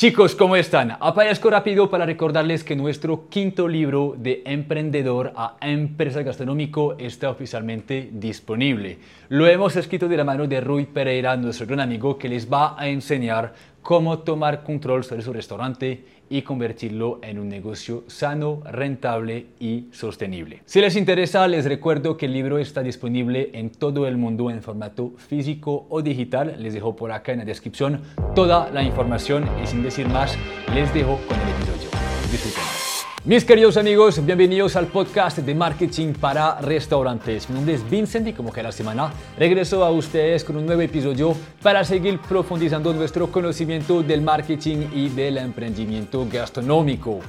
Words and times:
Chicos, 0.00 0.34
¿cómo 0.34 0.56
están? 0.56 0.96
Aparezco 0.98 1.50
rápido 1.50 1.90
para 1.90 2.06
recordarles 2.06 2.64
que 2.64 2.74
nuestro 2.74 3.28
quinto 3.28 3.68
libro 3.68 4.14
de 4.16 4.40
Emprendedor 4.46 5.34
a 5.36 5.58
Empresa 5.60 6.22
Gastronómico 6.22 6.96
está 6.98 7.28
oficialmente 7.28 8.08
disponible. 8.10 8.96
Lo 9.28 9.46
hemos 9.46 9.76
escrito 9.76 10.08
de 10.08 10.16
la 10.16 10.24
mano 10.24 10.46
de 10.46 10.62
Rui 10.62 10.86
Pereira, 10.86 11.36
nuestro 11.36 11.66
gran 11.66 11.80
amigo, 11.80 12.16
que 12.16 12.30
les 12.30 12.50
va 12.50 12.80
a 12.80 12.88
enseñar 12.88 13.52
cómo 13.82 14.20
tomar 14.20 14.62
control 14.62 15.04
sobre 15.04 15.20
su 15.20 15.34
restaurante 15.34 16.02
y 16.30 16.42
convertirlo 16.42 17.18
en 17.22 17.38
un 17.38 17.48
negocio 17.48 18.04
sano, 18.06 18.62
rentable 18.64 19.48
y 19.58 19.88
sostenible. 19.90 20.62
Si 20.64 20.80
les 20.80 20.96
interesa, 20.96 21.46
les 21.48 21.66
recuerdo 21.66 22.16
que 22.16 22.26
el 22.26 22.32
libro 22.32 22.58
está 22.58 22.82
disponible 22.82 23.50
en 23.52 23.70
todo 23.70 24.06
el 24.06 24.16
mundo 24.16 24.50
en 24.50 24.62
formato 24.62 25.12
físico 25.16 25.86
o 25.90 26.00
digital. 26.00 26.54
Les 26.58 26.72
dejo 26.72 26.96
por 26.96 27.12
acá 27.12 27.32
en 27.32 27.40
la 27.40 27.44
descripción 27.44 28.00
toda 28.34 28.70
la 28.70 28.82
información 28.82 29.44
y 29.62 29.66
sin 29.66 29.82
decir 29.82 30.08
más, 30.08 30.38
les 30.72 30.94
dejo 30.94 31.18
con 31.28 31.38
el 31.38 31.48
episodio. 31.48 31.90
Disfruten. 32.30 32.79
Mis 33.22 33.44
queridos 33.44 33.76
amigos, 33.76 34.24
bienvenidos 34.24 34.76
al 34.76 34.86
podcast 34.86 35.36
de 35.40 35.54
marketing 35.54 36.14
para 36.14 36.58
restaurantes. 36.62 37.50
Mi 37.50 37.56
nombre 37.56 37.74
es 37.74 37.90
Vincent 37.90 38.26
y 38.28 38.32
como 38.32 38.50
cada 38.50 38.72
semana 38.72 39.12
regreso 39.38 39.84
a 39.84 39.90
ustedes 39.90 40.42
con 40.42 40.56
un 40.56 40.64
nuevo 40.64 40.80
episodio 40.80 41.36
para 41.62 41.84
seguir 41.84 42.18
profundizando 42.18 42.94
nuestro 42.94 43.30
conocimiento 43.30 44.02
del 44.02 44.22
marketing 44.22 44.86
y 44.94 45.10
del 45.10 45.36
emprendimiento 45.36 46.26
gastronómico. 46.32 47.20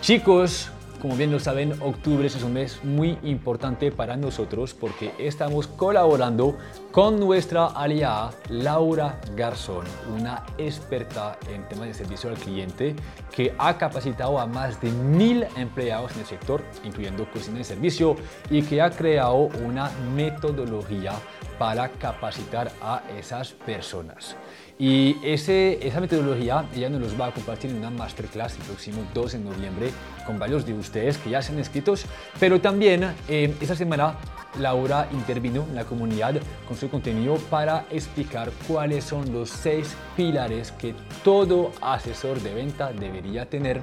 Chicos, 0.00 0.70
como 1.00 1.16
bien 1.16 1.32
lo 1.32 1.40
saben, 1.40 1.72
octubre 1.80 2.26
es 2.26 2.42
un 2.42 2.52
mes 2.52 2.84
muy 2.84 3.18
importante 3.22 3.90
para 3.90 4.16
nosotros 4.16 4.74
porque 4.74 5.12
estamos 5.18 5.66
colaborando 5.66 6.58
con 6.92 7.18
nuestra 7.18 7.66
aliada 7.66 8.32
Laura 8.50 9.18
Garzón, 9.34 9.86
una 10.14 10.44
experta 10.58 11.38
en 11.48 11.66
temas 11.68 11.88
de 11.88 11.94
servicio 11.94 12.30
al 12.30 12.36
cliente 12.36 12.94
que 13.34 13.54
ha 13.58 13.78
capacitado 13.78 14.38
a 14.38 14.46
más 14.46 14.80
de 14.80 14.90
mil 14.90 15.46
empleados 15.56 16.12
en 16.12 16.20
el 16.20 16.26
sector, 16.26 16.62
incluyendo 16.84 17.28
cocina 17.30 17.60
y 17.60 17.64
servicio, 17.64 18.16
y 18.50 18.62
que 18.62 18.82
ha 18.82 18.90
creado 18.90 19.48
una 19.64 19.90
metodología 20.14 21.12
para 21.58 21.88
capacitar 21.88 22.70
a 22.82 23.02
esas 23.18 23.52
personas. 23.52 24.36
Y 24.80 25.18
ese, 25.22 25.86
esa 25.86 26.00
metodología 26.00 26.64
ella 26.74 26.88
nos 26.88 27.02
los 27.02 27.20
va 27.20 27.26
a 27.26 27.32
compartir 27.34 27.70
en 27.70 27.76
una 27.76 27.90
masterclass 27.90 28.56
el 28.56 28.62
próximo 28.62 29.02
2 29.12 29.32
de 29.32 29.38
noviembre 29.38 29.90
con 30.22 30.38
varios 30.38 30.66
de 30.66 30.74
ustedes 30.74 31.18
que 31.18 31.30
ya 31.30 31.42
se 31.42 31.52
han 31.52 31.58
inscrito, 31.58 31.94
pero 32.38 32.60
también 32.60 33.14
eh, 33.28 33.54
esta 33.60 33.74
semana 33.74 34.16
Laura 34.58 35.08
intervino 35.12 35.64
en 35.68 35.76
la 35.76 35.84
comunidad 35.84 36.34
con 36.66 36.76
su 36.76 36.88
contenido 36.90 37.36
para 37.50 37.86
explicar 37.90 38.50
cuáles 38.66 39.04
son 39.04 39.32
los 39.32 39.50
seis 39.50 39.94
pilares 40.16 40.72
que 40.72 40.94
todo 41.22 41.70
asesor 41.80 42.40
de 42.40 42.54
venta 42.54 42.92
debería 42.92 43.48
tener 43.48 43.80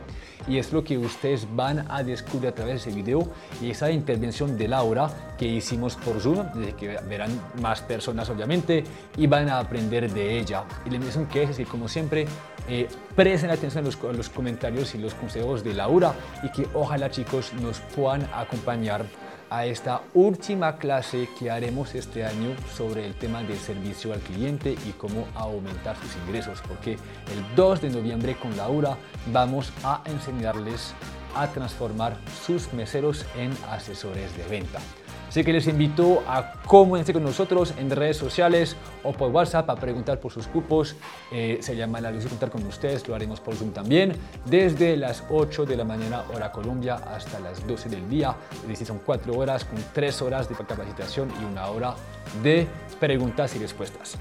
y 0.48 0.58
es 0.58 0.72
lo 0.72 0.84
que 0.84 0.98
ustedes 0.98 1.48
van 1.56 1.86
a 1.90 2.04
descubrir 2.04 2.50
a 2.50 2.56
través 2.56 2.84
de 2.84 2.90
ese 2.90 2.98
video 2.98 3.30
y 3.62 3.72
esa 3.72 3.92
intervención 3.92 4.58
de 4.58 4.68
Laura 4.68 5.10
que 5.38 5.46
hicimos 5.46 5.96
por 5.96 6.20
Zoom, 6.20 6.46
desde 6.54 6.74
que 6.74 6.88
verán 7.08 7.32
más 7.62 7.82
personas 7.82 8.30
obviamente 8.30 8.84
y 9.18 9.28
van 9.28 9.50
a 9.50 9.60
aprender 9.60 10.12
de 10.12 10.40
ella. 10.40 10.64
Y 10.86 10.90
la 10.90 10.96
invitación 10.96 11.28
que 11.28 11.44
es, 11.44 11.60
es 11.60 11.68
como 11.68 11.88
siempre 11.88 12.28
eh, 12.68 12.88
presten 13.16 13.50
atención 13.50 13.86
a 13.86 13.88
los, 13.88 13.98
a 14.04 14.14
los 14.14 14.30
comentarios 14.30 14.94
y 14.96 14.98
los 14.98 15.14
consejos 15.14 15.64
de 15.64 15.74
Laura 15.74 16.14
y 16.44 16.52
que 16.52 16.68
ojalá 16.74 17.10
chicos 17.10 17.54
nos 17.54 17.80
puedan 17.80 18.30
acompañar 18.34 19.06
a 19.50 19.66
esta 19.66 20.02
última 20.14 20.78
clase 20.78 21.30
que 21.40 21.50
haremos 21.50 21.96
este 21.96 22.26
año 22.26 22.56
sobre 22.76 23.06
el 23.06 23.16
tema 23.16 23.44
del 23.44 23.58
servicio 23.58 24.14
al 24.14 24.20
cliente 24.20 24.76
y 24.86 24.92
cómo 24.92 25.28
aumentar 25.36 25.96
sus 25.98 26.16
ingresos, 26.26 26.62
porque 26.68 26.94
el 26.94 27.56
2 27.56 27.82
de 27.82 27.90
noviembre 27.90 28.36
con 28.36 28.56
Laura 28.58 28.98
vamos 29.32 29.72
a 29.84 30.02
enseñarles 30.06 30.94
a 31.36 31.48
transformar 31.48 32.18
sus 32.46 32.74
meseros 32.74 33.26
en 33.38 33.52
asesores 33.70 34.36
de 34.38 34.44
venta. 34.46 34.80
Así 35.28 35.44
que 35.44 35.54
les 35.54 35.68
invito 35.68 36.24
a 36.28 36.54
comunicarse 36.66 37.14
con 37.14 37.24
nosotros 37.24 37.74
en 37.78 37.92
redes 37.92 38.18
sociales 38.18 38.76
o 39.04 39.12
por 39.12 39.30
WhatsApp 39.32 39.70
a 39.70 39.76
preguntar 39.76 40.20
por 40.20 40.32
sus 40.32 40.48
cupos. 40.48 40.96
Se 41.32 41.76
llama 41.76 42.02
la 42.02 42.12
luz 42.12 42.24
de 42.24 42.30
contar 42.30 42.50
con 42.50 42.66
ustedes, 42.66 43.08
lo 43.08 43.16
haremos 43.16 43.40
por 43.40 43.56
Zoom 43.56 43.72
también, 43.72 44.14
desde 44.46 44.96
las 44.98 45.24
8 45.30 45.66
de 45.66 45.76
la 45.76 45.84
mañana 45.84 46.24
hora 46.34 46.52
Colombia 46.52 46.96
hasta 46.96 47.40
las 47.40 47.66
12 47.68 47.90
del 47.90 48.10
día. 48.10 48.36
Es 48.62 48.68
decir, 48.68 48.88
son 48.88 49.00
4 49.06 49.38
horas 49.38 49.66
con 49.66 49.78
3 49.94 50.22
horas 50.22 50.50
de 50.50 50.56
capacitación 50.56 51.32
y 51.42 51.46
una 51.46 51.68
hora 51.68 51.96
de 52.42 52.68
preguntas 53.00 53.56
y 53.56 53.60
respuestas. 53.60 54.18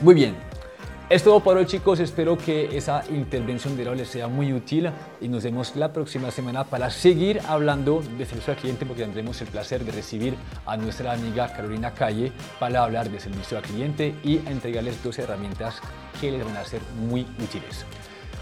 Muy 0.00 0.14
bien, 0.14 0.36
es 1.10 1.24
todo 1.24 1.40
por 1.40 1.56
hoy 1.56 1.66
chicos, 1.66 1.98
espero 1.98 2.38
que 2.38 2.76
esa 2.76 3.02
intervención 3.10 3.76
de 3.76 3.88
hoy 3.88 3.96
les 3.96 4.08
sea 4.08 4.28
muy 4.28 4.52
útil 4.52 4.88
y 5.20 5.26
nos 5.26 5.42
vemos 5.42 5.74
la 5.74 5.92
próxima 5.92 6.30
semana 6.30 6.62
para 6.62 6.88
seguir 6.88 7.40
hablando 7.48 8.00
de 8.16 8.24
servicio 8.24 8.52
al 8.52 8.60
cliente 8.60 8.86
porque 8.86 9.02
tendremos 9.02 9.40
el 9.40 9.48
placer 9.48 9.84
de 9.84 9.90
recibir 9.90 10.36
a 10.66 10.76
nuestra 10.76 11.12
amiga 11.12 11.52
Carolina 11.52 11.92
Calle 11.94 12.30
para 12.60 12.84
hablar 12.84 13.10
de 13.10 13.18
servicio 13.18 13.58
al 13.58 13.64
cliente 13.64 14.14
y 14.22 14.36
entregarles 14.46 15.02
dos 15.02 15.18
herramientas 15.18 15.80
que 16.20 16.30
les 16.30 16.44
van 16.44 16.56
a 16.56 16.64
ser 16.64 16.80
muy 17.08 17.22
útiles. 17.42 17.84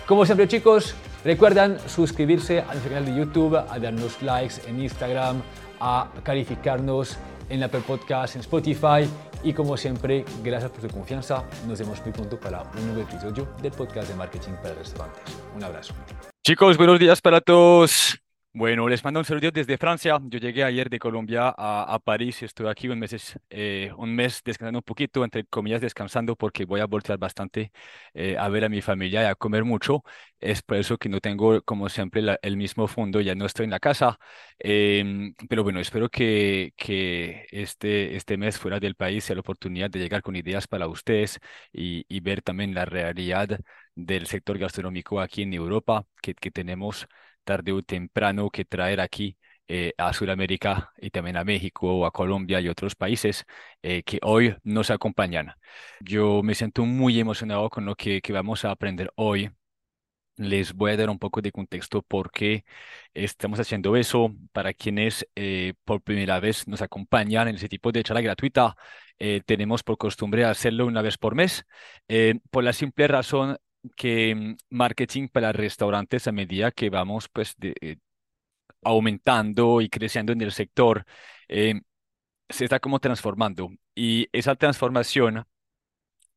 Como 0.06 0.26
siempre 0.26 0.46
chicos, 0.46 0.94
recuerdan 1.24 1.78
suscribirse 1.88 2.60
al 2.60 2.82
canal 2.82 3.06
de 3.06 3.16
YouTube, 3.16 3.56
a 3.56 3.78
darnos 3.78 4.20
likes 4.20 4.56
en 4.66 4.82
Instagram, 4.82 5.40
a 5.80 6.10
calificarnos 6.22 7.16
en 7.48 7.62
Apple 7.62 7.82
Podcast, 7.86 8.34
en 8.34 8.42
Spotify 8.42 9.08
y 9.42 9.52
como 9.52 9.76
siempre, 9.76 10.24
gracias 10.42 10.70
por 10.70 10.82
su 10.82 10.88
confianza. 10.88 11.44
Nos 11.66 11.78
vemos 11.78 12.00
muy 12.02 12.12
pronto 12.12 12.38
para 12.38 12.62
un 12.62 12.86
nuevo 12.86 13.02
episodio 13.02 13.48
del 13.62 13.72
podcast 13.72 14.08
de 14.08 14.14
marketing 14.14 14.52
para 14.62 14.74
restaurantes. 14.74 15.22
Un 15.56 15.64
abrazo. 15.64 15.94
Chicos, 16.46 16.76
buenos 16.76 16.98
días 16.98 17.20
para 17.20 17.40
todos. 17.40 18.18
Bueno, 18.60 18.88
les 18.88 19.04
mando 19.04 19.20
un 19.20 19.24
saludo 19.24 19.52
desde 19.52 19.78
Francia. 19.78 20.18
Yo 20.24 20.38
llegué 20.40 20.64
ayer 20.64 20.90
de 20.90 20.98
Colombia 20.98 21.54
a, 21.56 21.84
a 21.94 21.98
París. 22.00 22.42
Estoy 22.42 22.66
aquí 22.68 22.88
un 22.88 22.98
mes, 22.98 23.38
eh, 23.50 23.92
un 23.96 24.12
mes 24.16 24.42
descansando 24.44 24.78
un 24.80 24.82
poquito, 24.82 25.22
entre 25.22 25.44
comillas 25.44 25.80
descansando, 25.80 26.34
porque 26.34 26.64
voy 26.64 26.80
a 26.80 26.86
voltear 26.86 27.18
bastante 27.18 27.70
eh, 28.14 28.36
a 28.36 28.48
ver 28.48 28.64
a 28.64 28.68
mi 28.68 28.82
familia 28.82 29.22
y 29.22 29.26
a 29.26 29.36
comer 29.36 29.62
mucho. 29.64 30.02
Es 30.40 30.62
por 30.62 30.76
eso 30.78 30.98
que 30.98 31.08
no 31.08 31.20
tengo, 31.20 31.62
como 31.62 31.88
siempre, 31.88 32.20
el 32.42 32.56
mismo 32.56 32.88
fondo. 32.88 33.20
Ya 33.20 33.36
no 33.36 33.46
estoy 33.46 33.64
en 33.64 33.70
la 33.70 33.78
casa. 33.80 34.18
Em, 34.58 35.34
pero 35.48 35.62
bueno, 35.62 35.78
espero 35.78 36.08
que, 36.08 36.72
que 36.76 37.46
este, 37.52 38.16
este 38.16 38.36
mes 38.38 38.58
fuera 38.58 38.80
del 38.80 38.96
país 38.96 39.22
sea 39.24 39.36
la 39.36 39.40
oportunidad 39.40 39.88
de 39.90 40.00
llegar 40.00 40.20
con 40.22 40.34
ideas 40.34 40.66
para 40.66 40.88
ustedes 40.88 41.38
y, 41.72 42.04
y 42.08 42.18
ver 42.20 42.42
también 42.42 42.74
la 42.74 42.84
realidad 42.84 43.60
del 43.94 44.26
sector 44.26 44.58
gastronómico 44.58 45.20
aquí 45.20 45.42
en 45.42 45.54
Europa, 45.54 46.06
que, 46.22 46.34
que 46.34 46.50
tenemos 46.50 47.06
tarde 47.44 47.72
o 47.72 47.82
temprano 47.82 48.50
que 48.50 48.64
traer 48.64 49.00
aquí 49.00 49.36
eh, 49.70 49.92
a 49.98 50.14
Sudamérica 50.14 50.92
y 50.96 51.10
también 51.10 51.36
a 51.36 51.44
México 51.44 51.92
o 51.92 52.06
a 52.06 52.10
Colombia 52.10 52.58
y 52.58 52.68
otros 52.68 52.94
países 52.94 53.44
eh, 53.82 54.02
que 54.02 54.18
hoy 54.22 54.56
nos 54.64 54.90
acompañan. 54.90 55.52
Yo 56.00 56.42
me 56.42 56.54
siento 56.54 56.86
muy 56.86 57.20
emocionado 57.20 57.68
con 57.68 57.84
lo 57.84 57.94
que, 57.94 58.22
que 58.22 58.32
vamos 58.32 58.64
a 58.64 58.70
aprender 58.70 59.12
hoy. 59.16 59.50
Les 60.36 60.72
voy 60.72 60.92
a 60.92 60.96
dar 60.96 61.10
un 61.10 61.18
poco 61.18 61.42
de 61.42 61.52
contexto 61.52 62.00
por 62.02 62.30
qué 62.30 62.64
estamos 63.12 63.60
haciendo 63.60 63.94
eso. 63.96 64.34
Para 64.52 64.72
quienes 64.72 65.26
eh, 65.34 65.74
por 65.84 66.00
primera 66.00 66.40
vez 66.40 66.66
nos 66.66 66.80
acompañan 66.80 67.48
en 67.48 67.56
ese 67.56 67.68
tipo 67.68 67.92
de 67.92 68.02
charla 68.02 68.22
gratuita, 68.22 68.74
tenemos 69.46 69.82
por 69.82 69.98
costumbre 69.98 70.44
hacerlo 70.44 70.86
una 70.86 71.02
vez 71.02 71.18
por 71.18 71.34
mes, 71.34 71.66
por 72.50 72.62
la 72.64 72.72
simple 72.72 73.08
razón 73.08 73.58
que 73.96 74.34
mm, 74.34 74.56
marketing 74.70 75.28
para 75.28 75.52
restaurantes 75.52 76.26
a 76.28 76.32
medida 76.32 76.70
que 76.72 76.90
vamos 76.90 77.28
pues 77.28 77.54
eh, 77.60 77.96
aumentando 78.82 79.80
y 79.80 79.88
creciendo 79.88 80.32
en 80.32 80.40
el 80.42 80.52
sector, 80.52 81.04
eh, 81.48 81.80
se 82.48 82.64
está 82.64 82.80
como 82.80 83.00
transformando. 83.00 83.70
Y 83.94 84.28
esa 84.32 84.56
transformación, 84.56 85.46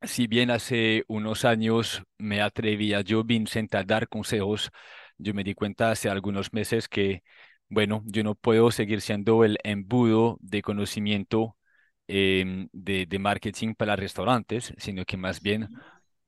si 0.02 0.28
bien 0.28 0.52
hace 0.52 1.04
unos 1.08 1.46
años 1.46 2.04
me 2.18 2.42
atrevía 2.42 3.02
yo, 3.02 3.24
Vincent, 3.24 3.74
a 3.76 3.84
dar 3.84 4.08
consejos, 4.10 4.72
yo 5.18 5.34
me 5.34 5.44
di 5.44 5.54
cuenta 5.54 5.92
hace 5.92 6.10
algunos 6.10 6.54
meses 6.54 6.88
que, 6.88 7.24
bueno, 7.70 8.04
yo 8.06 8.24
no 8.24 8.36
puedo 8.36 8.72
seguir 8.72 9.02
siendo 9.02 9.44
el 9.44 9.58
embudo 9.64 10.38
de 10.42 10.62
conocimiento 10.62 11.58
em, 12.08 12.68
de, 12.74 13.06
de 13.06 13.20
marketing 13.20 13.76
para 13.76 13.96
restaurantes, 13.96 14.74
sino 14.78 15.06
que 15.06 15.18
más 15.18 15.42
bien 15.42 15.70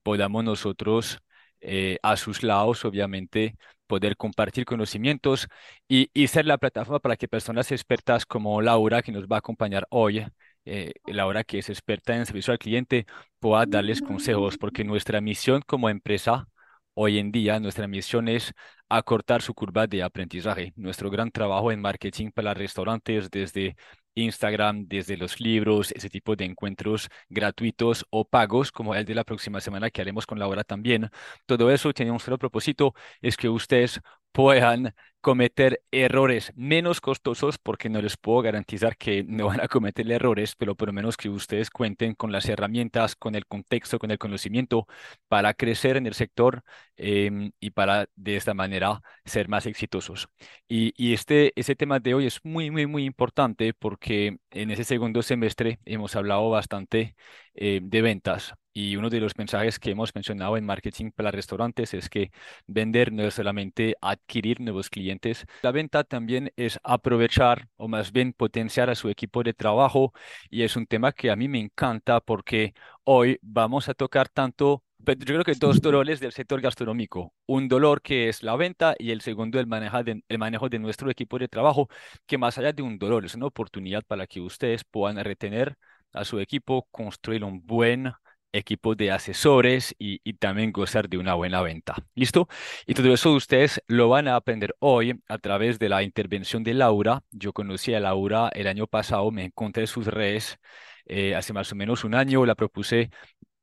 podamos 0.04 0.44
nosotros 0.44 1.20
eh, 1.62 1.98
a 2.04 2.18
sus 2.18 2.44
lados, 2.44 2.86
obviamente, 2.86 3.56
poder 3.88 4.18
compartir 4.18 4.66
conocimientos 4.66 5.48
y, 5.88 6.10
ser 6.28 6.46
la 6.46 6.58
plataforma 6.58 7.00
para 7.00 7.16
que 7.18 7.28
personas 7.28 7.72
expertas 7.72 8.26
como 8.26 8.62
Laura, 8.62 9.02
que 9.02 9.12
nos 9.12 9.26
va 9.28 9.38
a 9.38 9.40
acompañar 9.40 9.88
hoy, 9.90 10.26
eh, 10.66 10.94
Laura, 11.06 11.44
que 11.44 11.60
es 11.60 11.70
experta 11.70 12.16
en 12.16 12.26
servicio 12.26 12.52
al 12.54 12.60
cliente, 12.60 13.06
pueda 13.40 13.66
darles 13.66 14.02
consejos, 14.02 14.58
porque 14.58 14.84
nuestra 14.84 15.22
misión 15.22 15.62
como 15.66 15.90
empresa 15.90 16.48
hoy 16.94 17.20
en 17.20 17.32
día, 17.32 17.60
nuestra 17.60 17.88
misión 17.88 18.28
es 18.28 18.54
acortar 18.90 19.42
su 19.42 19.54
curva 19.54 19.88
de 19.88 20.04
aprendizaje. 20.04 20.74
Nuestro 20.76 21.10
gran 21.10 21.32
trabajo 21.32 21.72
en 21.72 21.82
marketing 21.82 22.32
para 22.32 22.54
restaurantes 22.54 23.30
desde 23.32 23.76
Instagram, 24.16 24.88
desde 24.88 25.18
los 25.18 25.40
libros, 25.40 25.92
ese 25.92 26.10
tipo 26.10 26.36
de 26.36 26.46
encuentros 26.46 27.10
gratuitos 27.30 28.06
o 28.10 28.26
pagos, 28.26 28.72
como 28.72 28.96
el 28.96 29.06
de 29.06 29.16
la 29.16 29.24
próxima 29.24 29.62
semana 29.62 29.90
que 29.90 30.02
haremos 30.02 30.26
con 30.26 30.40
Laura 30.40 30.64
también. 30.64 31.10
Todo 31.46 31.72
eso 31.72 31.94
tiene 31.94 32.12
un 32.12 32.20
solo 32.20 32.38
propósito, 32.38 32.94
es 33.22 33.38
que 33.38 33.50
ustedes 33.50 34.00
puedan 34.32 34.94
cometer 35.24 35.82
errores 35.92 36.52
menos 36.56 37.00
costosos 37.02 37.58
porque 37.58 37.90
no 37.90 38.02
les 38.02 38.18
puedo 38.18 38.42
garantizar 38.42 38.98
que 38.98 39.24
no 39.24 39.48
van 39.48 39.62
a 39.62 39.70
cometer 39.70 40.12
errores, 40.12 40.56
pero 40.58 40.76
por 40.76 40.90
lo 40.90 40.94
menos 40.94 41.16
que 41.18 41.30
ustedes 41.30 41.70
cuenten 41.72 42.14
con 42.14 42.32
las 42.34 42.50
herramientas, 42.50 43.16
con 43.16 43.36
el 43.36 43.46
contexto, 43.48 44.00
con 44.00 44.12
el 44.12 44.20
conocimiento 44.20 44.86
para 45.30 45.54
crecer 45.54 45.96
en 45.98 46.08
el 46.08 46.14
sector 46.14 46.64
em, 46.98 47.52
y 47.62 47.70
para 47.72 48.08
de 48.16 48.36
esta 48.36 48.54
manera 48.54 49.02
ser 49.26 49.48
más 49.48 49.66
exitosos. 49.66 50.28
Y, 50.68 50.94
y 50.98 51.14
este, 51.14 51.54
ese 51.56 51.76
tema 51.76 52.00
de 52.00 52.14
hoy 52.16 52.26
es 52.28 52.40
muy, 52.44 52.70
muy, 52.72 52.86
muy 52.88 53.06
importante 53.06 53.74
porque 53.74 54.38
en 54.52 54.72
ese 54.72 54.84
segundo 54.84 55.22
semestre 55.22 55.80
hemos 55.86 56.16
hablado 56.18 56.50
bastante 56.50 57.16
eh, 57.56 57.80
de 57.84 58.02
ventas. 58.02 58.54
Y 58.76 58.96
uno 58.96 59.10
de 59.12 59.20
los 59.20 59.38
mensajes 59.38 59.78
que 59.80 59.92
hemos 59.92 60.16
mencionado 60.16 60.58
en 60.58 60.66
marketing 60.66 61.12
para 61.12 61.30
restaurantes 61.32 61.94
es 61.94 62.10
que 62.10 62.32
vender 62.66 63.12
no 63.14 63.24
es 63.24 63.36
solamente 63.36 63.96
adquirir 64.02 64.60
nuevos 64.62 64.90
clientes. 64.90 65.13
La 65.62 65.72
venta 65.72 66.04
también 66.04 66.52
es 66.56 66.80
aprovechar 66.84 67.68
o 67.78 67.88
más 67.88 68.12
bien 68.12 68.34
potenciar 68.34 68.90
a 68.90 68.96
su 68.96 69.10
equipo 69.10 69.44
de 69.44 69.54
trabajo. 69.54 70.14
Y 70.50 70.64
es 70.64 70.76
un 70.76 70.86
tema 70.86 71.12
que 71.12 71.32
a 71.32 71.36
mí 71.36 71.48
me 71.48 71.60
encanta 71.60 72.20
porque 72.20 72.74
hoy 73.04 73.40
vamos 73.42 73.90
a 73.90 73.94
tocar 73.94 74.30
tanto 74.30 74.84
yo 75.06 75.16
creo 75.16 75.44
que 75.44 75.54
dos 75.56 75.82
dolores 75.82 76.20
del 76.20 76.32
sector 76.32 76.62
gastronómico. 76.62 77.34
Un 77.46 77.68
dolor 77.68 78.02
que 78.02 78.30
es 78.30 78.42
la 78.42 78.56
venta 78.56 78.96
y 78.98 79.12
el 79.12 79.22
segundo 79.22 79.60
el, 79.60 79.68
de, 79.70 80.24
el 80.28 80.38
manejo 80.38 80.70
de 80.70 80.80
nuestro 80.80 81.10
equipo 81.12 81.38
de 81.38 81.48
trabajo, 81.48 81.90
que 82.26 82.38
más 82.38 82.58
allá 82.58 82.72
de 82.72 82.84
un 82.84 82.98
dolor 82.98 83.26
es 83.26 83.36
una 83.36 83.48
oportunidad 83.48 84.04
para 84.08 84.28
que 84.28 84.40
ustedes 84.40 84.84
puedan 84.84 85.24
retener 85.24 85.76
a 86.14 86.24
su 86.24 86.40
equipo, 86.40 86.88
construir 86.92 87.44
un 87.44 87.66
buen 87.66 88.14
equipo 88.54 88.96
de 88.96 89.12
asesores 89.12 89.96
y, 90.00 90.20
también 90.36 90.72
gozar 90.72 91.10
de 91.10 91.18
una 91.18 91.34
buena 91.36 91.62
venta. 91.62 91.96
¿Listo? 92.16 92.48
Y 92.86 92.94
todo 92.94 93.14
eso 93.14 93.34
ustedes 93.34 93.82
lo 93.88 94.10
van 94.10 94.28
a 94.28 94.36
aprender 94.36 94.76
hoy 94.80 95.22
a 95.28 95.38
través 95.40 95.80
de 95.80 95.90
la 95.90 96.04
intervención 96.04 96.64
de 96.64 96.74
Laura. 96.74 97.24
Yo 97.32 97.54
conocí 97.54 97.94
a 97.94 98.00
Laura 98.00 98.50
el 98.54 98.68
año 98.68 98.88
pasado, 98.88 99.32
me 99.32 99.46
encontré 99.46 99.84
en 99.84 99.88
sus 99.88 100.08
redes 100.08 100.60
eh, 101.06 101.36
hace 101.36 101.54
más 101.54 101.72
o 101.72 101.76
menos 101.76 102.04
un 102.04 102.16
año, 102.16 102.46
la 102.46 102.56
propuse 102.56 103.10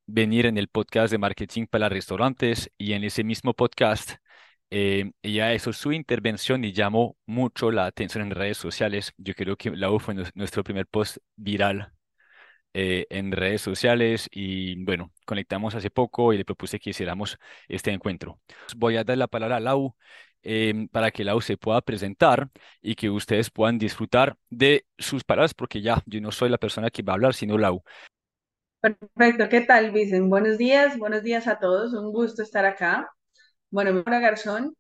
venir 0.06 0.46
en 0.46 0.58
el 0.58 0.69
podcast 0.69 1.12
de 1.12 1.19
marketing 1.19 1.66
para 1.66 1.88
restaurantes 1.88 2.70
y 2.78 2.92
en 2.94 3.04
ese 3.04 3.25
mismo 3.25 3.54
podcast 3.54 4.12
eh, 4.70 5.12
ella 5.22 5.54
hizo 5.54 5.72
su 5.72 5.92
intervención 5.92 6.64
y 6.64 6.72
llamó 6.72 7.16
mucho 7.26 7.70
la 7.70 7.87
atención 7.87 8.25
en 8.25 8.31
redes 8.32 8.58
sociales. 8.58 9.12
Yo 9.19 9.34
creo 9.34 9.56
que 9.56 9.70
Laura 9.70 10.04
fue 10.04 10.14
nuestro 10.34 10.64
primer 10.64 10.87
post 10.87 11.19
viral 11.37 11.92
eh, 12.72 13.06
en 13.11 13.32
redes 13.32 13.62
sociales 13.62 14.28
y 14.31 14.82
bueno, 14.84 15.12
conectamos 15.26 15.75
hace 15.75 15.90
poco 15.90 16.32
y 16.32 16.38
le 16.38 16.44
propuse 16.44 16.78
que 16.78 16.90
hiciéramos 16.90 17.38
este 17.69 17.90
encuentro. 17.90 18.40
Voy 18.76 18.96
a 18.96 19.05
dar 19.05 19.19
la 19.19 19.26
palabra 19.26 19.56
a 19.56 19.61
Lau 19.61 19.96
em, 20.43 20.88
para 20.88 21.11
que 21.11 21.25
Lau 21.25 21.40
se 21.40 21.56
pueda 21.56 21.81
presentar 21.81 22.49
y 22.81 22.94
que 22.94 23.11
ustedes 23.11 23.50
puedan 23.50 23.78
disfrutar 23.78 24.37
de 24.50 24.87
sus 24.99 25.25
palabras 25.25 25.52
porque 25.55 25.82
ya 25.82 26.02
yo 26.06 26.20
no 26.20 26.31
soy 26.31 26.49
la 26.49 26.58
persona 26.58 26.90
que 26.90 27.02
va 27.02 27.12
a 27.12 27.17
hablar, 27.17 27.34
sino 27.34 27.58
Lau. 27.58 27.82
Perfecto, 28.81 29.49
¿qué 29.49 29.61
tal, 29.62 29.90
Vicen? 29.90 30.31
Buenos 30.31 30.56
días, 30.56 30.96
buenos 30.96 31.23
días 31.23 31.46
a 31.49 31.58
todos, 31.58 31.93
un 31.93 32.12
gusto 32.12 32.43
estar 32.43 32.64
acá. 32.64 33.11
Bueno, 33.70 33.93
me 33.93 34.20
Garzón, 34.20 34.75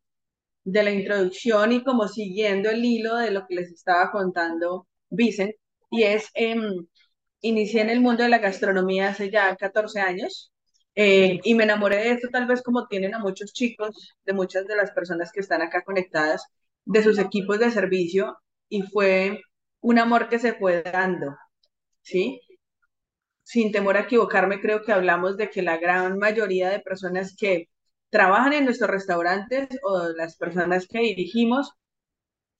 de 0.64 0.82
la 0.82 0.90
introducción 0.90 1.72
y 1.72 1.84
como 1.84 2.08
siguiendo 2.08 2.70
el 2.70 2.84
hilo 2.84 3.16
de 3.16 3.30
lo 3.30 3.46
que 3.46 3.56
les 3.56 3.72
estaba 3.72 4.10
contando 4.10 4.86
Vicen, 5.10 5.52
y 5.90 6.04
es 6.04 6.30
em, 6.34 6.86
inicié 7.40 7.82
en 7.82 7.90
el 7.90 8.00
mundo 8.00 8.22
de 8.22 8.28
la 8.28 8.38
gastronomía 8.38 9.08
hace 9.10 9.30
ya 9.30 9.54
14 9.56 10.00
años 10.00 10.52
eh, 10.94 11.40
y 11.44 11.54
me 11.54 11.64
enamoré 11.64 11.96
de 11.96 12.10
esto 12.12 12.28
tal 12.30 12.46
vez 12.46 12.62
como 12.62 12.86
tienen 12.88 13.14
a 13.14 13.18
muchos 13.18 13.52
chicos, 13.52 14.14
de 14.24 14.32
muchas 14.32 14.66
de 14.66 14.76
las 14.76 14.90
personas 14.92 15.32
que 15.32 15.40
están 15.40 15.62
acá 15.62 15.82
conectadas, 15.82 16.44
de 16.84 17.02
sus 17.02 17.18
equipos 17.18 17.58
de 17.58 17.70
servicio 17.70 18.38
y 18.68 18.82
fue 18.82 19.40
un 19.80 19.98
amor 19.98 20.28
que 20.28 20.38
se 20.38 20.54
fue 20.54 20.82
dando, 20.82 21.36
¿sí? 22.02 22.40
Sin 23.42 23.72
temor 23.72 23.96
a 23.96 24.00
equivocarme, 24.02 24.60
creo 24.60 24.82
que 24.82 24.92
hablamos 24.92 25.36
de 25.36 25.50
que 25.50 25.62
la 25.62 25.78
gran 25.78 26.18
mayoría 26.18 26.70
de 26.70 26.80
personas 26.80 27.34
que 27.36 27.68
trabajan 28.10 28.52
en 28.52 28.64
nuestros 28.64 28.90
restaurantes 28.90 29.68
o 29.82 30.08
las 30.16 30.36
personas 30.36 30.86
que 30.86 31.00
dirigimos 31.00 31.72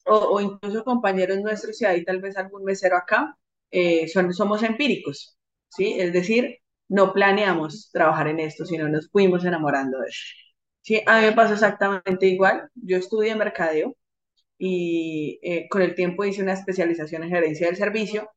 o, 0.06 0.40
incluso 0.40 0.84
compañeros 0.84 1.38
nuestros, 1.40 1.80
y 1.80 1.84
hay 1.84 2.04
tal 2.04 2.20
vez 2.20 2.36
algún 2.36 2.64
mesero 2.64 2.96
acá, 2.96 3.36
eh, 3.70 4.08
son, 4.08 4.32
somos 4.34 4.62
empíricos, 4.62 5.36
¿sí? 5.68 5.94
Es 6.00 6.12
decir, 6.12 6.58
no 6.88 7.12
planeamos 7.12 7.90
trabajar 7.92 8.28
en 8.28 8.40
esto, 8.40 8.64
sino 8.66 8.88
nos 8.88 9.10
fuimos 9.10 9.44
enamorando 9.44 9.98
de 10.00 10.08
eso. 10.08 10.22
Sí, 10.82 11.02
a 11.06 11.20
mí 11.20 11.26
me 11.26 11.32
pasó 11.32 11.54
exactamente 11.54 12.26
igual. 12.26 12.68
Yo 12.74 12.96
estudié 12.96 13.34
mercadeo 13.34 13.96
y 14.58 15.40
eh, 15.42 15.68
con 15.70 15.82
el 15.82 15.94
tiempo 15.96 16.24
hice 16.24 16.42
una 16.42 16.54
especialización 16.54 17.24
en 17.24 17.30
gerencia 17.30 17.66
del 17.68 17.76
servicio. 17.76 18.30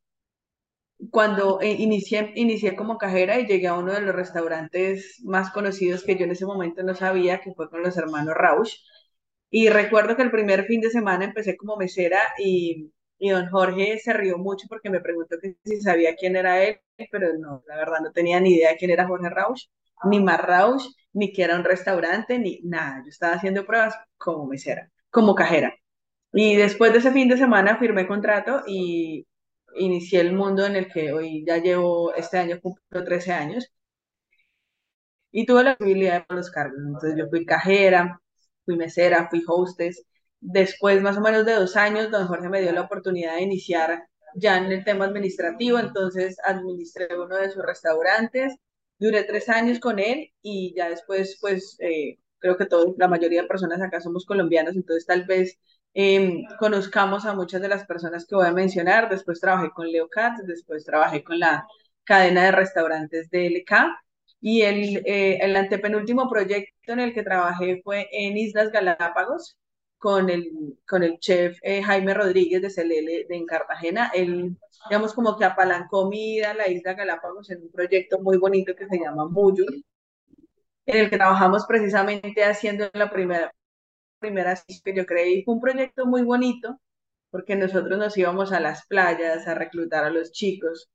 Cuando 1.10 1.60
eh, 1.60 1.72
inicié, 1.72 2.32
inicié 2.36 2.74
como 2.76 2.98
cajera 2.98 3.38
y 3.38 3.46
llegué 3.46 3.66
a 3.68 3.74
uno 3.78 3.92
de 3.92 4.00
los 4.00 4.14
restaurantes 4.14 5.20
más 5.24 5.50
conocidos 5.50 6.02
que 6.04 6.16
yo 6.16 6.24
en 6.24 6.32
ese 6.32 6.46
momento 6.46 6.82
no 6.82 6.94
sabía, 6.94 7.40
que 7.40 7.52
fue 7.54 7.68
con 7.70 7.82
los 7.82 7.96
hermanos 7.96 8.34
Rausch. 8.34 8.74
Y 9.50 9.68
recuerdo 9.70 10.16
que 10.16 10.22
el 10.22 10.30
primer 10.32 10.66
fin 10.66 10.80
de 10.80 10.90
semana 10.90 11.24
empecé 11.26 11.56
como 11.56 11.76
mesera 11.76 12.20
y 12.38 12.92
y 13.18 13.30
don 13.30 13.48
Jorge 13.50 13.98
se 13.98 14.12
rió 14.12 14.38
mucho 14.38 14.66
porque 14.68 14.90
me 14.90 15.00
preguntó 15.00 15.36
que 15.40 15.56
si 15.64 15.80
sabía 15.80 16.16
quién 16.16 16.36
era 16.36 16.62
él, 16.64 16.80
pero 17.10 17.32
no, 17.38 17.62
la 17.66 17.76
verdad 17.76 18.00
no 18.02 18.12
tenía 18.12 18.40
ni 18.40 18.54
idea 18.54 18.76
quién 18.76 18.90
era 18.90 19.06
Jorge 19.06 19.30
Rausch, 19.30 19.66
ni 20.10 20.20
más 20.20 20.40
Rausch, 20.40 20.84
ni 21.12 21.32
que 21.32 21.42
era 21.44 21.56
un 21.56 21.64
restaurante, 21.64 22.38
ni 22.38 22.60
nada. 22.64 23.02
Yo 23.04 23.08
estaba 23.10 23.34
haciendo 23.34 23.64
pruebas 23.66 23.94
como 24.18 24.46
mesera, 24.46 24.90
como 25.10 25.34
cajera. 25.34 25.74
Y 26.32 26.56
después 26.56 26.92
de 26.92 26.98
ese 26.98 27.12
fin 27.12 27.28
de 27.28 27.38
semana 27.38 27.78
firmé 27.78 28.06
contrato 28.06 28.62
y 28.66 29.26
inicié 29.76 30.20
el 30.20 30.32
mundo 30.34 30.66
en 30.66 30.76
el 30.76 30.88
que 30.92 31.12
hoy 31.12 31.44
ya 31.46 31.58
llevo, 31.58 32.14
este 32.14 32.38
año 32.38 32.60
cumplo 32.60 33.04
13 33.04 33.32
años. 33.32 33.72
Y 35.32 35.44
tuve 35.46 35.64
la 35.64 35.76
posibilidad 35.76 36.26
de 36.28 36.34
los 36.36 36.50
cargos. 36.50 36.78
Entonces 36.78 37.14
yo 37.18 37.28
fui 37.28 37.44
cajera, 37.44 38.20
fui 38.64 38.76
mesera, 38.76 39.28
fui 39.28 39.42
hostess, 39.46 40.04
Después, 40.46 41.00
más 41.00 41.16
o 41.16 41.22
menos 41.22 41.46
de 41.46 41.54
dos 41.54 41.74
años, 41.76 42.10
don 42.10 42.26
Jorge 42.26 42.50
me 42.50 42.60
dio 42.60 42.70
la 42.72 42.82
oportunidad 42.82 43.36
de 43.36 43.42
iniciar 43.42 44.04
ya 44.34 44.58
en 44.58 44.70
el 44.70 44.84
tema 44.84 45.06
administrativo, 45.06 45.78
entonces 45.78 46.36
administré 46.44 47.08
uno 47.18 47.36
de 47.36 47.50
sus 47.50 47.64
restaurantes, 47.64 48.54
duré 48.98 49.24
tres 49.24 49.48
años 49.48 49.80
con 49.80 49.98
él 49.98 50.32
y 50.42 50.74
ya 50.76 50.90
después, 50.90 51.38
pues, 51.40 51.76
eh, 51.80 52.18
creo 52.38 52.58
que 52.58 52.66
todos, 52.66 52.94
la 52.98 53.08
mayoría 53.08 53.42
de 53.42 53.48
personas 53.48 53.80
acá 53.80 54.00
somos 54.02 54.26
colombianos, 54.26 54.76
entonces 54.76 55.06
tal 55.06 55.24
vez 55.24 55.58
em, 55.94 56.42
conozcamos 56.58 57.24
a 57.24 57.34
muchas 57.34 57.62
de 57.62 57.68
las 57.68 57.86
personas 57.86 58.26
que 58.26 58.34
voy 58.34 58.46
a 58.46 58.52
mencionar. 58.52 59.08
Después 59.08 59.40
trabajé 59.40 59.70
con 59.70 59.90
Leo 59.90 60.08
Katz, 60.08 60.42
después 60.46 60.84
trabajé 60.84 61.24
con 61.24 61.38
la 61.38 61.66
cadena 62.04 62.44
de 62.44 62.52
restaurantes 62.52 63.30
de 63.30 63.46
LK 63.46 63.72
y 64.40 64.62
el, 64.62 64.98
eh, 65.06 65.38
el 65.40 65.56
antepenúltimo 65.56 66.28
proyecto 66.28 66.92
en 66.92 67.00
el 67.00 67.14
que 67.14 67.22
trabajé 67.22 67.80
fue 67.82 68.08
en 68.12 68.36
Islas 68.36 68.70
Galápagos, 68.72 69.56
con 70.04 70.28
el, 70.28 70.52
con 70.86 71.02
el 71.02 71.18
chef 71.18 71.58
eh, 71.62 71.82
Jaime 71.82 72.12
Rodríguez 72.12 72.60
de 72.60 72.68
CLL 72.70 73.26
de 73.26 73.36
en 73.36 73.46
Cartagena. 73.46 74.10
Él, 74.14 74.54
digamos, 74.90 75.14
como 75.14 75.38
que 75.38 75.46
apalancó 75.46 76.10
mi 76.10 76.34
ida 76.36 76.50
a 76.50 76.54
la 76.54 76.68
isla 76.68 76.92
Galápagos 76.92 77.48
en 77.50 77.62
un 77.62 77.70
proyecto 77.72 78.18
muy 78.20 78.36
bonito 78.36 78.74
que 78.76 78.86
se 78.86 78.98
llama 78.98 79.26
Muyu, 79.26 79.64
en 80.86 80.96
el 80.98 81.10
que 81.10 81.16
trabajamos 81.16 81.64
precisamente 81.66 82.44
haciendo 82.44 82.90
la 82.92 83.10
primera, 83.10 83.52
primera 84.20 84.58
que 84.84 84.96
yo 84.96 85.06
creí. 85.06 85.44
Fue 85.44 85.54
un 85.54 85.60
proyecto 85.60 86.06
muy 86.06 86.22
bonito 86.22 86.80
porque 87.30 87.56
nosotros 87.56 87.98
nos 87.98 88.16
íbamos 88.18 88.52
a 88.52 88.60
las 88.60 88.86
playas 88.86 89.46
a 89.48 89.54
reclutar 89.54 90.04
a 90.04 90.10
los 90.10 90.32
chicos, 90.32 90.90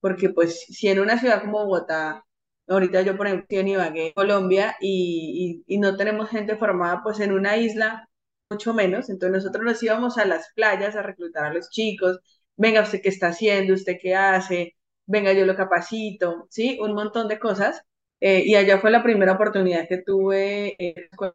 porque 0.00 0.30
pues 0.30 0.60
si 0.68 0.88
en 0.88 1.00
una 1.00 1.18
ciudad 1.18 1.42
como 1.42 1.64
Bogotá, 1.66 2.24
ahorita 2.68 3.02
yo 3.02 3.16
por 3.16 3.26
ejemplo 3.28 3.58
en 3.58 3.68
Ibagué, 3.68 4.12
Colombia, 4.14 4.76
y, 4.80 5.64
y, 5.68 5.76
y 5.76 5.78
no 5.80 5.96
tenemos 5.96 6.30
gente 6.30 6.56
formada, 6.56 7.02
pues 7.04 7.20
en 7.20 7.32
una 7.32 7.56
isla 7.58 8.08
mucho 8.54 8.74
menos. 8.74 9.10
Entonces 9.10 9.44
nosotros 9.44 9.64
nos 9.64 9.82
íbamos 9.82 10.18
a 10.18 10.24
las 10.26 10.52
playas 10.54 10.96
a 10.96 11.02
reclutar 11.02 11.44
a 11.46 11.54
los 11.54 11.70
chicos. 11.70 12.20
Venga, 12.56 12.82
¿usted 12.82 13.00
qué 13.02 13.08
está 13.10 13.28
haciendo? 13.28 13.74
¿Usted 13.74 13.96
qué 14.00 14.14
hace? 14.14 14.76
Venga, 15.06 15.32
yo 15.32 15.44
lo 15.46 15.56
capacito, 15.56 16.46
¿sí? 16.50 16.78
Un 16.80 16.94
montón 16.94 17.28
de 17.28 17.38
cosas. 17.38 17.82
Eh, 18.20 18.42
y 18.46 18.54
allá 18.54 18.78
fue 18.80 18.90
la 18.90 19.02
primera 19.02 19.32
oportunidad 19.32 19.86
que 19.88 19.98
tuve 19.98 20.76
eh, 20.78 21.08
con 21.16 21.30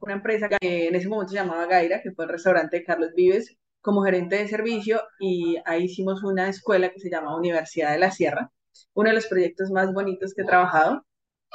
una 0.00 0.14
empresa 0.14 0.48
que 0.48 0.88
en 0.88 0.94
ese 0.94 1.08
momento 1.08 1.30
se 1.30 1.36
llamaba 1.36 1.66
Gaira, 1.66 2.00
que 2.02 2.12
fue 2.12 2.24
el 2.24 2.30
restaurante 2.30 2.78
de 2.78 2.84
Carlos 2.84 3.10
Vives, 3.14 3.56
como 3.82 4.02
gerente 4.02 4.36
de 4.36 4.48
servicio. 4.48 5.00
Y 5.20 5.56
ahí 5.66 5.84
hicimos 5.84 6.22
una 6.24 6.48
escuela 6.48 6.90
que 6.90 7.00
se 7.00 7.10
llama 7.10 7.36
Universidad 7.36 7.92
de 7.92 7.98
la 7.98 8.10
Sierra, 8.10 8.50
uno 8.94 9.10
de 9.10 9.14
los 9.16 9.26
proyectos 9.26 9.70
más 9.70 9.92
bonitos 9.92 10.34
que 10.34 10.42
he 10.42 10.44
trabajado. 10.46 11.04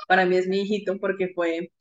Para 0.08 0.26
mí 0.26 0.38
es 0.38 0.48
mi 0.48 0.62
hijito 0.62 1.00
porque 1.00 1.30
fue 1.34 1.72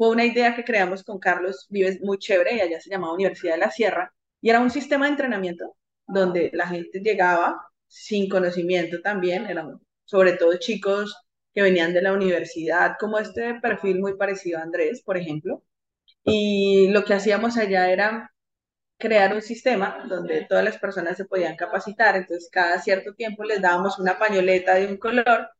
fue 0.00 0.08
una 0.08 0.24
idea 0.24 0.56
que 0.56 0.64
creamos 0.64 1.04
con 1.04 1.18
Carlos 1.18 1.66
Vives 1.68 2.00
muy 2.00 2.16
chévere 2.16 2.54
y 2.56 2.60
allá 2.60 2.80
se 2.80 2.88
llamaba 2.88 3.12
Universidad 3.12 3.52
de 3.52 3.58
la 3.58 3.70
Sierra 3.70 4.14
y 4.40 4.48
era 4.48 4.60
un 4.60 4.70
sistema 4.70 5.04
de 5.04 5.10
entrenamiento 5.10 5.76
donde 6.06 6.48
la 6.54 6.66
gente 6.68 7.00
llegaba 7.00 7.60
sin 7.86 8.26
conocimiento 8.30 9.02
también, 9.02 9.44
eran 9.44 9.78
sobre 10.06 10.32
todo 10.32 10.56
chicos 10.56 11.14
que 11.52 11.60
venían 11.60 11.92
de 11.92 12.00
la 12.00 12.14
universidad, 12.14 12.96
como 12.98 13.18
este 13.18 13.60
perfil 13.60 14.00
muy 14.00 14.16
parecido 14.16 14.58
a 14.58 14.62
Andrés, 14.62 15.02
por 15.02 15.18
ejemplo. 15.18 15.62
Y 16.24 16.88
lo 16.88 17.04
que 17.04 17.12
hacíamos 17.12 17.58
allá 17.58 17.90
era 17.90 18.32
crear 18.96 19.34
un 19.34 19.42
sistema 19.42 20.06
donde 20.08 20.46
todas 20.48 20.64
las 20.64 20.78
personas 20.78 21.18
se 21.18 21.26
podían 21.26 21.56
capacitar, 21.56 22.16
entonces 22.16 22.48
cada 22.50 22.80
cierto 22.80 23.12
tiempo 23.12 23.44
les 23.44 23.60
dábamos 23.60 23.98
una 23.98 24.18
pañoleta 24.18 24.76
de 24.76 24.86
un 24.86 24.96
color, 24.96 25.50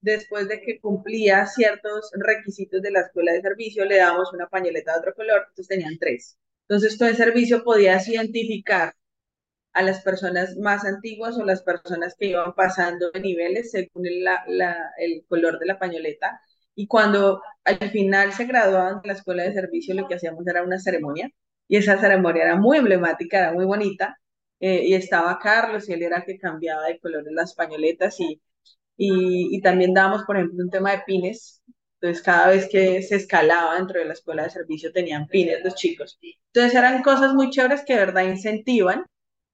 después 0.00 0.48
de 0.48 0.60
que 0.60 0.80
cumplía 0.80 1.46
ciertos 1.46 2.10
requisitos 2.14 2.82
de 2.82 2.90
la 2.90 3.00
escuela 3.00 3.32
de 3.32 3.42
servicio, 3.42 3.84
le 3.84 3.98
dábamos 3.98 4.32
una 4.32 4.48
pañoleta 4.48 4.92
de 4.92 4.98
otro 5.00 5.14
color, 5.14 5.46
entonces 5.48 5.68
tenían 5.68 5.98
tres. 5.98 6.38
Entonces 6.68 6.98
todo 6.98 7.08
el 7.08 7.16
servicio 7.16 7.64
podías 7.64 8.08
identificar 8.08 8.94
a 9.72 9.82
las 9.82 10.02
personas 10.02 10.56
más 10.56 10.84
antiguas 10.84 11.36
o 11.36 11.44
las 11.44 11.62
personas 11.62 12.14
que 12.18 12.26
iban 12.26 12.54
pasando 12.54 13.10
de 13.10 13.20
niveles 13.20 13.70
según 13.70 14.06
el, 14.06 14.24
el 14.98 15.24
color 15.28 15.58
de 15.58 15.66
la 15.66 15.78
pañoleta. 15.78 16.40
Y 16.74 16.86
cuando 16.86 17.42
al 17.64 17.90
final 17.90 18.32
se 18.32 18.44
graduaban 18.46 19.00
de 19.02 19.08
la 19.08 19.14
escuela 19.14 19.42
de 19.44 19.52
servicio, 19.54 19.94
lo 19.94 20.08
que 20.08 20.14
hacíamos 20.14 20.46
era 20.46 20.62
una 20.62 20.78
ceremonia 20.78 21.30
y 21.68 21.76
esa 21.76 21.98
ceremonia 21.98 22.44
era 22.44 22.56
muy 22.56 22.78
emblemática, 22.78 23.38
era 23.38 23.52
muy 23.52 23.66
bonita, 23.66 24.18
eh, 24.60 24.82
y 24.86 24.94
estaba 24.94 25.38
Carlos 25.38 25.88
y 25.88 25.92
él 25.92 26.02
era 26.02 26.18
el 26.18 26.24
que 26.24 26.38
cambiaba 26.38 26.84
de 26.86 26.98
color 26.98 27.26
en 27.28 27.34
las 27.34 27.54
pañoletas 27.54 28.18
y, 28.20 28.40
y, 28.98 29.60
también 29.62 29.94
dábamos, 29.94 30.24
por 30.24 30.36
ejemplo, 30.36 30.62
un 30.62 30.70
tema 30.70 30.90
de 30.92 31.02
pines, 31.06 31.62
entonces 32.00 32.22
cada 32.22 32.48
vez 32.48 32.68
que 32.68 33.02
se 33.02 33.16
escalaba 33.16 33.76
dentro 33.76 33.98
de 33.98 34.06
la 34.06 34.12
escuela 34.12 34.42
de 34.44 34.50
servicio 34.50 34.92
tenían 34.92 35.26
pines 35.26 35.64
los 35.64 35.74
chicos. 35.74 36.18
Entonces 36.52 36.74
eran 36.74 37.02
cosas 37.02 37.34
muy 37.34 37.50
chéveres 37.50 37.84
que 37.84 37.94
de 37.94 38.00
verdad 38.00 38.24
incentivan, 38.24 39.06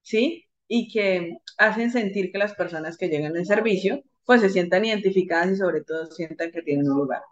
¿sí? 0.02 0.44
Y 0.66 0.90
que 0.92 1.36
hacen 1.58 1.90
sentir 1.92 2.32
que 2.32 2.38
las 2.38 2.54
personas 2.54 2.96
que 2.96 3.08
llegan 3.08 3.36
al 3.36 3.46
servicio 3.46 4.02
pues 4.24 4.40
se 4.40 4.50
sientan 4.50 4.84
identificadas 4.84 5.52
y 5.52 5.56
sobre 5.56 5.82
todo 5.82 6.06
sientan 6.06 6.50
que 6.50 6.62
tienen 6.62 6.90
un 6.90 6.98
lugar. 6.98 7.22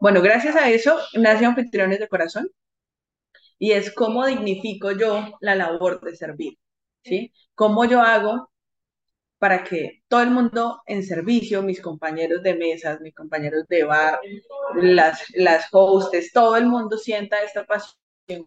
Bueno, 0.00 0.22
gracias 0.22 0.56
a 0.56 0.70
eso 0.70 0.96
nace 1.14 1.44
Anfitriones 1.44 1.98
de 1.98 2.08
Corazón, 2.08 2.48
y 3.58 3.72
es 3.72 3.92
cómo 3.92 4.26
dignifico 4.26 4.92
yo 4.92 5.36
la 5.40 5.54
labor 5.56 6.00
de 6.00 6.16
servir, 6.16 6.58
¿sí? 7.02 7.32
¿Cómo 7.54 7.84
yo 7.84 8.00
hago 8.00 8.50
para 9.38 9.62
que 9.64 10.02
todo 10.08 10.22
el 10.22 10.30
mundo 10.30 10.82
en 10.86 11.02
servicio, 11.04 11.62
mis 11.62 11.80
compañeros 11.80 12.42
de 12.42 12.54
mesas, 12.56 13.00
mis 13.00 13.14
compañeros 13.14 13.66
de 13.68 13.84
bar, 13.84 14.18
las, 14.74 15.24
las 15.34 15.68
hostes, 15.72 16.32
todo 16.32 16.56
el 16.56 16.66
mundo 16.66 16.98
sienta 16.98 17.38
esta 17.42 17.64
pasión 17.64 17.96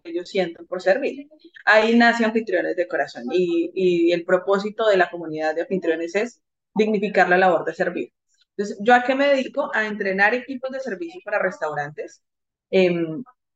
que 0.02 0.14
yo 0.14 0.24
siento 0.24 0.64
por 0.66 0.82
servir. 0.82 1.28
Ahí 1.64 1.96
nace 1.96 2.24
Anfitriones 2.24 2.76
de 2.76 2.86
Corazón 2.86 3.24
y, 3.32 3.70
y 3.74 4.12
el 4.12 4.24
propósito 4.24 4.86
de 4.86 4.96
la 4.96 5.10
comunidad 5.10 5.54
de 5.54 5.62
anfitriones 5.62 6.14
es 6.14 6.42
dignificar 6.74 7.28
la 7.28 7.38
labor 7.38 7.64
de 7.64 7.74
servir. 7.74 8.12
Entonces, 8.56 8.78
¿yo 8.82 8.94
a 8.94 9.02
qué 9.02 9.14
me 9.14 9.28
dedico? 9.28 9.70
A 9.74 9.86
entrenar 9.86 10.34
equipos 10.34 10.70
de 10.70 10.80
servicio 10.80 11.20
para 11.24 11.38
restaurantes. 11.38 12.22
Eh, 12.70 12.94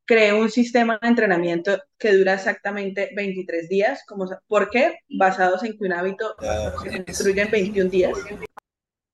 creé 0.07 0.33
un 0.33 0.51
sistema 0.51 0.99
de 1.03 1.09
entrenamiento 1.09 1.79
que 1.99 2.17
dura 2.17 2.35
exactamente 2.35 3.11
23 3.15 3.69
días. 3.69 4.05
Como, 4.07 4.27
¿Por 4.47 4.71
qué? 4.71 5.01
Basados 5.09 5.63
en 5.65 5.77
que 5.77 5.85
un 5.85 5.93
hábito 5.93 6.35
se 6.83 7.05
construye 7.05 7.43
en 7.43 7.51
21 7.51 7.91
días. 7.91 8.19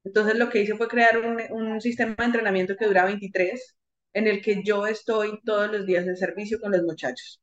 Entonces 0.04 0.36
lo 0.36 0.50
que 0.50 0.60
hice 0.60 0.76
fue 0.76 0.88
crear 0.88 1.18
un, 1.18 1.40
un, 1.50 1.80
sistema 1.80 2.14
de 2.18 2.24
entrenamiento 2.24 2.76
que 2.76 2.86
dura 2.86 3.04
23, 3.04 3.76
en 4.14 4.26
el 4.26 4.42
que 4.42 4.62
yo 4.64 4.86
estoy 4.86 5.40
todos 5.44 5.70
los 5.70 5.86
días 5.86 6.04
de 6.04 6.16
servicio 6.16 6.60
con 6.60 6.72
los 6.72 6.82
muchachos, 6.82 7.40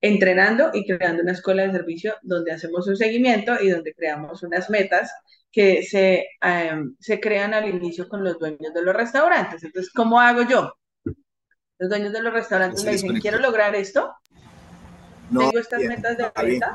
entrenando 0.00 0.70
y 0.74 0.86
creando 0.86 1.22
una 1.22 1.32
escuela 1.32 1.66
de 1.66 1.72
servicio 1.72 2.14
donde 2.22 2.52
hacemos 2.52 2.86
un 2.86 2.96
seguimiento 2.96 3.54
y 3.60 3.70
donde 3.70 3.94
creamos 3.94 4.42
unas 4.42 4.68
metas 4.70 5.10
que 5.50 5.82
se, 5.82 6.26
um, 6.42 6.94
se 7.00 7.20
crean 7.20 7.54
al 7.54 7.68
inicio 7.68 8.08
con 8.08 8.22
los 8.22 8.38
dueños 8.38 8.72
de 8.74 8.82
los 8.82 8.94
restaurantes. 8.94 9.64
Entonces, 9.64 9.92
¿cómo 9.92 10.20
hago 10.20 10.42
yo? 10.42 10.72
Los 11.82 11.88
dueños 11.88 12.12
de 12.12 12.22
los 12.22 12.32
restaurantes 12.32 12.84
me 12.84 12.92
dicen, 12.92 13.18
quiero 13.18 13.40
lograr 13.40 13.74
esto, 13.74 14.14
no, 15.30 15.40
tengo 15.40 15.58
estas 15.58 15.80
bien, 15.80 15.88
metas 15.88 16.16
de 16.16 16.30
venta, 16.40 16.70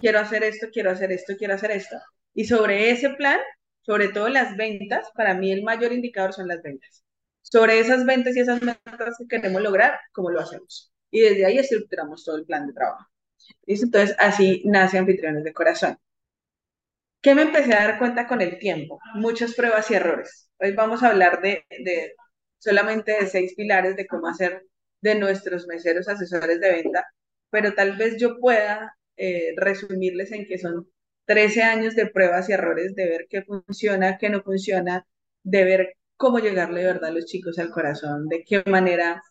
quiero 0.00 0.18
hacer 0.18 0.42
esto, 0.42 0.66
quiero 0.72 0.90
hacer 0.90 1.12
esto, 1.12 1.34
quiero 1.38 1.54
hacer 1.54 1.70
esto. 1.70 1.98
Y 2.34 2.46
sobre 2.46 2.90
ese 2.90 3.10
plan, 3.10 3.38
sobre 3.82 4.08
todo 4.08 4.28
las 4.28 4.56
ventas, 4.56 5.08
para 5.14 5.34
mí 5.34 5.52
el 5.52 5.62
mayor 5.62 5.92
indicador 5.92 6.32
son 6.32 6.48
las 6.48 6.60
ventas. 6.62 7.04
Sobre 7.42 7.78
esas 7.78 8.04
ventas 8.04 8.34
y 8.34 8.40
esas 8.40 8.60
metas 8.60 9.18
que 9.20 9.28
queremos 9.28 9.62
lograr, 9.62 10.00
¿cómo 10.10 10.30
lo 10.30 10.40
hacemos? 10.40 10.92
Y 11.12 11.20
desde 11.20 11.46
ahí 11.46 11.58
estructuramos 11.58 12.24
todo 12.24 12.38
el 12.38 12.44
plan 12.44 12.66
de 12.66 12.72
trabajo. 12.72 13.06
¿Listo? 13.66 13.86
Entonces, 13.86 14.16
así 14.18 14.62
nace 14.64 14.98
Anfitriones 14.98 15.44
de 15.44 15.52
Corazón. 15.52 15.96
¿Qué 17.20 17.36
me 17.36 17.42
empecé 17.42 17.72
a 17.72 17.86
dar 17.86 17.98
cuenta 18.00 18.26
con 18.26 18.40
el 18.40 18.58
tiempo? 18.58 18.98
Muchas 19.14 19.54
pruebas 19.54 19.88
y 19.92 19.94
errores. 19.94 20.50
Hoy 20.58 20.72
vamos 20.72 21.04
a 21.04 21.10
hablar 21.10 21.40
de, 21.40 21.64
de 21.70 22.16
solamente 22.62 23.12
de 23.18 23.26
seis 23.26 23.54
pilares 23.56 23.96
de 23.96 24.06
cómo 24.06 24.28
hacer 24.28 24.64
de 25.00 25.14
nuestros 25.16 25.66
meseros 25.66 26.08
asesores 26.08 26.60
de 26.60 26.70
venta, 26.72 27.04
pero 27.50 27.74
tal 27.74 27.96
vez 27.96 28.16
yo 28.20 28.38
pueda 28.38 28.96
eh, 29.16 29.54
resumirles 29.56 30.32
en 30.32 30.46
que 30.46 30.58
son 30.58 30.88
13 31.26 31.62
años 31.62 31.94
de 31.96 32.06
pruebas 32.06 32.48
y 32.48 32.52
errores, 32.52 32.94
de 32.94 33.06
ver 33.08 33.26
qué 33.28 33.42
funciona, 33.42 34.18
qué 34.18 34.30
no 34.30 34.42
funciona, 34.42 35.06
de 35.42 35.64
ver 35.64 35.94
cómo 36.16 36.38
llegarle 36.38 36.80
de 36.82 36.86
verdad 36.86 37.10
a 37.10 37.12
los 37.12 37.26
chicos 37.26 37.58
al 37.58 37.70
corazón, 37.70 38.28
de 38.28 38.44
qué 38.44 38.62
manera, 38.66 39.22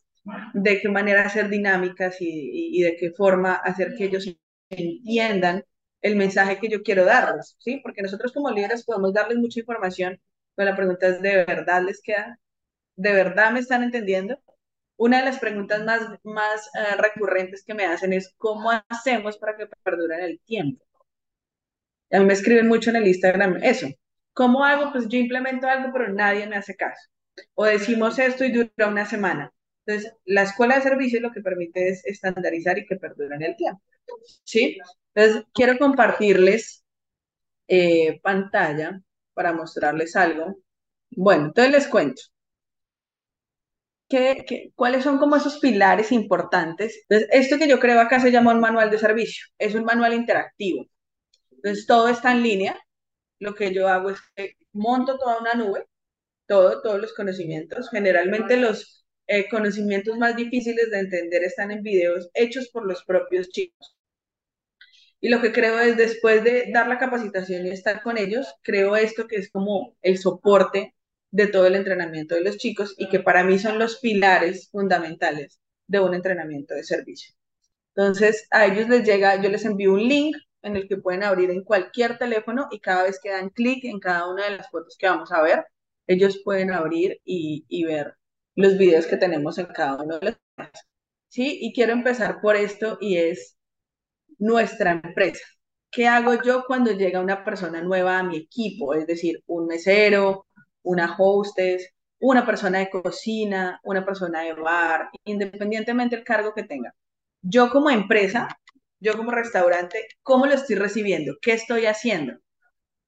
de 0.54 0.80
qué 0.82 0.90
manera 0.90 1.26
hacer 1.26 1.50
dinámicas 1.50 2.22
y, 2.22 2.28
y, 2.30 2.80
y 2.80 2.84
de 2.84 2.96
qué 2.98 3.12
forma 3.12 3.56
hacer 3.56 3.96
que 3.98 4.06
ellos 4.06 4.26
entiendan 4.70 5.64
el 6.02 6.16
mensaje 6.16 6.60
que 6.60 6.70
yo 6.70 6.82
quiero 6.84 7.06
darles, 7.06 7.56
¿sí? 7.60 7.80
Porque 7.84 8.02
nosotros 8.02 8.32
como 8.34 8.50
líderes 8.52 8.84
podemos 8.86 9.14
darles 9.14 9.38
mucha 9.38 9.60
información, 9.60 10.20
pero 10.56 10.70
la 10.72 10.76
pregunta 10.76 11.08
es, 11.08 11.22
¿de 11.22 11.46
verdad 11.46 11.84
les 11.84 12.02
queda 12.02 12.40
¿de 12.96 13.14
verdad 13.14 13.52
me 13.52 13.60
están 13.60 13.84
entendiendo? 13.84 14.40
Una 14.98 15.20
de 15.20 15.26
las 15.26 15.40
preguntas 15.40 15.84
más, 15.84 16.02
más 16.24 16.70
uh, 16.76 17.02
recurrentes 17.02 17.64
que 17.64 17.74
me 17.74 17.86
hacen 17.86 18.14
es, 18.14 18.34
¿cómo 18.38 18.72
hacemos 18.90 19.38
para 19.38 19.58
que 19.58 19.68
perduren 19.84 20.22
el 20.22 20.40
tiempo? 20.42 20.84
A 22.12 22.20
mí 22.20 22.26
me 22.26 22.34
escriben 22.34 22.68
mucho 22.68 22.90
en 22.90 22.98
el 22.98 23.08
Instagram 23.08 23.58
eso. 23.64 23.88
¿Cómo 24.34 24.64
hago? 24.64 24.92
Pues 24.92 25.08
yo 25.08 25.18
implemento 25.18 25.68
algo, 25.68 25.92
pero 25.92 26.14
nadie 26.14 26.48
me 26.48 26.56
hace 26.58 26.76
caso. 26.76 27.10
O 27.56 27.66
decimos 27.66 28.20
esto 28.20 28.46
y 28.46 28.52
dura 28.52 28.88
una 28.88 29.06
semana. 29.06 29.52
Entonces, 29.86 30.14
la 30.26 30.44
escuela 30.44 30.76
de 30.76 30.84
servicio 30.84 31.20
lo 31.22 31.32
que 31.32 31.42
permite 31.42 31.90
es 31.90 32.06
estandarizar 32.06 32.78
y 32.78 32.86
que 32.86 32.98
perduren 32.98 33.42
el 33.42 33.56
tiempo. 33.56 33.82
¿Sí? 34.44 34.78
Entonces, 35.14 35.46
quiero 35.54 35.78
compartirles 35.78 36.84
eh, 37.68 38.20
pantalla 38.22 39.02
para 39.34 39.54
mostrarles 39.54 40.16
algo. 40.16 40.58
Bueno, 41.12 41.46
entonces 41.48 41.74
les 41.74 41.88
cuento. 41.88 42.22
¿Qué, 44.12 44.74
cuáles 44.76 45.06
son 45.06 45.18
como 45.20 45.38
esos 45.38 45.60
pilares 45.60 46.12
importantes? 46.12 47.06
Esto 47.10 47.58
que 47.58 47.70
yo 47.70 47.80
creo 47.80 48.02
acá 48.02 48.20
se 48.20 48.32
llama 48.32 48.54
un 48.54 48.60
manual 48.60 48.92
de 48.92 49.00
servicio, 49.00 49.46
es 49.58 49.74
un 49.74 49.86
manual 49.86 50.14
interactivo. 50.14 50.86
Todo 51.88 52.10
está 52.10 52.34
en 52.34 52.44
línea. 52.44 52.78
Lo 53.40 53.56
que 53.56 53.74
yo 53.74 53.88
hago 53.88 54.10
es 54.12 54.20
que 54.36 54.58
monto 54.74 55.18
toda 55.18 55.40
una 55.40 55.54
nube, 55.54 55.86
todo, 56.48 56.82
todos 56.82 57.00
los 57.02 57.14
conocimientos. 57.14 57.90
Generalmente 57.90 58.58
los 58.58 59.06
eh, 59.28 59.48
conocimientos 59.50 60.18
más 60.18 60.36
difíciles 60.36 60.92
de 60.92 61.00
entender 61.00 61.44
están 61.44 61.72
en 61.72 61.84
videos 61.84 62.30
hechos 62.34 62.70
por 62.70 62.86
los 62.86 63.06
propios 63.06 63.50
chicos. 63.50 63.96
Y 65.22 65.30
lo 65.30 65.42
que 65.42 65.54
creo 65.54 65.80
es, 65.80 65.96
después 65.96 66.44
de 66.44 66.70
dar 66.74 66.88
la 66.90 66.98
capacitación 66.98 67.66
y 67.66 67.70
estar 67.70 68.04
con 68.04 68.18
ellos, 68.18 68.54
creo 68.64 68.98
esto 68.98 69.28
que 69.28 69.38
es 69.38 69.50
como 69.52 69.96
el 70.02 70.18
soporte 70.18 70.96
de 71.32 71.48
todo 71.48 71.68
el 71.68 71.76
entrenamiento 71.76 72.36
de 72.36 72.42
los 72.42 72.58
chicos 72.58 72.96
y 72.98 73.10
que 73.10 73.20
para 73.22 73.44
mí 73.44 73.60
son 73.60 73.80
los 73.80 74.00
pilares 74.00 74.70
fundamentales 74.72 75.60
de 75.88 76.00
un 76.00 76.14
entrenamiento 76.14 76.74
de 76.76 76.84
servicio. 76.84 77.34
Entonces, 77.96 78.48
a 78.52 78.66
ellos 78.68 78.90
les 78.90 79.06
llega, 79.06 79.42
yo 79.42 79.50
les 79.50 79.66
envío 79.66 79.94
un 79.94 80.08
link 80.08 80.36
en 80.62 80.76
el 80.76 80.88
que 80.88 80.98
pueden 80.98 81.24
abrir 81.24 81.52
en 81.52 81.64
cualquier 81.64 82.18
teléfono 82.18 82.68
y 82.72 82.80
cada 82.80 83.04
vez 83.04 83.20
que 83.22 83.32
dan 83.32 83.50
clic 83.50 83.84
en 83.86 84.00
cada 84.00 84.30
una 84.30 84.46
de 84.46 84.58
las 84.58 84.70
fotos 84.70 84.98
que 84.98 85.08
vamos 85.08 85.32
a 85.32 85.42
ver, 85.42 85.66
ellos 86.08 86.42
pueden 86.44 86.72
abrir 86.72 87.20
y, 87.26 87.66
y 87.68 87.86
ver 87.86 88.16
los 88.56 88.78
videos 88.78 89.08
que 89.08 89.18
tenemos 89.18 89.58
en 89.58 89.68
cada 89.68 90.02
uno 90.04 90.20
de 90.20 90.26
los 90.28 90.38
¿Sí? 91.30 91.60
Y 91.62 91.74
quiero 91.74 91.94
empezar 91.94 92.42
por 92.42 92.56
esto 92.56 92.98
y 93.02 93.18
es 93.18 93.58
nuestra 94.40 94.92
empresa. 94.94 95.46
¿Qué 95.92 96.08
hago 96.08 96.42
yo 96.44 96.66
cuando 96.68 96.92
llega 96.94 97.22
una 97.22 97.44
persona 97.46 97.82
nueva 97.82 98.20
a 98.20 98.24
mi 98.24 98.38
equipo? 98.38 98.94
Es 98.94 99.08
decir, 99.08 99.44
un 99.48 99.68
mesero, 99.68 100.48
una 100.84 101.16
hostess, 101.18 101.94
una 102.20 102.46
persona 102.46 102.80
de 102.80 102.90
cocina, 102.90 103.80
una 103.84 104.06
persona 104.06 104.42
de 104.42 104.54
bar, 104.54 105.10
independientemente 105.26 106.16
del 106.16 106.26
cargo 106.26 106.54
que 106.54 106.64
tenga. 106.64 106.94
Yo 107.42 107.70
como 107.72 107.90
empresa, 107.90 108.48
yo 109.00 109.18
como 109.18 109.32
restaurante, 109.32 110.08
¿cómo 110.24 110.46
lo 110.46 110.54
estoy 110.54 110.76
recibiendo? 110.76 111.38
¿Qué 111.42 111.54
estoy 111.54 111.86
haciendo? 111.88 112.40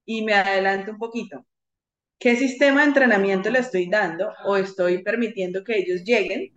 Y 0.06 0.24
me 0.24 0.34
adelanto 0.34 0.92
un 0.92 0.98
poquito. 0.98 1.46
¿Qué 2.20 2.36
sistema 2.38 2.82
de 2.82 2.88
entrenamiento 2.88 3.50
le 3.52 3.60
estoy 3.60 3.90
dando 3.90 4.34
o 4.46 4.58
estoy 4.58 5.04
permitiendo 5.04 5.64
que 5.64 5.78
ellos 5.78 6.04
lleguen 6.04 6.54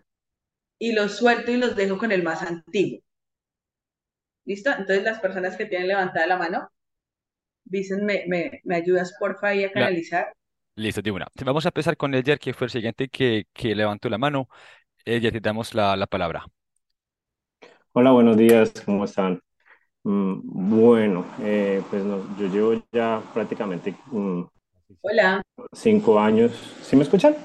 y 0.79 0.93
los 0.93 1.17
suelto 1.17 1.51
y 1.53 1.57
los 1.59 1.77
dejo 1.77 1.99
con 1.99 2.13
el 2.13 2.23
más 2.23 2.43
antiguo? 2.43 3.01
¿Listo? 4.47 4.71
Entonces 4.71 5.03
las 5.05 5.21
personas 5.21 5.57
que 5.57 5.67
tienen 5.67 5.89
levantada 5.89 6.27
la 6.27 6.39
mano, 6.39 6.71
dicen, 7.65 8.05
me, 8.05 8.25
me, 8.29 8.61
me 8.65 8.77
ayudas 8.77 9.15
porfa 9.19 9.49
ahí 9.49 9.65
a 9.65 9.73
canalizar. 9.73 10.33
Listo, 10.77 11.03
de 11.03 11.11
una. 11.13 11.27
Vamos 11.45 11.65
a 11.67 11.69
empezar 11.69 11.97
con 11.97 12.15
Edgar, 12.15 12.39
que 12.39 12.55
fue 12.55 12.67
el 12.67 12.71
siguiente 12.71 13.09
que, 13.09 13.47
que 13.53 13.75
levantó 13.75 14.09
la 14.09 14.19
mano. 14.19 14.49
Edgar, 15.05 15.33
te 15.33 15.41
damos 15.41 15.75
la, 15.75 15.97
la 15.97 16.07
palabra. 16.09 16.47
Hola, 17.93 18.13
buenos 18.13 18.37
días, 18.37 18.73
¿cómo 18.85 19.05
están? 19.05 19.41
Mm, 20.05 20.41
bueno, 20.79 21.27
eh, 21.43 21.83
pues 21.91 22.05
no- 22.05 22.25
yo 22.39 22.49
llevo 22.49 22.85
ya 22.93 23.23
prácticamente 23.35 23.95
mm, 24.13 24.45
Hola, 25.03 25.43
cinco 25.73 26.19
años. 26.19 26.53
¿Sí 26.83 26.97
me 26.97 27.03
escuchan? 27.05 27.37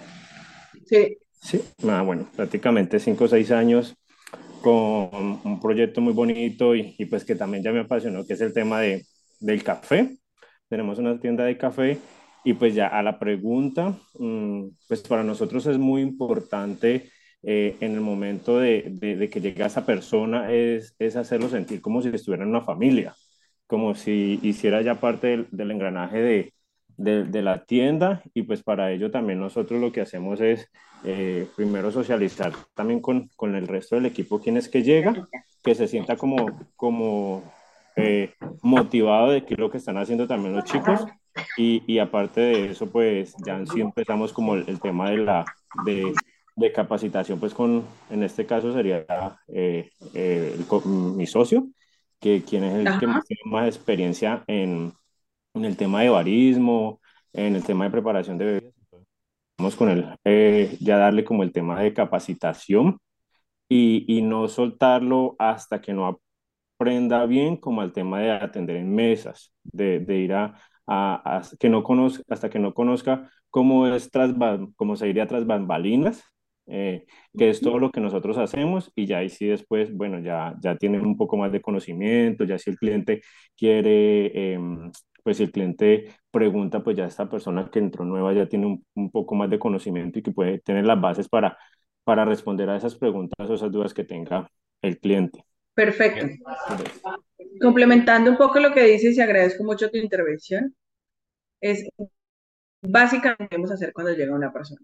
sí, 0.86 1.18
Sí. 1.42 1.62
Ah, 1.88 2.02
bueno, 2.04 2.28
prácticamente 2.36 3.00
cinco 3.00 3.26
o 3.26 3.28
seis 3.28 3.52
años 3.52 3.96
con 4.62 5.42
un 5.44 5.60
proyecto 5.62 6.02
muy 6.02 6.14
bonito 6.14 6.76
y, 6.76 6.96
y 6.98 7.06
pues 7.06 7.26
que 7.26 7.36
también 7.36 7.64
ya 7.64 7.72
me 7.74 7.82
apasionó, 7.82 8.26
que 8.26 8.34
es 8.34 8.42
el 8.42 8.54
tema 8.54 8.82
de, 8.82 9.06
del 9.40 9.64
café. 9.64 10.18
Tenemos 10.70 11.00
una 11.00 11.20
tienda 11.20 11.46
de 11.46 11.58
café 11.58 12.00
y 12.44 12.54
pues 12.54 12.74
ya 12.76 12.88
a 12.88 13.04
la 13.04 13.20
pregunta, 13.20 13.96
mm, 14.20 14.68
pues 14.88 15.02
para 15.04 15.24
nosotros 15.24 15.66
es 15.68 15.78
muy 15.78 16.02
importante 16.02 17.12
eh, 17.44 17.78
en 17.80 17.94
el 17.94 18.02
momento 18.02 18.60
de, 18.60 18.86
de, 18.92 19.16
de 19.16 19.30
que 19.30 19.42
llega 19.42 19.66
esa 19.68 19.86
persona 19.86 20.52
es, 20.52 20.96
es 21.00 21.16
hacerlo 21.16 21.50
sentir 21.50 21.82
como 21.82 22.02
si 22.02 22.10
estuviera 22.10 22.44
en 22.44 22.50
una 22.50 22.62
familia, 22.62 23.16
como 23.68 23.96
si 23.96 24.40
hiciera 24.44 24.82
ya 24.82 25.00
parte 25.00 25.28
del, 25.28 25.48
del 25.52 25.72
engranaje 25.72 26.18
de, 26.20 26.54
de, 26.98 27.24
de 27.26 27.42
la 27.42 27.64
tienda 27.66 28.22
y 28.34 28.44
pues 28.44 28.64
para 28.64 28.92
ello 28.92 29.12
también 29.12 29.40
nosotros 29.40 29.80
lo 29.82 29.92
que 29.92 30.02
hacemos 30.02 30.42
es 30.42 30.68
eh, 31.04 31.48
primero 31.56 31.92
socializar 31.92 32.54
también 32.76 33.00
con, 33.02 33.30
con 33.36 33.56
el 33.56 33.68
resto 33.68 33.96
del 33.96 34.06
equipo, 34.06 34.40
quien 34.40 34.58
es 34.58 34.70
que 34.70 34.84
llega, 34.84 35.28
que 35.64 35.76
se 35.76 35.88
sienta 35.88 36.18
como, 36.18 36.46
como 36.76 37.44
eh, 37.96 38.34
motivado 38.62 39.32
de 39.32 39.46
qué 39.46 39.54
es 39.56 39.60
lo 39.60 39.70
que 39.72 39.78
están 39.78 39.98
haciendo 39.98 40.28
también 40.28 40.54
los 40.56 40.66
chicos. 40.66 41.06
Y, 41.58 41.84
y 41.92 42.00
aparte 42.00 42.42
de 42.42 42.72
eso, 42.72 42.90
pues 42.90 43.36
ya 43.46 43.64
sí 43.66 43.82
empezamos 43.82 44.34
como 44.34 44.56
el, 44.56 44.66
el 44.68 44.80
tema 44.80 45.10
de 45.10 45.18
la 45.18 45.46
de, 45.86 46.14
de, 46.56 46.72
capacitación, 46.72 47.40
pues 47.40 47.54
con, 47.54 47.86
en 48.10 48.24
este 48.24 48.46
caso 48.46 48.74
sería 48.74 49.06
eh, 49.48 49.90
eh, 50.14 50.56
el, 50.58 50.92
mi 50.92 51.26
socio, 51.26 51.68
que 52.20 52.44
quien 52.44 52.64
es 52.64 52.76
el 52.76 52.88
Ajá. 52.88 53.00
que 53.00 53.08
más 53.08 53.26
tiene 53.26 53.42
más 53.46 53.68
experiencia 53.68 54.44
en, 54.48 54.94
en 55.54 55.66
el 55.66 55.78
tema 55.78 56.02
de 56.02 56.10
barismo, 56.10 57.00
en 57.34 57.56
el 57.56 57.64
tema 57.64 57.86
de 57.86 57.92
preparación 57.92 58.38
de 58.38 58.46
bebidas 58.46 58.82
vamos 59.62 59.76
con 59.76 59.90
él, 59.90 60.06
eh, 60.26 60.76
ya 60.80 60.98
darle 60.98 61.24
como 61.24 61.44
el 61.44 61.52
tema 61.52 61.80
de 61.80 61.94
capacitación 61.94 63.00
y, 63.70 64.06
y, 64.08 64.22
no 64.22 64.48
soltarlo 64.48 65.36
hasta 65.40 65.82
que 65.82 65.94
no 65.94 66.20
aprenda 66.78 67.26
bien 67.26 67.58
como 67.58 67.84
el 67.84 67.94
tema 67.94 68.20
de 68.20 68.32
atender 68.32 68.78
en 68.78 68.94
mesas, 68.94 69.54
de, 69.64 70.00
de 70.00 70.18
ir 70.18 70.34
a, 70.34 70.60
a, 70.88 71.38
a, 71.38 71.42
que 71.60 71.70
no 71.70 71.84
conozca, 71.84 72.24
hasta 72.30 72.50
que 72.50 72.60
no 72.60 72.74
conozca 72.74 73.30
cómo 73.50 73.88
es 73.88 74.10
tras, 74.12 74.34
cómo 74.76 74.96
se 74.96 75.08
iría 75.10 75.28
tras 75.28 75.46
bambalinas, 75.46 76.24
eh, 76.68 77.06
que 77.38 77.50
es 77.50 77.60
todo 77.62 77.80
lo 77.80 77.92
que 77.92 78.02
nosotros 78.02 78.38
hacemos 78.38 78.92
y 78.96 79.06
ya 79.08 79.20
ahí 79.20 79.30
sí 79.30 79.48
después, 79.48 79.94
bueno, 79.94 80.20
ya, 80.20 80.56
ya 80.62 80.76
tienen 80.78 81.06
un 81.06 81.18
poco 81.18 81.38
más 81.38 81.52
de 81.52 81.62
conocimiento, 81.62 82.46
ya 82.46 82.58
si 82.58 82.70
el 82.70 82.78
cliente 82.78 83.22
quiere... 83.58 84.54
Eh, 84.54 84.60
pues 85.24 85.38
si 85.38 85.44
el 85.44 85.52
cliente 85.52 86.16
pregunta, 86.32 86.84
pues 86.84 86.98
ya 86.98 87.06
esta 87.06 87.30
persona 87.30 87.70
que 87.72 87.78
entró 87.78 88.04
nueva 88.04 88.34
ya 88.34 88.48
tiene 88.48 88.66
un, 88.66 88.86
un, 88.96 89.12
poco 89.12 89.36
más 89.36 89.52
de 89.52 89.60
conocimiento 89.60 90.18
y 90.18 90.24
que 90.24 90.32
puede 90.32 90.60
tener 90.60 90.86
las 90.86 91.00
bases 91.00 91.30
para, 91.30 91.58
para 92.04 92.26
responder 92.26 92.70
a 92.70 92.78
esas 92.78 92.96
preguntas 92.96 93.50
o 93.50 93.54
esas 93.54 93.72
dudas 93.72 93.94
que 93.94 94.04
tenga 94.04 94.50
el 94.82 95.00
cliente. 95.00 95.46
Perfecto. 95.74 96.28
Complementando 97.60 98.32
un 98.32 98.38
poco 98.38 98.60
lo 98.60 98.74
que 98.74 98.84
dices 98.84 99.18
y 99.18 99.22
agradezco 99.22 99.64
mucho 99.64 99.90
tu 99.90 99.98
intervención, 99.98 100.76
es 101.60 101.88
básicamente 102.82 103.48
debemos 103.50 103.72
hacer 103.72 103.94
cuando 103.94 104.14
llega 104.14 104.36
una 104.36 104.54
persona. 104.54 104.82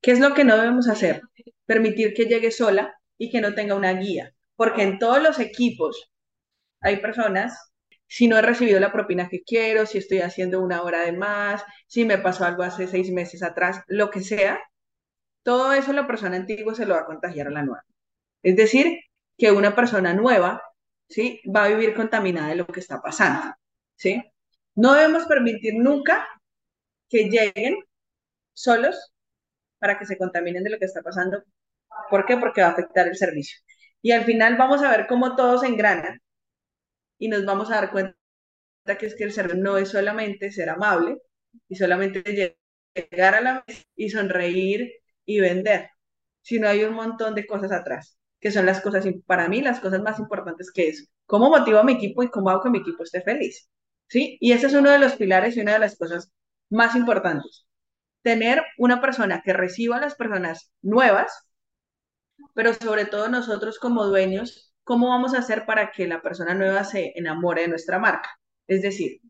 ¿Qué 0.00 0.12
es 0.12 0.20
lo 0.20 0.34
que 0.34 0.44
no 0.44 0.56
debemos 0.56 0.88
hacer? 0.88 1.22
Permitir 1.66 2.14
que 2.14 2.26
llegue 2.26 2.50
sola 2.50 2.94
y 3.18 3.30
que 3.30 3.40
no 3.40 3.54
tenga 3.54 3.74
una 3.74 3.92
guía, 3.92 4.34
porque 4.56 4.82
en 4.82 4.98
todos 4.98 5.22
los 5.22 5.38
equipos 5.40 6.10
hay 6.80 6.98
personas 6.98 7.72
si 8.06 8.28
no 8.28 8.38
he 8.38 8.42
recibido 8.42 8.80
la 8.80 8.92
propina 8.92 9.28
que 9.28 9.42
quiero, 9.42 9.86
si 9.86 9.98
estoy 9.98 10.20
haciendo 10.20 10.60
una 10.60 10.82
hora 10.82 11.00
de 11.02 11.12
más, 11.12 11.64
si 11.86 12.04
me 12.04 12.18
pasó 12.18 12.44
algo 12.44 12.62
hace 12.62 12.86
seis 12.86 13.10
meses 13.10 13.42
atrás, 13.42 13.82
lo 13.88 14.10
que 14.10 14.20
sea, 14.20 14.60
todo 15.42 15.72
eso 15.72 15.92
la 15.92 16.06
persona 16.06 16.36
antigua 16.36 16.74
se 16.74 16.86
lo 16.86 16.94
va 16.94 17.02
a 17.02 17.06
contagiar 17.06 17.48
a 17.48 17.50
la 17.50 17.62
nueva. 17.62 17.84
Es 18.42 18.56
decir, 18.56 19.00
que 19.38 19.52
una 19.52 19.74
persona 19.76 20.14
nueva, 20.14 20.62
¿sí? 21.08 21.40
Va 21.54 21.64
a 21.64 21.68
vivir 21.68 21.94
contaminada 21.94 22.48
de 22.48 22.56
lo 22.56 22.66
que 22.66 22.80
está 22.80 23.00
pasando, 23.00 23.54
¿sí? 23.96 24.22
No 24.74 24.94
debemos 24.94 25.24
permitir 25.26 25.74
nunca 25.76 26.26
que 27.08 27.24
lleguen 27.30 27.76
solos 28.54 29.12
para 29.78 29.98
que 29.98 30.06
se 30.06 30.18
contaminen 30.18 30.64
de 30.64 30.70
lo 30.70 30.78
que 30.78 30.86
está 30.86 31.02
pasando. 31.02 31.42
¿Por 32.10 32.26
qué? 32.26 32.36
Porque 32.38 32.62
va 32.62 32.68
a 32.68 32.72
afectar 32.72 33.08
el 33.08 33.16
servicio. 33.16 33.58
Y 34.02 34.12
al 34.12 34.24
final 34.24 34.56
vamos 34.56 34.82
a 34.82 34.90
ver 34.90 35.06
cómo 35.08 35.36
todos 35.36 35.64
engranan 35.64 36.20
y 37.18 37.28
nos 37.28 37.44
vamos 37.44 37.70
a 37.70 37.76
dar 37.76 37.90
cuenta 37.90 38.16
que 38.98 39.06
es 39.06 39.14
que 39.16 39.24
el 39.24 39.32
ser 39.32 39.56
no 39.56 39.78
es 39.78 39.90
solamente 39.90 40.52
ser 40.52 40.70
amable 40.70 41.18
y 41.68 41.76
solamente 41.76 42.22
llegar 42.94 43.34
a 43.34 43.40
la 43.40 43.64
mesa 43.66 43.82
y 43.96 44.10
sonreír 44.10 44.92
y 45.24 45.40
vender, 45.40 45.90
sino 46.42 46.68
hay 46.68 46.84
un 46.84 46.94
montón 46.94 47.34
de 47.34 47.46
cosas 47.46 47.72
atrás, 47.72 48.18
que 48.40 48.50
son 48.50 48.66
las 48.66 48.80
cosas, 48.80 49.04
para 49.26 49.48
mí, 49.48 49.60
las 49.60 49.80
cosas 49.80 50.00
más 50.02 50.18
importantes 50.18 50.70
que 50.72 50.88
es 50.88 51.08
cómo 51.26 51.50
motivo 51.50 51.78
a 51.78 51.84
mi 51.84 51.92
equipo 51.92 52.22
y 52.22 52.30
cómo 52.30 52.50
hago 52.50 52.62
que 52.62 52.70
mi 52.70 52.78
equipo 52.78 53.02
esté 53.02 53.22
feliz. 53.22 53.68
¿Sí? 54.08 54.38
Y 54.40 54.52
ese 54.52 54.66
es 54.68 54.74
uno 54.74 54.90
de 54.90 54.98
los 55.00 55.14
pilares 55.16 55.56
y 55.56 55.60
una 55.60 55.74
de 55.74 55.78
las 55.80 55.96
cosas 55.96 56.30
más 56.70 56.94
importantes. 56.94 57.66
Tener 58.22 58.62
una 58.78 59.00
persona 59.00 59.42
que 59.44 59.52
reciba 59.52 59.96
a 59.96 60.00
las 60.00 60.14
personas 60.14 60.70
nuevas, 60.82 61.48
pero 62.54 62.74
sobre 62.74 63.06
todo 63.06 63.28
nosotros 63.28 63.78
como 63.78 64.06
dueños 64.06 64.66
¿cómo 64.86 65.08
vamos 65.08 65.34
a 65.34 65.38
hacer 65.40 65.66
para 65.66 65.90
que 65.90 66.06
la 66.06 66.22
persona 66.22 66.54
nueva 66.54 66.84
se 66.84 67.12
enamore 67.16 67.62
de 67.62 67.68
nuestra 67.68 67.98
marca? 67.98 68.30
Es 68.68 68.82
decir, 68.82 69.20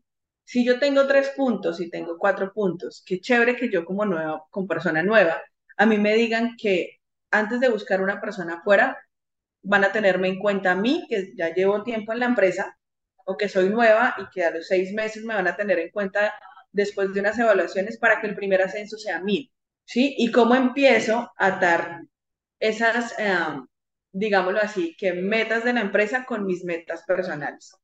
si 0.45 0.63
yo 0.63 0.79
tengo 0.79 1.07
tres 1.07 1.31
puntos 1.35 1.81
y 1.81 1.89
tengo 1.89 2.17
cuatro 2.19 2.53
puntos, 2.53 3.03
qué 3.05 3.19
chévere 3.19 3.55
que 3.55 3.71
yo 3.71 3.83
como 3.83 4.05
nueva, 4.05 4.43
como 4.51 4.67
persona 4.67 5.01
nueva, 5.01 5.41
a 5.77 5.85
mí 5.87 5.97
me 5.97 6.13
digan 6.13 6.55
que 6.57 6.96
antes 7.31 7.59
de 7.59 7.69
buscar 7.69 8.01
una 8.01 8.21
persona 8.21 8.55
afuera, 8.55 8.97
van 9.61 9.83
a 9.83 9.91
tenerme 9.91 10.29
en 10.29 10.39
cuenta 10.39 10.71
a 10.71 10.75
mí, 10.75 11.05
que 11.09 11.33
ya 11.35 11.53
llevo 11.53 11.83
tiempo 11.83 12.13
en 12.13 12.19
la 12.19 12.25
empresa, 12.27 12.77
o 13.25 13.37
que 13.37 13.49
soy 13.49 13.69
nueva 13.69 14.15
y 14.19 14.29
que 14.29 14.45
a 14.45 14.51
los 14.51 14.67
seis 14.67 14.93
meses 14.93 15.23
me 15.23 15.35
van 15.35 15.47
a 15.47 15.55
tener 15.55 15.79
en 15.79 15.91
cuenta 15.91 16.33
después 16.71 17.13
de 17.13 17.19
unas 17.19 17.37
evaluaciones 17.37 17.97
para 17.97 18.21
que 18.21 18.27
el 18.27 18.35
primer 18.35 18.61
ascenso 18.61 18.97
sea 18.97 19.19
mío, 19.19 19.49
¿sí? 19.85 20.15
Y 20.17 20.31
cómo 20.31 20.55
empiezo 20.55 21.31
a 21.37 21.51
dar 21.51 22.01
esas... 22.59 23.15
Um, 23.19 23.67
digámoslo 24.11 24.59
así, 24.59 24.95
que 24.97 25.13
metas 25.13 25.63
de 25.63 25.73
la 25.73 25.81
empresa 25.81 26.25
con 26.25 26.45
mis 26.45 26.63
metas 26.63 27.03
personales. 27.03 27.75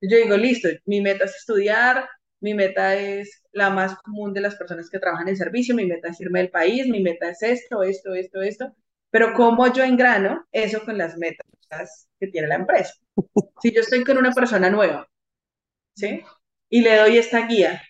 Yo 0.00 0.16
digo, 0.16 0.36
listo, 0.36 0.68
mi 0.86 1.00
meta 1.00 1.24
es 1.24 1.36
estudiar, 1.36 2.08
mi 2.40 2.54
meta 2.54 2.94
es 2.96 3.42
la 3.52 3.70
más 3.70 3.96
común 3.98 4.32
de 4.34 4.40
las 4.40 4.56
personas 4.56 4.90
que 4.90 4.98
trabajan 4.98 5.28
en 5.28 5.36
servicio, 5.36 5.74
mi 5.74 5.86
meta 5.86 6.08
es 6.08 6.20
irme 6.20 6.40
del 6.40 6.50
país, 6.50 6.86
mi 6.88 7.00
meta 7.02 7.30
es 7.30 7.42
esto, 7.42 7.82
esto, 7.82 8.14
esto, 8.14 8.42
esto, 8.42 8.74
pero 9.10 9.32
¿cómo 9.34 9.72
yo 9.72 9.84
engrano 9.84 10.46
eso 10.52 10.84
con 10.84 10.98
las 10.98 11.16
metas 11.16 11.46
que 12.20 12.28
tiene 12.28 12.48
la 12.48 12.56
empresa? 12.56 12.94
Si 13.62 13.72
yo 13.74 13.80
estoy 13.80 14.04
con 14.04 14.18
una 14.18 14.32
persona 14.32 14.70
nueva, 14.70 15.08
¿sí? 15.94 16.22
Y 16.70 16.82
le 16.82 16.96
doy 16.96 17.18
esta 17.18 17.46
guía 17.46 17.82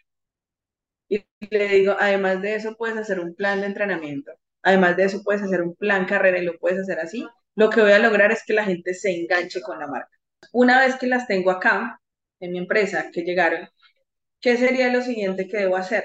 y 1.08 1.24
le 1.50 1.68
digo, 1.68 1.96
además 1.98 2.42
de 2.42 2.54
eso 2.54 2.76
puedes 2.76 2.96
hacer 2.96 3.20
un 3.20 3.34
plan 3.34 3.60
de 3.60 3.66
entrenamiento, 3.68 4.32
además 4.62 4.96
de 4.96 5.04
eso 5.04 5.22
puedes 5.24 5.42
hacer 5.42 5.62
un 5.62 5.74
plan 5.74 6.06
carrera 6.06 6.38
y 6.38 6.44
lo 6.44 6.58
puedes 6.58 6.80
hacer 6.80 6.98
así, 7.00 7.26
lo 7.54 7.70
que 7.70 7.80
voy 7.80 7.92
a 7.92 7.98
lograr 7.98 8.32
es 8.32 8.42
que 8.44 8.52
la 8.52 8.64
gente 8.64 8.94
se 8.94 9.10
enganche 9.14 9.60
con 9.62 9.78
la 9.78 9.86
marca. 9.86 10.10
Una 10.52 10.80
vez 10.80 10.96
que 10.96 11.06
las 11.06 11.26
tengo 11.26 11.50
acá, 11.50 12.00
en 12.40 12.52
mi 12.52 12.58
empresa, 12.58 13.10
que 13.12 13.22
llegaron, 13.22 13.66
¿qué 14.46 14.56
sería 14.56 14.92
lo 14.92 15.02
siguiente 15.02 15.48
que 15.48 15.56
debo 15.56 15.76
hacer? 15.76 16.04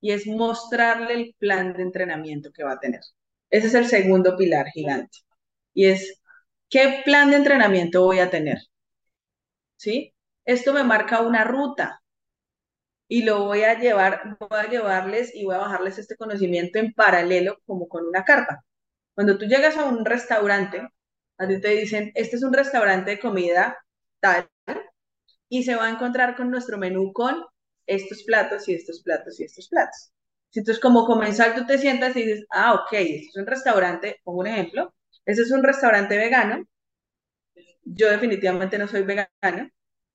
Y 0.00 0.12
es 0.12 0.28
mostrarle 0.28 1.14
el 1.14 1.34
plan 1.38 1.72
de 1.72 1.82
entrenamiento 1.82 2.52
que 2.52 2.62
va 2.62 2.74
a 2.74 2.78
tener. 2.78 3.00
Ese 3.50 3.66
es 3.66 3.74
el 3.74 3.88
segundo 3.88 4.36
pilar 4.36 4.68
gigante. 4.68 5.18
Y 5.74 5.86
es, 5.86 6.22
¿qué 6.70 7.02
plan 7.04 7.30
de 7.30 7.36
entrenamiento 7.38 8.04
voy 8.04 8.20
a 8.20 8.30
tener? 8.30 8.58
¿Sí? 9.76 10.14
Esto 10.44 10.72
me 10.72 10.84
marca 10.84 11.20
una 11.22 11.42
ruta 11.42 12.00
y 13.08 13.24
lo 13.24 13.46
voy 13.46 13.64
a 13.64 13.76
llevar, 13.76 14.36
voy 14.38 14.58
a 14.60 14.68
llevarles 14.70 15.34
y 15.34 15.44
voy 15.44 15.56
a 15.56 15.58
bajarles 15.58 15.98
este 15.98 16.14
conocimiento 16.14 16.78
en 16.78 16.92
paralelo 16.92 17.58
como 17.66 17.88
con 17.88 18.06
una 18.06 18.24
carta. 18.24 18.64
Cuando 19.14 19.36
tú 19.36 19.46
llegas 19.46 19.76
a 19.76 19.86
un 19.86 20.04
restaurante, 20.04 20.88
a 21.38 21.48
ti 21.48 21.60
te 21.60 21.70
dicen, 21.70 22.12
este 22.14 22.36
es 22.36 22.44
un 22.44 22.52
restaurante 22.52 23.10
de 23.12 23.18
comida 23.18 23.78
tal, 24.20 24.48
y 25.48 25.62
se 25.64 25.76
va 25.76 25.86
a 25.86 25.90
encontrar 25.90 26.36
con 26.36 26.50
nuestro 26.50 26.78
menú 26.78 27.12
con 27.12 27.44
estos 27.86 28.22
platos 28.24 28.68
y 28.68 28.74
estos 28.74 29.02
platos 29.02 29.40
y 29.40 29.44
estos 29.44 29.68
platos. 29.68 30.12
Entonces, 30.54 30.80
como 30.82 31.06
comensal, 31.06 31.54
tú 31.54 31.66
te 31.66 31.78
sientas 31.78 32.16
y 32.16 32.22
dices, 32.24 32.46
ah, 32.50 32.74
ok, 32.74 32.92
este 32.92 33.26
es 33.28 33.36
un 33.36 33.46
restaurante, 33.46 34.20
pongo 34.24 34.40
un 34.40 34.46
ejemplo, 34.48 34.94
este 35.26 35.42
es 35.42 35.50
un 35.50 35.62
restaurante 35.62 36.16
vegano, 36.16 36.64
yo 37.84 38.10
definitivamente 38.10 38.78
no 38.78 38.86
soy 38.88 39.02
vegana, 39.02 39.70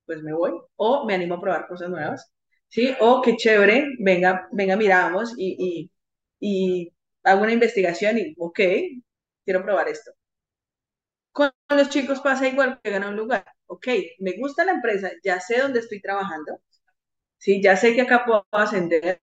pues 0.06 0.22
me 0.22 0.32
voy, 0.32 0.52
o 0.76 1.04
me 1.06 1.14
animo 1.14 1.34
a 1.36 1.40
probar 1.40 1.66
cosas 1.68 1.90
nuevas, 1.90 2.30
¿sí? 2.68 2.94
O 3.00 3.22
qué 3.22 3.36
chévere, 3.36 3.86
venga, 4.00 4.48
venga, 4.52 4.76
miramos 4.76 5.34
y, 5.36 5.90
y, 6.40 6.92
hago 7.24 7.42
una 7.42 7.52
investigación 7.52 8.18
y, 8.18 8.34
ok, 8.38 8.60
quiero 9.44 9.62
probar 9.64 9.88
esto. 9.88 10.12
Con 11.32 11.50
los 11.68 11.90
chicos 11.90 12.20
pasa 12.20 12.48
igual 12.48 12.80
que 12.82 12.94
a 12.94 13.08
un 13.08 13.16
lugar, 13.16 13.44
ok, 13.74 13.86
me 14.20 14.32
gusta 14.38 14.64
la 14.64 14.72
empresa, 14.72 15.10
ya 15.24 15.40
sé 15.40 15.60
dónde 15.60 15.80
estoy 15.80 16.00
trabajando, 16.00 16.60
¿sí? 17.38 17.62
Ya 17.62 17.76
sé 17.76 17.94
que 17.94 18.02
acá 18.02 18.24
puedo 18.26 18.46
ascender, 18.52 19.20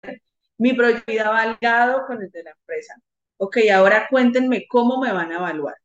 mi 0.60 0.74
proyecto 0.74 1.14
va 1.32 1.48
ligado 1.48 2.06
con 2.08 2.22
el 2.24 2.32
de 2.32 2.44
la 2.44 2.52
empresa. 2.52 2.96
Ok, 3.38 3.58
ahora 3.74 4.08
cuéntenme 4.10 4.68
cómo 4.70 5.00
me 5.02 5.14
van 5.14 5.32
a 5.34 5.38
evaluar. 5.38 5.76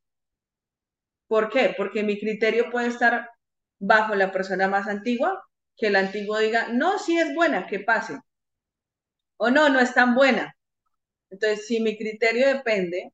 ¿Por 1.29 1.50
qué? 1.50 1.72
Porque 1.76 2.02
mi 2.02 2.18
criterio 2.18 2.68
puede 2.70 2.88
estar 2.88 3.31
bajo 3.79 4.14
la 4.16 4.33
persona 4.33 4.66
más 4.68 4.88
antigua, 4.88 5.40
que 5.76 5.87
el 5.88 5.94
antiguo 5.96 6.38
diga, 6.38 6.68
no, 6.72 6.98
sí 6.98 7.16
es 7.18 7.33
buena, 7.35 7.66
que 7.68 7.79
pase. 7.81 8.18
O 9.38 9.48
no, 9.50 9.70
no 9.70 9.81
es 9.81 9.94
tan 9.94 10.14
buena. 10.14 10.55
Entonces, 11.31 11.66
si 11.66 11.81
mi 11.81 11.96
criterio 11.98 12.48
depende, 12.48 13.12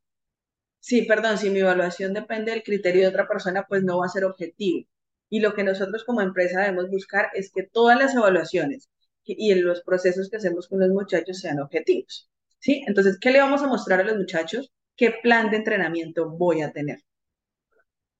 sí, 0.80 1.02
perdón, 1.02 1.38
si 1.38 1.50
mi 1.50 1.60
evaluación 1.60 2.14
depende 2.14 2.52
del 2.52 2.62
criterio 2.64 3.02
de 3.02 3.08
otra 3.08 3.28
persona, 3.28 3.66
pues 3.68 3.84
no 3.84 3.98
va 3.98 4.06
a 4.06 4.10
ser 4.10 4.24
objetivo. 4.26 4.88
Y 5.32 5.40
lo 5.40 5.54
que 5.54 5.64
nosotros 5.64 6.04
como 6.04 6.20
empresa 6.20 6.60
debemos 6.60 6.90
buscar 6.90 7.30
es 7.32 7.50
que 7.50 7.62
todas 7.62 7.98
las 7.98 8.14
evaluaciones 8.14 8.90
y 9.24 9.54
los 9.54 9.80
procesos 9.82 10.28
que 10.28 10.36
hacemos 10.36 10.68
con 10.68 10.80
los 10.80 10.90
muchachos 10.90 11.40
sean 11.40 11.58
objetivos. 11.58 12.28
¿Sí? 12.58 12.84
Entonces, 12.86 13.18
¿qué 13.18 13.30
le 13.30 13.40
vamos 13.40 13.62
a 13.62 13.66
mostrar 13.66 14.00
a 14.00 14.04
los 14.04 14.18
muchachos? 14.18 14.70
¿Qué 14.94 15.14
plan 15.22 15.50
de 15.50 15.56
entrenamiento 15.56 16.28
voy 16.28 16.60
a 16.60 16.70
tener? 16.70 16.98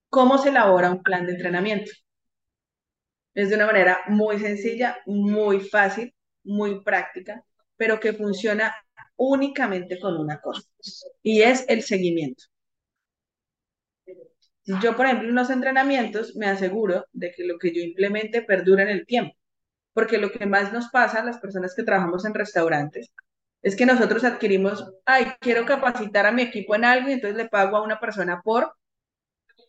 ¿Cómo 0.09 0.39
se 0.39 0.49
elabora 0.49 0.91
un 0.91 1.03
plan 1.03 1.27
de 1.27 1.33
entrenamiento? 1.33 1.93
Es 3.35 3.51
de 3.51 3.57
una 3.57 3.67
manera 3.67 3.99
muy 4.09 4.39
sencilla, 4.39 4.97
muy 5.05 5.61
fácil, 5.61 6.15
muy 6.45 6.83
práctica, 6.83 7.45
pero 7.77 8.01
que 8.01 8.15
funciona 8.15 8.75
únicamente 9.17 10.01
con 10.01 10.17
una 10.17 10.41
cosa, 10.41 10.63
y 11.23 11.43
es 11.43 11.67
el 11.69 11.83
seguimiento. 11.83 12.45
Yo, 14.65 14.97
por 14.97 15.07
ejemplo, 15.07 15.29
en 15.29 15.35
los 15.35 15.51
entrenamientos 15.51 16.37
me 16.37 16.47
aseguro 16.47 17.07
de 17.13 17.33
que 17.33 17.45
lo 17.45 17.59
que 17.59 17.73
yo 17.75 17.83
implemente 17.83 18.43
perdura 18.43 18.83
en 18.85 18.91
el 18.91 19.07
tiempo, 19.07 19.37
porque 19.93 20.19
lo 20.19 20.31
que 20.33 20.47
más 20.47 20.73
nos 20.73 20.89
pasa 20.89 21.21
a 21.21 21.25
las 21.25 21.39
personas 21.39 21.75
que 21.75 21.83
trabajamos 21.83 22.25
en 22.25 22.35
restaurantes 22.35 23.13
es 23.63 23.77
que 23.77 23.87
nosotros 23.87 24.25
adquirimos, 24.25 24.93
ay, 25.05 25.33
quiero 25.41 25.67
capacitar 25.67 26.27
a 26.27 26.33
mi 26.33 26.43
equipo 26.43 26.75
en 26.75 26.85
algo 26.85 27.09
y 27.09 27.13
entonces 27.13 27.37
le 27.37 27.49
pago 27.49 27.77
a 27.77 27.83
una 27.83 28.01
persona 28.01 28.43
por 28.43 28.75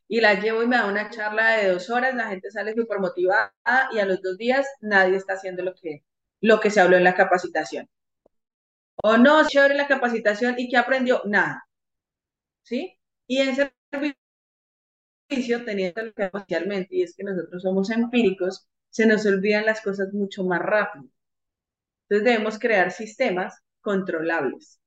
y 0.07 0.21
la 0.21 0.35
llevo 0.35 0.63
y 0.63 0.67
me 0.67 0.77
da 0.77 0.85
una 0.85 1.09
charla 1.09 1.57
de 1.57 1.69
dos 1.69 1.89
horas, 1.89 2.15
la 2.15 2.27
gente 2.27 2.51
sale 2.51 2.73
súper 2.75 2.99
motivada 2.99 3.53
y 3.91 3.99
a 3.99 4.05
los 4.05 4.21
dos 4.21 4.37
días 4.37 4.67
nadie 4.81 5.15
está 5.17 5.33
haciendo 5.33 5.63
lo 5.63 5.73
que, 5.75 6.03
lo 6.41 6.59
que 6.59 6.69
se 6.71 6.81
habló 6.81 6.97
en 6.97 7.03
la 7.03 7.15
capacitación. 7.15 7.89
O 9.03 9.17
no, 9.17 9.47
chévere 9.47 9.75
la 9.75 9.87
capacitación 9.87 10.55
y 10.57 10.67
que 10.69 10.77
aprendió 10.77 11.21
nada. 11.25 11.67
¿Sí? 12.63 12.97
Y 13.27 13.37
en 13.39 13.55
servicio, 13.55 14.22
teniendo 15.65 16.03
lo 16.03 16.13
que 16.13 16.23
especialmente, 16.25 16.95
y 16.95 17.03
es 17.03 17.15
que 17.15 17.23
nosotros 17.23 17.61
somos 17.61 17.89
empíricos, 17.89 18.67
se 18.89 19.05
nos 19.05 19.25
olvidan 19.25 19.65
las 19.65 19.81
cosas 19.81 20.13
mucho 20.13 20.43
más 20.43 20.59
rápido. 20.59 21.05
Entonces 22.07 22.25
debemos 22.25 22.59
crear 22.59 22.91
sistemas 22.91 23.61
controlables. 23.81 24.79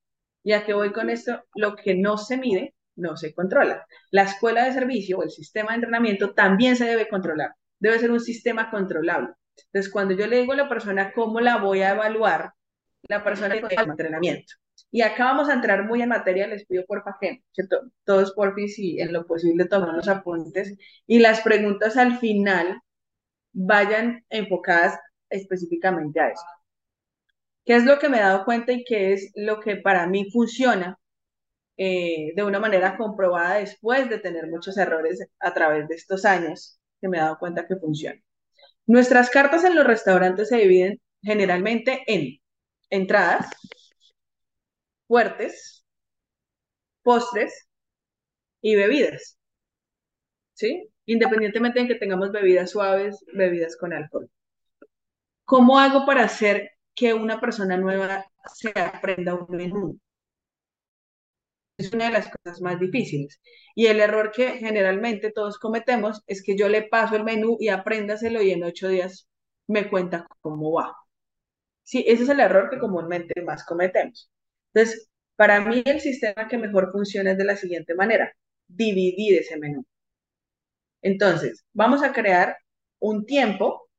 Ya 0.43 0.65
que 0.65 0.73
voy 0.73 0.93
con 0.93 1.09
esto, 1.09 1.43
lo 1.55 1.75
que 1.75 1.95
no 1.95 2.17
se 2.17 2.37
mide 2.37 2.73
no 2.95 3.17
se 3.17 3.33
controla. 3.33 3.85
La 4.11 4.23
escuela 4.23 4.65
de 4.65 4.73
servicio 4.73 5.19
o 5.19 5.23
el 5.23 5.29
sistema 5.29 5.69
de 5.69 5.75
entrenamiento 5.75 6.33
también 6.33 6.75
se 6.75 6.85
debe 6.85 7.07
controlar. 7.07 7.53
Debe 7.79 7.99
ser 7.99 8.11
un 8.11 8.19
sistema 8.19 8.71
controlable. 8.71 9.33
Entonces, 9.65 9.91
cuando 9.91 10.15
yo 10.15 10.27
le 10.27 10.39
digo 10.39 10.53
a 10.53 10.57
la 10.57 10.69
persona 10.69 11.11
cómo 11.13 11.39
la 11.39 11.57
voy 11.57 11.81
a 11.81 11.91
evaluar, 11.91 12.53
la 13.07 13.23
persona 13.23 13.53
tiene 13.53 13.67
el 13.69 13.89
entrenamiento. 13.89 14.53
Y 14.91 15.01
acá 15.01 15.25
vamos 15.25 15.49
a 15.49 15.53
entrar 15.53 15.85
muy 15.85 16.01
en 16.01 16.09
materia, 16.09 16.47
les 16.47 16.65
pido 16.65 16.85
por 16.85 17.03
que, 17.19 17.43
que 17.53 17.63
todos 18.05 18.33
por 18.33 18.55
fin, 18.55 18.69
si 18.69 18.99
en 18.99 19.13
lo 19.13 19.25
posible 19.27 19.65
tomen 19.65 19.95
los 19.95 20.07
apuntes 20.07 20.77
y 21.05 21.19
las 21.19 21.41
preguntas 21.41 21.97
al 21.97 22.17
final 22.19 22.79
vayan 23.53 24.23
enfocadas 24.29 24.99
específicamente 25.29 26.19
a 26.19 26.29
esto. 26.29 26.45
¿Qué 27.65 27.75
es 27.75 27.85
lo 27.85 27.99
que 27.99 28.09
me 28.09 28.17
he 28.17 28.21
dado 28.21 28.45
cuenta 28.45 28.71
y 28.71 28.83
qué 28.85 29.13
es 29.13 29.31
lo 29.35 29.59
que 29.59 29.75
para 29.75 30.07
mí 30.07 30.31
funciona 30.31 30.97
eh, 31.77 32.33
de 32.35 32.43
una 32.43 32.59
manera 32.59 32.97
comprobada 32.97 33.55
después 33.55 34.09
de 34.09 34.19
tener 34.19 34.47
muchos 34.47 34.77
errores 34.77 35.19
a 35.39 35.53
través 35.53 35.87
de 35.87 35.95
estos 35.95 36.25
años 36.25 36.79
que 37.01 37.07
me 37.09 37.17
he 37.17 37.21
dado 37.21 37.37
cuenta 37.39 37.67
que 37.67 37.75
funciona. 37.75 38.19
Nuestras 38.87 39.29
cartas 39.29 39.63
en 39.63 39.75
los 39.75 39.85
restaurantes 39.85 40.49
se 40.49 40.57
dividen 40.57 40.99
generalmente 41.21 42.03
en 42.07 42.39
entradas, 42.89 43.47
fuertes, 45.07 45.85
postres 47.03 47.67
y 48.61 48.75
bebidas. 48.75 49.37
¿Sí? 50.53 50.89
Independientemente 51.05 51.79
de 51.81 51.87
que 51.87 51.95
tengamos 51.95 52.31
bebidas 52.31 52.71
suaves, 52.71 53.23
bebidas 53.33 53.77
con 53.77 53.93
alcohol. 53.93 54.29
¿Cómo 55.45 55.79
hago 55.79 56.05
para 56.05 56.23
hacer 56.25 56.71
que 56.93 57.13
una 57.13 57.39
persona 57.39 57.77
nueva 57.77 58.25
se 58.53 58.71
aprenda 58.77 59.35
un 59.35 59.47
menú? 59.55 59.99
es 61.77 61.93
una 61.93 62.05
de 62.05 62.11
las 62.11 62.29
cosas 62.29 62.61
más 62.61 62.79
difíciles. 62.79 63.39
Y 63.75 63.87
el 63.87 63.99
error 63.99 64.31
que 64.31 64.53
generalmente 64.57 65.31
todos 65.31 65.59
cometemos 65.59 66.23
es 66.27 66.43
que 66.43 66.57
yo 66.57 66.69
le 66.69 66.83
paso 66.83 67.15
el 67.15 67.23
menú 67.23 67.57
y 67.59 67.69
apréndaselo 67.69 68.41
y 68.41 68.51
en 68.51 68.63
ocho 68.63 68.87
días 68.89 69.27
me 69.67 69.89
cuenta 69.89 70.27
cómo 70.41 70.71
va. 70.73 70.95
Sí, 71.83 72.03
ese 72.07 72.23
es 72.23 72.29
el 72.29 72.39
error 72.41 72.69
que 72.69 72.79
comúnmente 72.79 73.41
más 73.43 73.65
cometemos. 73.65 74.29
Entonces, 74.77 75.09
para 75.35 75.59
mí 75.61 75.81
el 75.85 76.01
sistema 76.01 76.47
que 76.47 76.57
mejor 76.57 76.91
funciona 76.91 77.31
es 77.31 77.37
de 77.37 77.45
la 77.45 77.55
siguiente 77.57 77.95
manera, 77.95 78.31
dividir 78.67 79.39
ese 79.39 79.57
menú. 79.57 79.83
Entonces, 81.01 81.63
vamos 81.73 82.03
a 82.03 82.13
crear 82.13 82.57
un 82.99 83.25
tiempo 83.25 83.89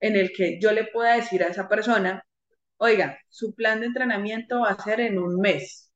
en 0.00 0.16
el 0.16 0.32
que 0.32 0.58
yo 0.60 0.72
le 0.72 0.86
pueda 0.86 1.16
decir 1.16 1.42
a 1.44 1.48
esa 1.48 1.68
persona, 1.68 2.24
oiga, 2.78 3.18
su 3.28 3.54
plan 3.54 3.80
de 3.80 3.86
entrenamiento 3.86 4.60
va 4.60 4.70
a 4.70 4.82
ser 4.82 5.00
en 5.00 5.18
un 5.18 5.40
mes 5.40 5.90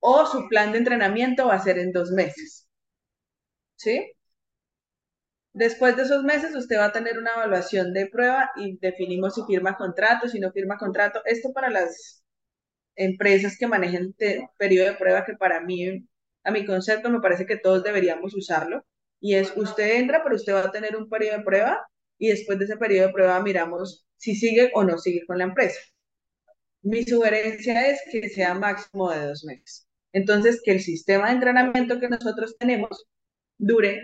o 0.00 0.26
su 0.26 0.48
plan 0.48 0.72
de 0.72 0.78
entrenamiento 0.78 1.48
va 1.48 1.54
a 1.56 1.64
ser 1.64 1.78
en 1.78 1.92
dos 1.92 2.10
meses. 2.12 2.68
¿Sí? 3.76 4.12
Después 5.54 5.96
de 5.96 6.02
esos 6.02 6.22
meses, 6.22 6.54
usted 6.54 6.76
va 6.78 6.86
a 6.86 6.92
tener 6.92 7.16
una 7.18 7.32
evaluación 7.32 7.92
de 7.94 8.06
prueba 8.08 8.50
y 8.56 8.76
definimos 8.78 9.34
si 9.34 9.42
firma 9.44 9.76
contrato, 9.76 10.28
si 10.28 10.38
no 10.40 10.50
firma 10.52 10.76
contrato. 10.76 11.22
Esto 11.24 11.52
para 11.52 11.70
las 11.70 12.23
empresas 12.96 13.56
que 13.58 13.66
manejen 13.66 14.10
este 14.10 14.48
periodo 14.58 14.90
de 14.90 14.96
prueba, 14.96 15.24
que 15.24 15.34
para 15.34 15.60
mí, 15.60 16.06
a 16.44 16.50
mi 16.50 16.64
concepto, 16.66 17.10
me 17.10 17.20
parece 17.20 17.46
que 17.46 17.56
todos 17.56 17.82
deberíamos 17.82 18.34
usarlo. 18.34 18.84
Y 19.20 19.34
es, 19.34 19.52
usted 19.56 19.96
entra, 19.96 20.22
pero 20.22 20.36
usted 20.36 20.54
va 20.54 20.60
a 20.64 20.72
tener 20.72 20.96
un 20.96 21.08
periodo 21.08 21.38
de 21.38 21.44
prueba 21.44 21.86
y 22.18 22.28
después 22.28 22.58
de 22.58 22.66
ese 22.66 22.76
periodo 22.76 23.08
de 23.08 23.12
prueba 23.12 23.40
miramos 23.40 24.06
si 24.16 24.34
sigue 24.34 24.70
o 24.74 24.84
no 24.84 24.98
sigue 24.98 25.26
con 25.26 25.38
la 25.38 25.44
empresa. 25.44 25.80
Mi 26.82 27.02
sugerencia 27.04 27.88
es 27.88 28.00
que 28.12 28.28
sea 28.28 28.54
máximo 28.54 29.10
de 29.10 29.26
dos 29.26 29.44
meses. 29.44 29.88
Entonces, 30.12 30.60
que 30.64 30.72
el 30.72 30.80
sistema 30.80 31.26
de 31.28 31.34
entrenamiento 31.34 31.98
que 31.98 32.08
nosotros 32.08 32.56
tenemos 32.58 33.06
dure 33.58 34.02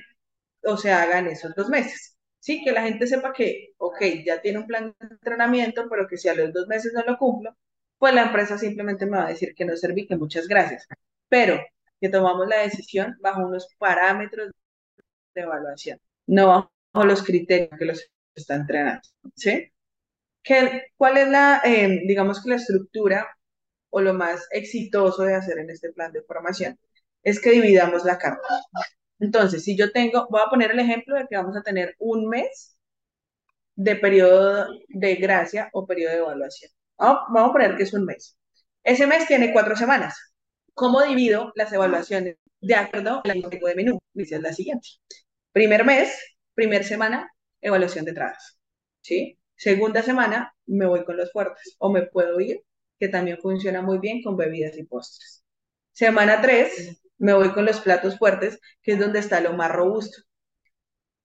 o 0.64 0.76
se 0.76 0.90
haga 0.92 1.18
en 1.18 1.28
esos 1.28 1.54
dos 1.54 1.68
meses. 1.68 2.16
Sí, 2.38 2.62
que 2.64 2.72
la 2.72 2.82
gente 2.82 3.06
sepa 3.06 3.32
que, 3.32 3.74
ok, 3.78 4.00
ya 4.26 4.40
tiene 4.40 4.58
un 4.60 4.66
plan 4.66 4.94
de 4.98 5.06
entrenamiento, 5.08 5.88
pero 5.90 6.08
que 6.08 6.16
si 6.16 6.28
a 6.28 6.34
los 6.34 6.52
dos 6.52 6.66
meses 6.68 6.92
no 6.94 7.02
lo 7.04 7.18
cumplo, 7.18 7.56
pues 8.00 8.14
la 8.14 8.24
empresa 8.24 8.58
simplemente 8.58 9.06
me 9.06 9.18
va 9.18 9.26
a 9.26 9.28
decir 9.28 9.54
que 9.54 9.64
no 9.66 9.76
serví, 9.76 10.06
que 10.08 10.16
muchas 10.16 10.48
gracias. 10.48 10.88
Pero 11.28 11.60
que 12.00 12.08
tomamos 12.08 12.48
la 12.48 12.58
decisión 12.62 13.16
bajo 13.20 13.46
unos 13.46 13.68
parámetros 13.78 14.50
de 15.34 15.42
evaluación, 15.42 16.00
no 16.26 16.70
bajo 16.94 17.06
los 17.06 17.22
criterios 17.22 17.70
que 17.78 17.84
los 17.86 18.10
está 18.34 18.56
entrenando. 18.56 19.02
¿Sí? 19.36 19.70
¿Cuál 20.96 21.18
es 21.18 21.28
la, 21.28 21.62
eh, 21.64 22.02
digamos 22.06 22.42
que 22.42 22.50
la 22.50 22.56
estructura 22.56 23.28
o 23.90 24.00
lo 24.00 24.14
más 24.14 24.46
exitoso 24.52 25.22
de 25.24 25.34
hacer 25.34 25.58
en 25.58 25.70
este 25.70 25.92
plan 25.92 26.12
de 26.12 26.22
formación 26.22 26.78
es 27.22 27.40
que 27.40 27.50
dividamos 27.50 28.04
la 28.04 28.18
carta. 28.18 28.48
Entonces, 29.18 29.64
si 29.64 29.76
yo 29.76 29.92
tengo, 29.92 30.26
voy 30.30 30.40
a 30.44 30.50
poner 30.50 30.70
el 30.72 30.80
ejemplo 30.80 31.16
de 31.16 31.26
que 31.28 31.36
vamos 31.36 31.56
a 31.56 31.62
tener 31.62 31.96
un 31.98 32.28
mes 32.28 32.78
de 33.76 33.96
periodo 33.96 34.68
de 34.88 35.16
gracia 35.16 35.70
o 35.72 35.86
periodo 35.86 36.12
de 36.12 36.18
evaluación. 36.18 36.70
Vamos 37.00 37.50
a 37.50 37.52
poner 37.52 37.76
que 37.76 37.84
es 37.84 37.94
un 37.94 38.04
mes. 38.04 38.36
Ese 38.84 39.06
mes 39.06 39.26
tiene 39.26 39.52
cuatro 39.52 39.74
semanas. 39.76 40.34
¿Cómo 40.74 41.02
divido 41.02 41.52
las 41.54 41.72
evaluaciones? 41.72 42.36
De 42.60 42.74
acuerdo 42.74 43.22
al 43.24 43.48
tipo 43.50 43.66
de 43.66 43.74
menú. 43.74 43.98
Dice 44.12 44.38
la 44.40 44.52
siguiente. 44.52 44.88
Primer 45.52 45.84
mes, 45.84 46.16
primer 46.54 46.84
semana, 46.84 47.30
evaluación 47.60 48.04
de 48.04 48.10
entradas. 48.10 48.58
¿Sí? 49.00 49.38
Segunda 49.56 50.02
semana, 50.02 50.54
me 50.66 50.86
voy 50.86 51.04
con 51.04 51.16
los 51.16 51.32
fuertes 51.32 51.74
o 51.78 51.90
me 51.90 52.02
puedo 52.06 52.38
ir 52.40 52.62
que 52.98 53.08
también 53.08 53.38
funciona 53.38 53.80
muy 53.82 53.98
bien 53.98 54.22
con 54.22 54.36
bebidas 54.36 54.76
y 54.76 54.84
postres. 54.84 55.42
Semana 55.92 56.40
3, 56.42 57.02
me 57.18 57.32
voy 57.32 57.52
con 57.52 57.64
los 57.64 57.80
platos 57.80 58.18
fuertes, 58.18 58.60
que 58.82 58.92
es 58.92 58.98
donde 58.98 59.20
está 59.20 59.40
lo 59.40 59.54
más 59.54 59.70
robusto. 59.72 60.22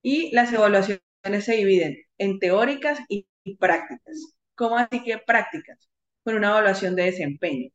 Y 0.02 0.32
las 0.34 0.54
evaluaciones 0.54 1.02
se 1.40 1.56
dividen 1.56 1.98
en 2.18 2.40
teóricas 2.40 3.00
y 3.10 3.28
prácticas. 3.60 4.35
¿Cómo 4.56 4.78
así 4.78 5.04
que 5.04 5.18
prácticas? 5.20 5.90
Con 6.24 6.36
una 6.36 6.50
evaluación 6.50 6.96
de 6.96 7.04
desempeño. 7.04 7.70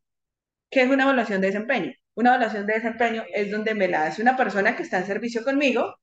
¿Qué 0.70 0.82
es 0.82 0.90
una 0.90 1.04
evaluación 1.04 1.40
de 1.40 1.48
desempeño? 1.48 1.92
Una 2.14 2.30
evaluación 2.30 2.66
de 2.66 2.74
desempeño 2.74 3.24
es 3.32 3.50
donde 3.50 3.74
me 3.74 3.88
la 3.88 4.06
hace 4.06 4.22
una 4.22 4.36
persona 4.36 4.76
que 4.76 4.82
está 4.82 4.98
en 4.98 5.06
servicio 5.06 5.44
conmigo 5.44 5.96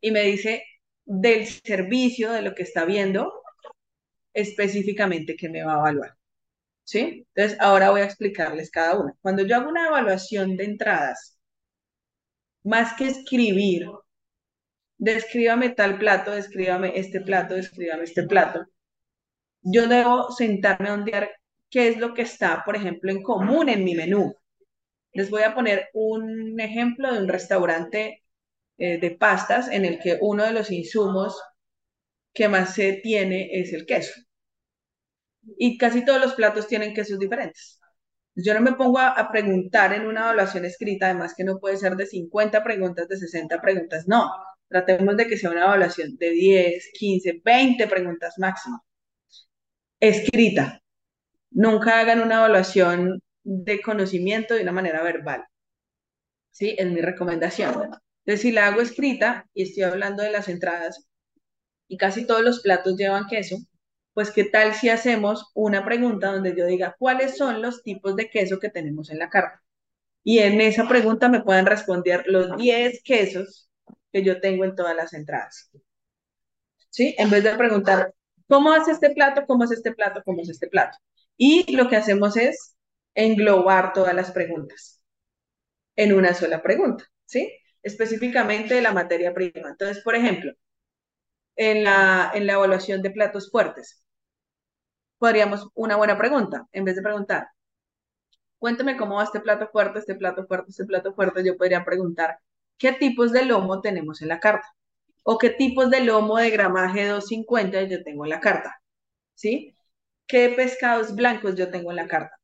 y 0.00 0.10
me 0.10 0.22
dice 0.22 0.64
del 1.04 1.46
servicio, 1.46 2.32
de 2.32 2.42
lo 2.42 2.54
que 2.54 2.62
está 2.64 2.84
viendo, 2.84 3.32
específicamente 4.34 5.36
que 5.36 5.48
me 5.48 5.64
va 5.64 5.74
a 5.76 5.78
evaluar. 5.78 6.16
¿Sí? 6.84 7.26
Entonces, 7.34 7.58
ahora 7.60 7.90
voy 7.90 8.00
a 8.02 8.04
explicarles 8.04 8.70
cada 8.70 8.98
una. 8.98 9.14
Cuando 9.20 9.44
yo 9.46 9.56
hago 9.56 9.68
una 9.70 9.88
evaluación 9.88 10.56
de 10.56 10.64
entradas, 10.64 11.38
más 12.64 12.94
que 12.94 13.06
escribir, 13.08 13.86
descríbame 14.98 15.70
tal 15.70 15.98
plato, 15.98 16.30
descríbame 16.32 16.92
este 16.98 17.20
plato, 17.20 17.54
descríbame 17.54 18.04
este 18.04 18.24
plato, 18.24 18.66
yo 19.62 19.88
debo 19.88 20.30
sentarme 20.32 20.88
a 20.88 20.94
ondear 20.94 21.30
qué 21.70 21.88
es 21.88 21.98
lo 21.98 22.14
que 22.14 22.22
está, 22.22 22.62
por 22.64 22.76
ejemplo, 22.76 23.10
en 23.10 23.22
común 23.22 23.68
en 23.68 23.84
mi 23.84 23.94
menú. 23.94 24.34
Les 25.12 25.30
voy 25.30 25.42
a 25.42 25.54
poner 25.54 25.88
un 25.94 26.58
ejemplo 26.60 27.12
de 27.12 27.20
un 27.20 27.28
restaurante 27.28 28.24
eh, 28.78 28.98
de 29.00 29.10
pastas 29.12 29.68
en 29.70 29.84
el 29.84 29.98
que 30.00 30.18
uno 30.20 30.44
de 30.44 30.52
los 30.52 30.70
insumos 30.70 31.40
que 32.32 32.48
más 32.48 32.74
se 32.74 32.94
tiene 32.94 33.48
es 33.52 33.72
el 33.72 33.86
queso. 33.86 34.12
Y 35.56 35.78
casi 35.78 36.04
todos 36.04 36.20
los 36.20 36.34
platos 36.34 36.68
tienen 36.68 36.94
quesos 36.94 37.18
diferentes. 37.18 37.80
Yo 38.34 38.54
no 38.54 38.60
me 38.60 38.74
pongo 38.74 38.98
a, 39.00 39.28
preguntar 39.32 39.92
en 39.92 40.06
una 40.06 40.20
evaluación 40.20 40.64
escrita, 40.64 41.06
además 41.06 41.34
que 41.36 41.44
no 41.44 41.58
puede 41.58 41.76
ser 41.76 41.96
de 41.96 42.06
50 42.06 42.62
preguntas, 42.62 43.08
de 43.08 43.16
60 43.16 43.60
preguntas, 43.60 44.06
no. 44.06 44.30
Tratemos 44.68 45.16
de 45.16 45.26
que 45.26 45.36
sea 45.36 45.50
una 45.50 45.64
evaluación 45.64 46.16
de 46.16 46.30
10, 46.30 46.90
15, 46.94 47.40
20 47.44 47.86
preguntas 47.88 48.34
máximo. 48.38 48.84
Escrita. 50.00 50.80
Nunca 51.50 52.00
hagan 52.00 52.20
una 52.20 52.36
evaluación 52.36 53.20
de 53.42 53.80
conocimiento 53.80 54.54
de 54.54 54.62
una 54.62 54.72
manera 54.72 55.02
verbal. 55.02 55.44
¿Sí? 56.50 56.76
Es 56.78 56.86
mi 56.90 57.00
recomendación. 57.00 57.90
Entonces, 58.24 58.42
si 58.42 58.52
la 58.52 58.66
hago 58.66 58.80
escrita 58.80 59.48
y 59.54 59.62
estoy 59.62 59.84
hablando 59.84 60.22
de 60.22 60.30
las 60.30 60.48
entradas 60.48 61.08
y 61.88 61.96
casi 61.96 62.26
todos 62.26 62.42
los 62.42 62.60
platos 62.60 62.96
llevan 62.96 63.26
queso, 63.26 63.56
pues 64.12 64.30
qué 64.30 64.44
tal 64.44 64.74
si 64.74 64.88
hacemos 64.88 65.50
una 65.54 65.84
pregunta 65.84 66.32
donde 66.32 66.54
yo 66.56 66.66
diga 66.66 66.94
cuáles 66.98 67.36
son 67.36 67.62
los 67.62 67.82
tipos 67.82 68.16
de 68.16 68.28
queso 68.30 68.58
que 68.58 68.68
tenemos 68.68 69.10
en 69.10 69.18
la 69.18 69.30
carta. 69.30 69.62
Y 70.24 70.40
en 70.40 70.60
esa 70.60 70.86
pregunta 70.86 71.28
me 71.28 71.42
pueden 71.42 71.66
responder 71.66 72.24
los 72.26 72.56
10 72.56 73.02
quesos 73.02 73.70
que 74.12 74.22
yo 74.22 74.40
tengo 74.40 74.64
en 74.64 74.74
todas 74.74 74.94
las 74.94 75.12
entradas. 75.14 75.70
¿Sí? 76.90 77.14
En 77.18 77.30
vez 77.30 77.44
de 77.44 77.56
preguntar, 77.56 78.12
¿cómo 78.48 78.72
hace 78.72 78.92
este 78.92 79.10
plato? 79.10 79.44
¿Cómo 79.46 79.64
es 79.64 79.70
este 79.72 79.92
plato? 79.92 80.22
¿Cómo 80.24 80.42
es 80.42 80.48
este 80.50 80.68
plato? 80.68 80.98
Y 81.36 81.76
lo 81.76 81.88
que 81.88 81.96
hacemos 81.96 82.36
es 82.36 82.76
englobar 83.14 83.92
todas 83.92 84.14
las 84.14 84.32
preguntas 84.32 85.00
en 85.96 86.14
una 86.14 86.34
sola 86.34 86.62
pregunta, 86.62 87.04
¿sí? 87.26 87.52
Específicamente 87.82 88.74
de 88.74 88.82
la 88.82 88.92
materia 88.92 89.34
prima. 89.34 89.70
Entonces, 89.70 90.02
por 90.04 90.14
ejemplo, 90.16 90.52
en 91.56 91.84
la, 91.84 92.30
en 92.34 92.46
la 92.46 92.54
evaluación 92.54 93.02
de 93.02 93.10
platos 93.10 93.50
fuertes, 93.50 94.02
podríamos 95.18 95.68
una 95.74 95.94
buena 95.96 96.18
pregunta, 96.18 96.66
en 96.72 96.84
vez 96.84 96.96
de 96.96 97.02
preguntar, 97.02 97.48
cuéntame 98.60 98.96
cómo 98.96 99.16
va 99.16 99.24
este 99.24 99.40
plato 99.40 99.68
fuerte, 99.68 99.98
este 99.98 100.14
plato 100.14 100.46
fuerte, 100.46 100.70
este 100.70 100.84
plato 100.84 101.12
fuerte, 101.14 101.44
yo 101.44 101.56
podría 101.56 101.84
preguntar, 101.84 102.38
¿qué 102.78 102.92
tipos 102.92 103.32
de 103.32 103.44
lomo 103.44 103.80
tenemos 103.80 104.22
en 104.22 104.28
la 104.28 104.38
carta? 104.40 104.68
¿O 105.30 105.36
qué 105.36 105.50
tipos 105.50 105.90
de 105.90 106.00
lomo 106.00 106.38
de 106.38 106.48
gramaje 106.48 107.06
250 107.06 107.82
yo 107.82 108.02
tengo 108.02 108.24
en 108.24 108.30
la 108.30 108.40
carta? 108.40 108.80
¿Sí? 109.34 109.76
¿Qué 110.26 110.48
pescados 110.56 111.14
blancos 111.14 111.54
yo 111.54 111.70
tengo 111.70 111.90
en 111.90 111.96
la 111.96 112.08
carta? 112.08 112.34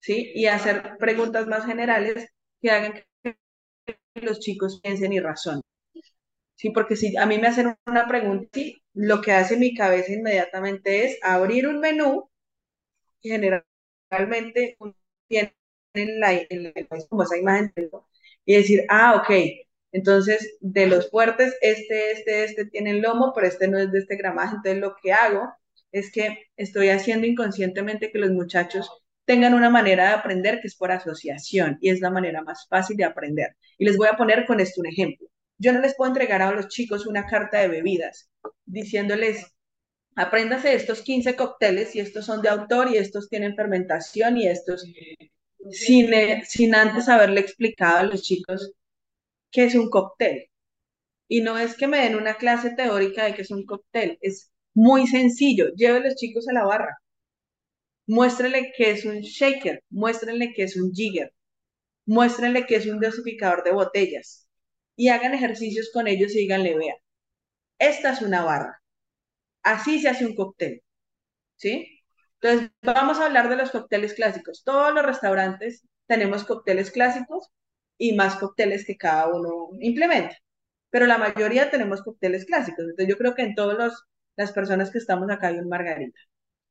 ¿Sí? 0.00 0.32
Y 0.34 0.46
hacer 0.46 0.96
preguntas 0.98 1.46
más 1.46 1.64
generales 1.64 2.28
que 2.60 2.70
hagan 2.72 2.94
que 3.22 3.36
los 4.20 4.40
chicos 4.40 4.80
piensen 4.82 5.12
y 5.12 5.20
razonen. 5.20 5.62
¿Sí? 6.56 6.70
Porque 6.70 6.96
si 6.96 7.16
a 7.16 7.24
mí 7.24 7.38
me 7.38 7.46
hacen 7.46 7.76
una 7.86 8.08
pregunta, 8.08 8.60
lo 8.94 9.20
que 9.20 9.30
hace 9.30 9.56
mi 9.56 9.72
cabeza 9.76 10.12
inmediatamente 10.12 11.04
es 11.04 11.20
abrir 11.22 11.68
un 11.68 11.78
menú 11.78 12.28
y 13.22 13.30
generalmente 13.30 14.76
tienen 15.28 16.20
la, 16.20 16.32
como 17.08 17.22
esa 17.22 17.38
imagen 17.38 17.72
y 18.44 18.56
decir, 18.56 18.84
ah, 18.88 19.14
ok, 19.22 19.30
entonces 19.92 20.56
de 20.60 20.86
los 20.86 21.10
fuertes, 21.10 21.56
este, 21.60 22.12
este, 22.12 22.44
este 22.44 22.66
tiene 22.66 22.90
el 22.90 23.00
lomo, 23.00 23.32
pero 23.34 23.46
este 23.46 23.68
no 23.68 23.78
es 23.78 23.90
de 23.90 24.00
este 24.00 24.16
gramaje, 24.16 24.56
entonces 24.56 24.80
lo 24.80 24.94
que 25.02 25.12
hago 25.12 25.48
es 25.92 26.12
que 26.12 26.46
estoy 26.56 26.90
haciendo 26.90 27.26
inconscientemente 27.26 28.10
que 28.12 28.18
los 28.18 28.30
muchachos 28.30 28.90
tengan 29.24 29.54
una 29.54 29.70
manera 29.70 30.08
de 30.08 30.14
aprender 30.14 30.60
que 30.60 30.68
es 30.68 30.76
por 30.76 30.90
asociación 30.90 31.78
y 31.80 31.90
es 31.90 32.00
la 32.00 32.10
manera 32.10 32.42
más 32.42 32.66
fácil 32.68 32.96
de 32.96 33.04
aprender. 33.04 33.56
Y 33.76 33.84
les 33.84 33.96
voy 33.96 34.08
a 34.08 34.16
poner 34.16 34.46
con 34.46 34.60
esto 34.60 34.80
un 34.80 34.86
ejemplo. 34.86 35.28
Yo 35.58 35.72
no 35.72 35.80
les 35.80 35.94
puedo 35.96 36.10
entregar 36.10 36.40
a 36.40 36.50
los 36.50 36.68
chicos 36.68 37.06
una 37.06 37.26
carta 37.26 37.58
de 37.58 37.68
bebidas 37.68 38.30
diciéndoles, 38.64 39.44
apréndase 40.14 40.74
estos 40.74 41.02
15 41.02 41.36
cócteles 41.36 41.94
y 41.94 42.00
estos 42.00 42.24
son 42.26 42.42
de 42.42 42.48
autor 42.48 42.90
y 42.90 42.96
estos 42.96 43.28
tienen 43.28 43.54
fermentación 43.54 44.36
y 44.36 44.46
estos, 44.46 44.84
sin, 45.70 46.14
eh, 46.14 46.42
sin 46.46 46.74
antes 46.74 47.08
haberle 47.08 47.40
explicado 47.40 47.98
a 47.98 48.02
los 48.04 48.22
chicos 48.22 48.72
qué 49.50 49.64
es 49.64 49.74
un 49.74 49.90
cóctel. 49.90 50.50
Y 51.28 51.42
no 51.42 51.58
es 51.58 51.76
que 51.76 51.86
me 51.88 51.98
den 51.98 52.16
una 52.16 52.36
clase 52.36 52.70
teórica 52.70 53.24
de 53.24 53.34
qué 53.34 53.42
es 53.42 53.50
un 53.50 53.64
cóctel, 53.66 54.18
es 54.22 54.50
muy 54.74 55.06
sencillo. 55.06 55.68
Lleve 55.76 55.98
a 55.98 56.00
los 56.00 56.16
chicos 56.16 56.48
a 56.48 56.52
la 56.52 56.64
barra. 56.64 56.98
Muéstrenle 58.06 58.72
qué 58.76 58.90
es 58.92 59.04
un 59.04 59.20
shaker, 59.20 59.84
muéstrenle 59.90 60.52
qué 60.54 60.64
es 60.64 60.76
un 60.76 60.92
jigger, 60.92 61.32
muéstrenle 62.06 62.66
qué 62.66 62.76
es 62.76 62.86
un 62.86 63.00
dosificador 63.00 63.64
de 63.64 63.72
botellas 63.72 64.48
y 64.96 65.08
hagan 65.10 65.34
ejercicios 65.34 65.90
con 65.92 66.08
ellos 66.08 66.34
y 66.34 66.40
díganle, 66.40 66.76
vea, 66.76 66.94
esta 67.78 68.12
es 68.12 68.22
una 68.22 68.44
barra. 68.44 68.82
Así 69.62 70.00
se 70.00 70.08
hace 70.08 70.26
un 70.26 70.34
cóctel. 70.34 70.82
¿Sí? 71.56 72.02
Entonces, 72.40 72.70
vamos 72.82 73.18
a 73.18 73.26
hablar 73.26 73.48
de 73.48 73.56
los 73.56 73.70
cócteles 73.70 74.14
clásicos. 74.14 74.62
Todos 74.64 74.94
los 74.94 75.04
restaurantes 75.04 75.86
tenemos 76.06 76.44
cócteles 76.44 76.90
clásicos 76.90 77.50
y 77.98 78.14
más 78.14 78.36
cócteles 78.36 78.86
que 78.86 78.96
cada 78.96 79.28
uno 79.28 79.70
implementa. 79.80 80.36
Pero 80.90 81.06
la 81.06 81.18
mayoría 81.18 81.70
tenemos 81.70 82.02
cócteles 82.02 82.46
clásicos. 82.46 82.80
Entonces, 82.84 83.08
yo 83.08 83.18
creo 83.18 83.34
que 83.34 83.42
en 83.42 83.54
todas 83.54 83.92
las 84.36 84.52
personas 84.52 84.90
que 84.90 84.98
estamos 84.98 85.30
acá 85.30 85.48
hay 85.48 85.58
un 85.58 85.68
margarita. 85.68 86.18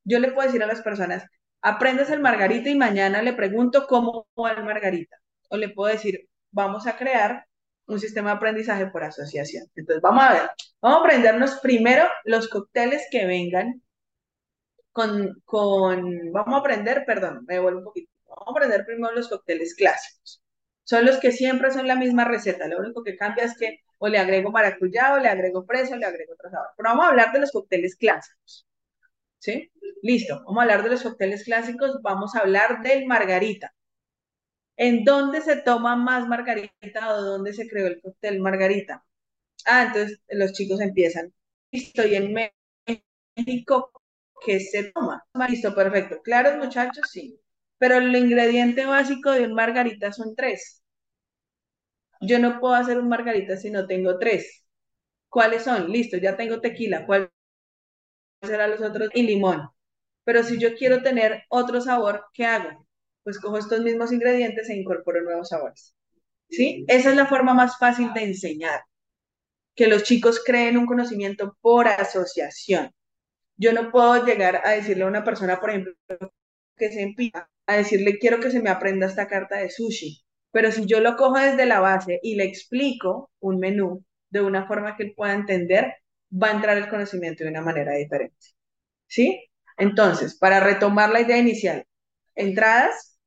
Yo 0.04 0.18
le 0.20 0.32
puedo 0.32 0.46
decir 0.48 0.62
a 0.62 0.66
las 0.66 0.82
personas, 0.82 1.24
aprendes 1.62 2.10
el 2.10 2.20
margarita 2.20 2.70
y 2.70 2.76
mañana 2.76 3.22
le 3.22 3.34
pregunto 3.34 3.86
cómo 3.86 4.26
va 4.38 4.52
el 4.52 4.64
margarita. 4.64 5.18
O 5.50 5.56
le 5.56 5.70
puedo 5.70 5.92
decir, 5.92 6.28
vamos 6.50 6.86
a 6.86 6.96
crear 6.96 7.46
un 7.86 7.98
sistema 8.00 8.30
de 8.30 8.36
aprendizaje 8.36 8.86
por 8.88 9.04
asociación. 9.04 9.66
Entonces, 9.74 10.02
vamos 10.02 10.24
a 10.24 10.32
ver, 10.32 10.50
vamos 10.80 10.98
a 10.98 11.00
aprendernos 11.02 11.58
primero 11.60 12.04
los 12.24 12.48
cócteles 12.48 13.06
que 13.10 13.26
vengan 13.26 13.82
con, 14.92 15.40
con, 15.44 16.32
vamos 16.32 16.54
a 16.54 16.58
aprender, 16.58 17.04
perdón, 17.06 17.44
me 17.46 17.54
devuelvo 17.54 17.78
un 17.80 17.84
poquito, 17.84 18.10
vamos 18.26 18.48
a 18.48 18.50
aprender 18.50 18.84
primero 18.84 19.14
los 19.14 19.28
cócteles 19.28 19.74
clásicos. 19.74 20.42
Son 20.90 21.04
los 21.06 21.18
que 21.18 21.30
siempre 21.32 21.70
son 21.70 21.86
la 21.86 21.94
misma 21.96 22.24
receta, 22.24 22.66
lo 22.68 22.78
único 22.78 23.04
que 23.04 23.16
cambia 23.16 23.44
es 23.44 23.56
que 23.58 23.80
o 23.98 24.08
le 24.08 24.18
agrego 24.18 24.50
maracuyá, 24.50 25.14
o 25.14 25.18
le 25.18 25.28
agrego 25.28 25.64
fresa, 25.64 25.94
o 25.94 25.98
le 25.98 26.06
agrego 26.06 26.32
otro 26.34 26.50
sabor. 26.50 26.68
Pero 26.76 26.88
vamos 26.90 27.06
a 27.06 27.08
hablar 27.10 27.32
de 27.32 27.40
los 27.40 27.52
cócteles 27.52 27.96
clásicos. 27.96 28.66
¿Sí? 29.38 29.70
Listo, 30.02 30.36
vamos 30.46 30.58
a 30.60 30.62
hablar 30.62 30.84
de 30.84 30.90
los 30.90 31.02
cócteles 31.04 31.44
clásicos, 31.44 32.00
vamos 32.02 32.34
a 32.36 32.40
hablar 32.40 32.82
del 32.82 33.06
margarita. 33.06 33.74
¿En 34.76 35.04
dónde 35.04 35.40
se 35.42 35.56
toma 35.56 35.96
más 35.96 36.26
margarita 36.28 37.14
o 37.14 37.22
dónde 37.22 37.52
se 37.52 37.68
creó 37.68 37.86
el 37.88 38.00
cóctel 38.00 38.40
margarita? 38.40 39.04
Ah, 39.66 39.84
entonces 39.88 40.20
los 40.30 40.52
chicos 40.54 40.80
empiezan. 40.80 41.34
Listo, 41.72 42.06
y 42.06 42.16
en 42.16 42.34
México, 43.36 43.92
¿qué 44.44 44.60
se 44.60 44.92
toma? 44.92 45.24
Listo, 45.48 45.74
perfecto. 45.74 46.22
¿Claros, 46.22 46.56
muchachos? 46.58 47.08
Sí. 47.10 47.40
Pero 47.78 47.96
el 47.98 48.14
ingrediente 48.14 48.86
básico 48.86 49.30
de 49.32 49.44
un 49.44 49.54
margarita 49.54 50.12
son 50.12 50.34
tres. 50.34 50.82
Yo 52.20 52.38
no 52.38 52.60
puedo 52.60 52.74
hacer 52.74 52.98
un 52.98 53.08
margarita 53.08 53.56
si 53.56 53.70
no 53.70 53.86
tengo 53.86 54.18
tres. 54.18 54.64
¿Cuáles 55.28 55.62
son? 55.62 55.90
Listo, 55.90 56.16
ya 56.16 56.36
tengo 56.36 56.60
tequila. 56.60 57.06
¿Cuál 57.06 57.30
será 58.42 58.66
los 58.68 58.80
otros? 58.80 59.10
Y 59.14 59.22
limón. 59.22 59.68
Pero 60.24 60.42
si 60.42 60.58
yo 60.58 60.74
quiero 60.74 61.02
tener 61.02 61.44
otro 61.48 61.80
sabor, 61.80 62.26
¿qué 62.32 62.44
hago? 62.46 62.88
pues 63.28 63.40
cojo 63.40 63.58
estos 63.58 63.82
mismos 63.82 64.10
ingredientes 64.10 64.70
e 64.70 64.74
incorporo 64.74 65.22
nuevos 65.22 65.50
sabores. 65.50 65.94
¿Sí? 66.48 66.86
Esa 66.88 67.10
es 67.10 67.16
la 67.16 67.26
forma 67.26 67.52
más 67.52 67.78
fácil 67.78 68.10
de 68.14 68.22
enseñar, 68.22 68.80
que 69.74 69.86
los 69.86 70.02
chicos 70.02 70.42
creen 70.42 70.78
un 70.78 70.86
conocimiento 70.86 71.54
por 71.60 71.88
asociación. 71.88 72.90
Yo 73.58 73.74
no 73.74 73.90
puedo 73.90 74.24
llegar 74.24 74.62
a 74.64 74.70
decirle 74.70 75.04
a 75.04 75.08
una 75.08 75.24
persona, 75.24 75.60
por 75.60 75.68
ejemplo, 75.68 75.92
que 76.74 76.90
se 76.90 77.02
empieza 77.02 77.50
a 77.68 77.76
decirle, 77.76 78.18
quiero 78.18 78.40
que 78.40 78.50
se 78.50 78.60
me 78.62 78.70
aprenda 78.70 79.06
esta 79.06 79.28
carta 79.28 79.58
de 79.58 79.70
sushi. 79.70 80.24
Pero 80.50 80.72
si 80.72 80.86
yo 80.86 81.00
lo 81.00 81.16
cojo 81.16 81.38
desde 81.38 81.66
la 81.66 81.80
base 81.80 82.18
y 82.22 82.34
le 82.34 82.44
explico 82.44 83.30
un 83.40 83.60
menú, 83.60 84.04
de 84.30 84.40
una 84.40 84.66
forma 84.66 84.96
que 84.96 85.04
él 85.04 85.14
pueda 85.14 85.34
entender, 85.34 85.94
va 86.32 86.48
a 86.48 86.52
entrar 86.52 86.78
el 86.78 86.88
conocimiento 86.88 87.44
de 87.44 87.50
una 87.50 87.60
manera 87.60 87.94
diferente. 87.94 88.36
¿Sí? 89.06 89.44
Entonces, 89.76 90.36
para 90.38 90.60
retomar 90.60 91.10
la 91.10 91.20
idea 91.20 91.36
inicial, 91.36 91.84
entradas, 92.34 93.18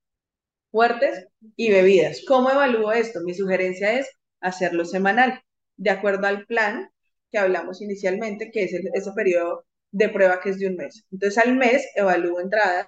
fuertes 0.72 1.28
y 1.56 1.72
bebidas. 1.72 2.24
¿Cómo 2.28 2.50
evalúo 2.50 2.92
esto? 2.92 3.22
Mi 3.22 3.36
sugerencia 3.36 4.00
es 4.00 4.10
hacerlo 4.40 4.86
semanal, 4.86 5.42
de 5.78 5.92
acuerdo 5.92 6.28
al 6.28 6.46
plan 6.48 6.90
que 7.32 7.38
hablamos 7.38 7.82
inicialmente, 7.82 8.50
que 8.52 8.64
es 8.64 8.74
ese 8.74 9.12
periodo 9.14 9.66
de 9.92 10.10
prueba 10.10 10.42
que 10.42 10.50
es 10.50 10.60
de 10.60 10.68
un 10.68 10.78
mes. 10.78 11.06
Entonces, 11.12 11.38
al 11.44 11.56
mes 11.56 11.88
evalúo 11.96 12.40
entradas, 12.40 12.88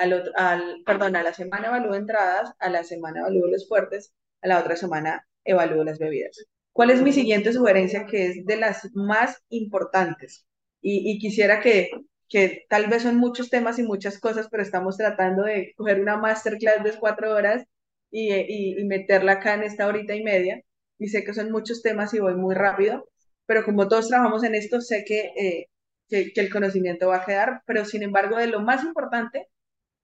al, 0.00 0.32
al, 0.36 0.82
perdón, 0.86 1.16
a 1.16 1.22
la 1.22 1.34
semana 1.34 1.68
evalúo 1.68 1.94
entradas, 1.94 2.52
a 2.58 2.70
la 2.70 2.84
semana 2.84 3.20
evalúo 3.20 3.48
los 3.48 3.68
fuertes, 3.68 4.12
a 4.42 4.48
la 4.48 4.58
otra 4.58 4.76
semana 4.76 5.26
evalúo 5.44 5.84
las 5.84 5.98
bebidas. 5.98 6.46
¿Cuál 6.72 6.90
es 6.90 7.02
mi 7.02 7.12
siguiente 7.12 7.52
sugerencia 7.52 8.06
que 8.06 8.26
es 8.28 8.46
de 8.46 8.56
las 8.56 8.88
más 8.94 9.42
importantes? 9.50 10.46
Y, 10.82 11.18
quisiera 11.18 11.60
que, 11.60 11.90
que 12.28 12.64
tal 12.70 12.86
vez 12.88 13.02
son 13.02 13.16
muchos 13.16 13.50
temas 13.50 13.78
y 13.78 13.82
muchas 13.82 14.18
cosas, 14.18 14.48
pero 14.50 14.62
estamos 14.62 14.96
tratando 14.96 15.42
de 15.44 15.74
coger 15.76 16.00
una 16.00 16.16
masterclass 16.16 16.82
de 16.82 16.98
cuatro 16.98 17.34
horas 17.34 17.66
y, 18.10 18.32
y, 18.32 18.84
meterla 18.84 19.32
acá 19.32 19.54
en 19.54 19.64
esta 19.64 19.86
horita 19.86 20.14
y 20.14 20.22
media. 20.22 20.62
Y 20.98 21.08
sé 21.08 21.24
que 21.24 21.34
son 21.34 21.50
muchos 21.52 21.82
temas 21.82 22.14
y 22.14 22.20
voy 22.20 22.34
muy 22.34 22.54
rápido, 22.54 23.08
pero 23.46 23.64
como 23.64 23.88
todos 23.88 24.08
trabajamos 24.08 24.44
en 24.44 24.54
esto, 24.54 24.80
sé 24.80 25.04
que, 25.06 25.32
eh, 25.36 25.66
que, 26.08 26.32
que 26.32 26.40
el 26.40 26.50
conocimiento 26.50 27.08
va 27.08 27.18
a 27.18 27.26
quedar, 27.26 27.62
pero 27.66 27.84
sin 27.84 28.02
embargo, 28.02 28.36
de 28.38 28.46
lo 28.46 28.60
más 28.60 28.84
importante 28.84 29.48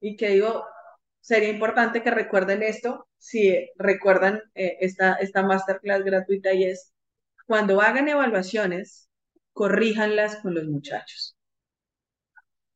y 0.01 0.17
que 0.17 0.31
digo, 0.31 0.65
sería 1.21 1.49
importante 1.49 2.03
que 2.03 2.11
recuerden 2.11 2.63
esto, 2.63 3.09
si 3.19 3.71
recuerdan 3.77 4.43
eh, 4.55 4.79
esta, 4.81 5.15
esta 5.15 5.43
masterclass 5.43 6.05
gratuita 6.05 6.53
y 6.53 6.65
es, 6.65 6.93
cuando 7.47 7.81
hagan 7.81 8.09
evaluaciones, 8.09 9.09
corríjanlas 9.53 10.37
con 10.37 10.55
los 10.55 10.65
muchachos. 10.67 11.37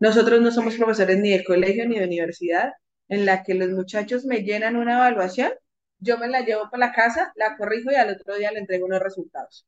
Nosotros 0.00 0.40
no 0.40 0.50
somos 0.50 0.76
profesores 0.76 1.18
ni 1.18 1.30
de 1.30 1.44
colegio 1.44 1.86
ni 1.86 1.98
de 1.98 2.06
universidad 2.06 2.72
en 3.08 3.26
la 3.26 3.42
que 3.42 3.54
los 3.54 3.70
muchachos 3.70 4.24
me 4.24 4.42
llenan 4.42 4.76
una 4.76 4.94
evaluación, 4.94 5.52
yo 5.98 6.18
me 6.18 6.28
la 6.28 6.40
llevo 6.40 6.70
para 6.70 6.86
la 6.86 6.92
casa, 6.92 7.32
la 7.36 7.56
corrijo 7.56 7.90
y 7.92 7.96
al 7.96 8.10
otro 8.10 8.34
día 8.36 8.50
le 8.52 8.60
entrego 8.60 8.86
unos 8.86 9.00
resultados. 9.00 9.66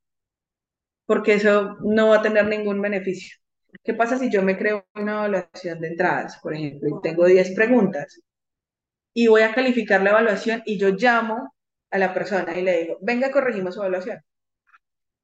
Porque 1.07 1.35
eso 1.35 1.77
no 1.85 2.09
va 2.09 2.17
a 2.19 2.23
tener 2.23 2.47
ningún 2.47 2.81
beneficio. 2.81 3.37
¿Qué 3.85 3.95
pasa 3.95 4.19
si 4.19 4.31
yo 4.31 4.43
me 4.43 4.59
creo 4.59 4.87
una 4.95 5.13
evaluación 5.13 5.81
de 5.81 5.89
entradas, 5.89 6.39
por 6.43 6.55
ejemplo, 6.55 6.89
y 6.89 7.01
tengo 7.03 7.27
10 7.27 7.53
preguntas? 7.53 8.21
y 9.15 9.27
voy 9.29 9.43
a 9.43 9.55
calificar 9.55 10.03
la 10.03 10.11
evaluación 10.11 10.63
y 10.67 10.79
yo 10.79 10.91
llamo 10.91 11.55
a 11.91 11.99
la 11.99 12.15
persona 12.15 12.59
y 12.59 12.63
le 12.63 12.83
digo, 12.83 12.99
venga, 13.01 13.31
corregimos 13.31 13.75
su 13.75 13.81
evaluación. 13.81 14.21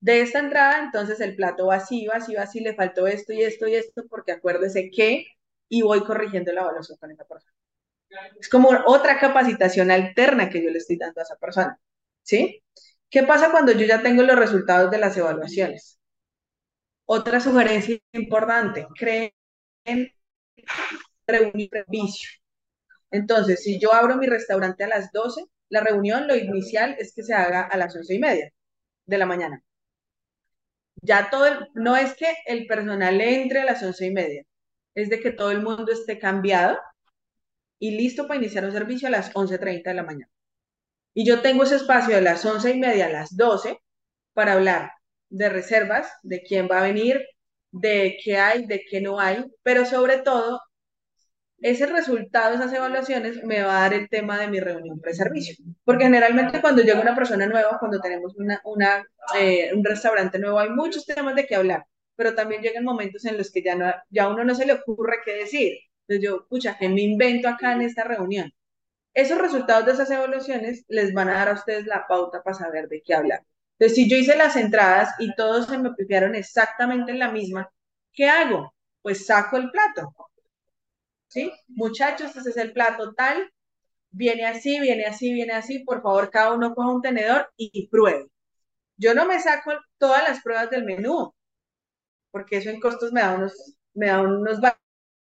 De 0.00 0.20
esta 0.20 0.38
entrada, 0.38 0.78
entonces 0.84 1.20
el 1.20 1.34
plato 1.36 1.66
va 1.66 1.76
así, 1.76 2.06
va 2.06 2.16
así, 2.16 2.34
va 2.34 2.42
así, 2.42 2.60
le 2.60 2.74
faltó 2.74 3.06
esto 3.06 3.32
y 3.32 3.42
esto 3.42 3.66
y 3.66 3.74
esto, 3.74 4.04
porque 4.08 4.32
acuérdese 4.32 4.90
que, 4.90 5.26
y 5.68 5.82
voy 5.82 6.04
corrigiendo 6.04 6.52
la 6.52 6.62
evaluación 6.62 6.98
con 6.98 7.10
esa 7.10 7.24
persona. 7.24 7.52
Es 8.40 8.48
como 8.48 8.70
otra 8.86 9.18
capacitación 9.20 9.90
alterna 9.90 10.50
que 10.50 10.62
yo 10.64 10.70
le 10.70 10.78
estoy 10.78 10.96
dando 10.98 11.20
a 11.20 11.24
esa 11.24 11.36
persona. 11.36 11.80
¿Sí? 12.22 12.62
¿Qué 13.10 13.22
pasa 13.24 13.50
cuando 13.50 13.72
yo 13.72 13.86
ya 13.86 14.02
tengo 14.02 14.22
los 14.22 14.38
resultados 14.38 14.90
de 14.90 14.98
las 14.98 15.16
evaluaciones? 15.16 15.97
Otra 17.10 17.40
sugerencia 17.40 17.98
importante, 18.12 18.86
creen 18.94 19.32
reunir 21.26 21.70
servicio. 21.70 22.28
Entonces, 23.10 23.62
si 23.62 23.80
yo 23.80 23.94
abro 23.94 24.16
mi 24.16 24.26
restaurante 24.26 24.84
a 24.84 24.88
las 24.88 25.10
12, 25.12 25.42
la 25.70 25.80
reunión, 25.80 26.26
lo 26.26 26.36
inicial 26.36 26.96
es 26.98 27.14
que 27.14 27.22
se 27.22 27.32
haga 27.32 27.62
a 27.62 27.78
las 27.78 27.96
once 27.96 28.14
y 28.14 28.18
media 28.18 28.52
de 29.06 29.18
la 29.18 29.24
mañana. 29.24 29.64
Ya 31.00 31.30
todo, 31.30 31.46
el, 31.46 31.68
no 31.72 31.96
es 31.96 32.14
que 32.14 32.26
el 32.44 32.66
personal 32.66 33.18
entre 33.22 33.60
a 33.60 33.64
las 33.64 33.82
once 33.82 34.04
y 34.04 34.10
media, 34.10 34.44
es 34.94 35.08
de 35.08 35.20
que 35.20 35.30
todo 35.30 35.50
el 35.50 35.62
mundo 35.62 35.90
esté 35.90 36.18
cambiado 36.18 36.78
y 37.78 37.92
listo 37.92 38.28
para 38.28 38.38
iniciar 38.38 38.66
un 38.66 38.72
servicio 38.72 39.08
a 39.08 39.12
las 39.12 39.32
11.30 39.32 39.82
de 39.84 39.94
la 39.94 40.02
mañana. 40.02 40.30
Y 41.14 41.24
yo 41.24 41.40
tengo 41.40 41.62
ese 41.62 41.76
espacio 41.76 42.16
de 42.16 42.20
las 42.20 42.44
once 42.44 42.70
y 42.70 42.78
media 42.78 43.06
a 43.06 43.10
las 43.10 43.34
12 43.34 43.80
para 44.34 44.52
hablar 44.52 44.97
de 45.30 45.48
reservas, 45.48 46.10
de 46.22 46.42
quién 46.42 46.68
va 46.70 46.78
a 46.80 46.82
venir, 46.82 47.26
de 47.70 48.16
qué 48.22 48.36
hay, 48.38 48.66
de 48.66 48.84
qué 48.88 49.00
no 49.00 49.20
hay, 49.20 49.44
pero 49.62 49.84
sobre 49.84 50.18
todo 50.18 50.60
ese 51.60 51.86
resultado, 51.86 52.54
esas 52.54 52.72
evaluaciones, 52.72 53.42
me 53.44 53.62
va 53.62 53.78
a 53.78 53.80
dar 53.82 53.94
el 53.94 54.08
tema 54.08 54.38
de 54.38 54.48
mi 54.48 54.60
reunión 54.60 55.00
pre-servicio. 55.00 55.56
Porque 55.84 56.04
generalmente 56.04 56.60
cuando 56.60 56.82
llega 56.82 57.00
una 57.00 57.14
persona 57.14 57.46
nueva, 57.46 57.78
cuando 57.78 58.00
tenemos 58.00 58.34
una, 58.36 59.04
eh, 59.38 59.70
un 59.74 59.84
restaurante 59.84 60.38
nuevo, 60.38 60.58
hay 60.58 60.70
muchos 60.70 61.04
temas 61.04 61.34
de 61.34 61.46
qué 61.46 61.56
hablar, 61.56 61.84
pero 62.16 62.34
también 62.34 62.62
llegan 62.62 62.84
momentos 62.84 63.24
en 63.24 63.36
los 63.36 63.50
que 63.50 63.62
ya, 63.62 63.74
no, 63.74 63.92
ya 64.10 64.28
uno 64.28 64.44
no 64.44 64.54
se 64.54 64.66
le 64.66 64.74
ocurre 64.74 65.18
qué 65.24 65.32
decir. 65.34 65.78
Entonces 66.06 66.24
yo, 66.30 66.46
pucha, 66.48 66.76
¿qué 66.78 66.88
me 66.88 67.02
invento 67.02 67.48
acá 67.48 67.72
en 67.72 67.82
esta 67.82 68.04
reunión? 68.04 68.52
Esos 69.14 69.38
resultados 69.38 69.86
de 69.86 69.92
esas 69.92 70.10
evaluaciones 70.10 70.84
les 70.88 71.12
van 71.14 71.28
a 71.28 71.34
dar 71.34 71.48
a 71.50 71.54
ustedes 71.54 71.86
la 71.86 72.06
pauta 72.08 72.42
para 72.42 72.56
saber 72.56 72.88
de 72.88 73.02
qué 73.02 73.14
hablar. 73.14 73.42
Entonces, 73.78 73.96
si 73.96 74.10
yo 74.10 74.16
hice 74.16 74.36
las 74.36 74.56
entradas 74.56 75.14
y 75.18 75.34
todos 75.34 75.66
se 75.66 75.78
me 75.78 75.92
pifiaron 75.94 76.34
exactamente 76.34 77.12
en 77.12 77.18
la 77.20 77.30
misma, 77.30 77.70
¿qué 78.12 78.28
hago? 78.28 78.74
Pues 79.02 79.26
saco 79.26 79.56
el 79.56 79.70
plato 79.70 80.12
¿sí? 81.28 81.52
Muchachos, 81.68 82.34
este 82.36 82.50
es 82.50 82.56
el 82.56 82.72
plato 82.72 83.14
tal, 83.14 83.50
viene 84.10 84.46
así, 84.46 84.80
viene 84.80 85.04
así, 85.06 85.32
viene 85.32 85.52
así, 85.54 85.80
por 85.80 86.02
favor, 86.02 86.30
cada 86.30 86.54
uno 86.54 86.74
coja 86.74 86.90
un 86.90 87.02
tenedor 87.02 87.50
y, 87.56 87.88
pruebe. 87.88 88.26
Yo 88.96 89.14
no 89.14 89.26
me 89.26 89.40
saco 89.40 89.72
todas 89.98 90.22
las 90.28 90.42
pruebas 90.42 90.70
del 90.70 90.84
menú, 90.84 91.34
porque 92.30 92.58
eso 92.58 92.70
en 92.70 92.80
costos 92.80 93.12
me 93.12 93.20
da 93.20 93.34
unos, 93.34 93.76
me 93.94 94.08
da 94.08 94.22
unos 94.22 94.60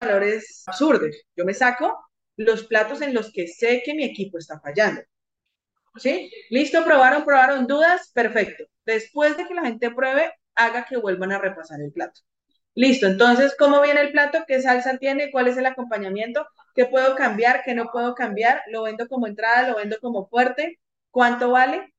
valores 0.01 0.62
absurdos. 0.67 1.17
Yo 1.37 1.45
me 1.45 1.55
saco 1.55 1.99
los 2.37 2.64
platos 2.67 3.03
en 3.03 3.14
los 3.14 3.33
que 3.33 3.49
sé 3.49 3.83
que 3.85 3.95
mi 3.95 4.05
equipo 4.05 4.38
está 4.38 4.61
fallando. 4.61 5.03
¿Sí? 5.96 6.30
Listo, 6.50 6.85
probaron, 6.85 7.24
probaron 7.24 7.66
dudas, 7.66 8.11
perfecto. 8.12 8.64
Después 8.85 9.37
de 9.37 9.46
que 9.46 9.54
la 9.54 9.62
gente 9.62 9.90
pruebe, 9.90 10.33
haga 10.54 10.85
que 10.85 10.96
vuelvan 10.96 11.33
a 11.33 11.38
repasar 11.38 11.80
el 11.80 11.92
plato. 11.92 12.20
Listo, 12.74 13.07
entonces, 13.07 13.54
¿cómo 13.57 13.80
viene 13.80 14.00
el 14.00 14.11
plato? 14.11 14.44
¿Qué 14.46 14.61
salsa 14.61 14.98
tiene? 14.98 15.30
¿Cuál 15.30 15.46
es 15.46 15.57
el 15.57 15.66
acompañamiento? 15.66 16.46
¿Qué 16.74 16.87
puedo 16.87 17.14
cambiar? 17.14 17.62
¿Qué 17.64 17.74
no 17.74 17.90
puedo 17.92 18.14
cambiar? 18.14 18.62
¿Lo 18.68 18.83
vendo 18.83 19.07
como 19.09 19.28
entrada? 19.28 19.68
¿Lo 19.68 19.76
vendo 19.76 19.96
como 20.00 20.26
fuerte? 20.26 20.80
¿Cuánto 21.11 21.52
vale? 21.52 21.94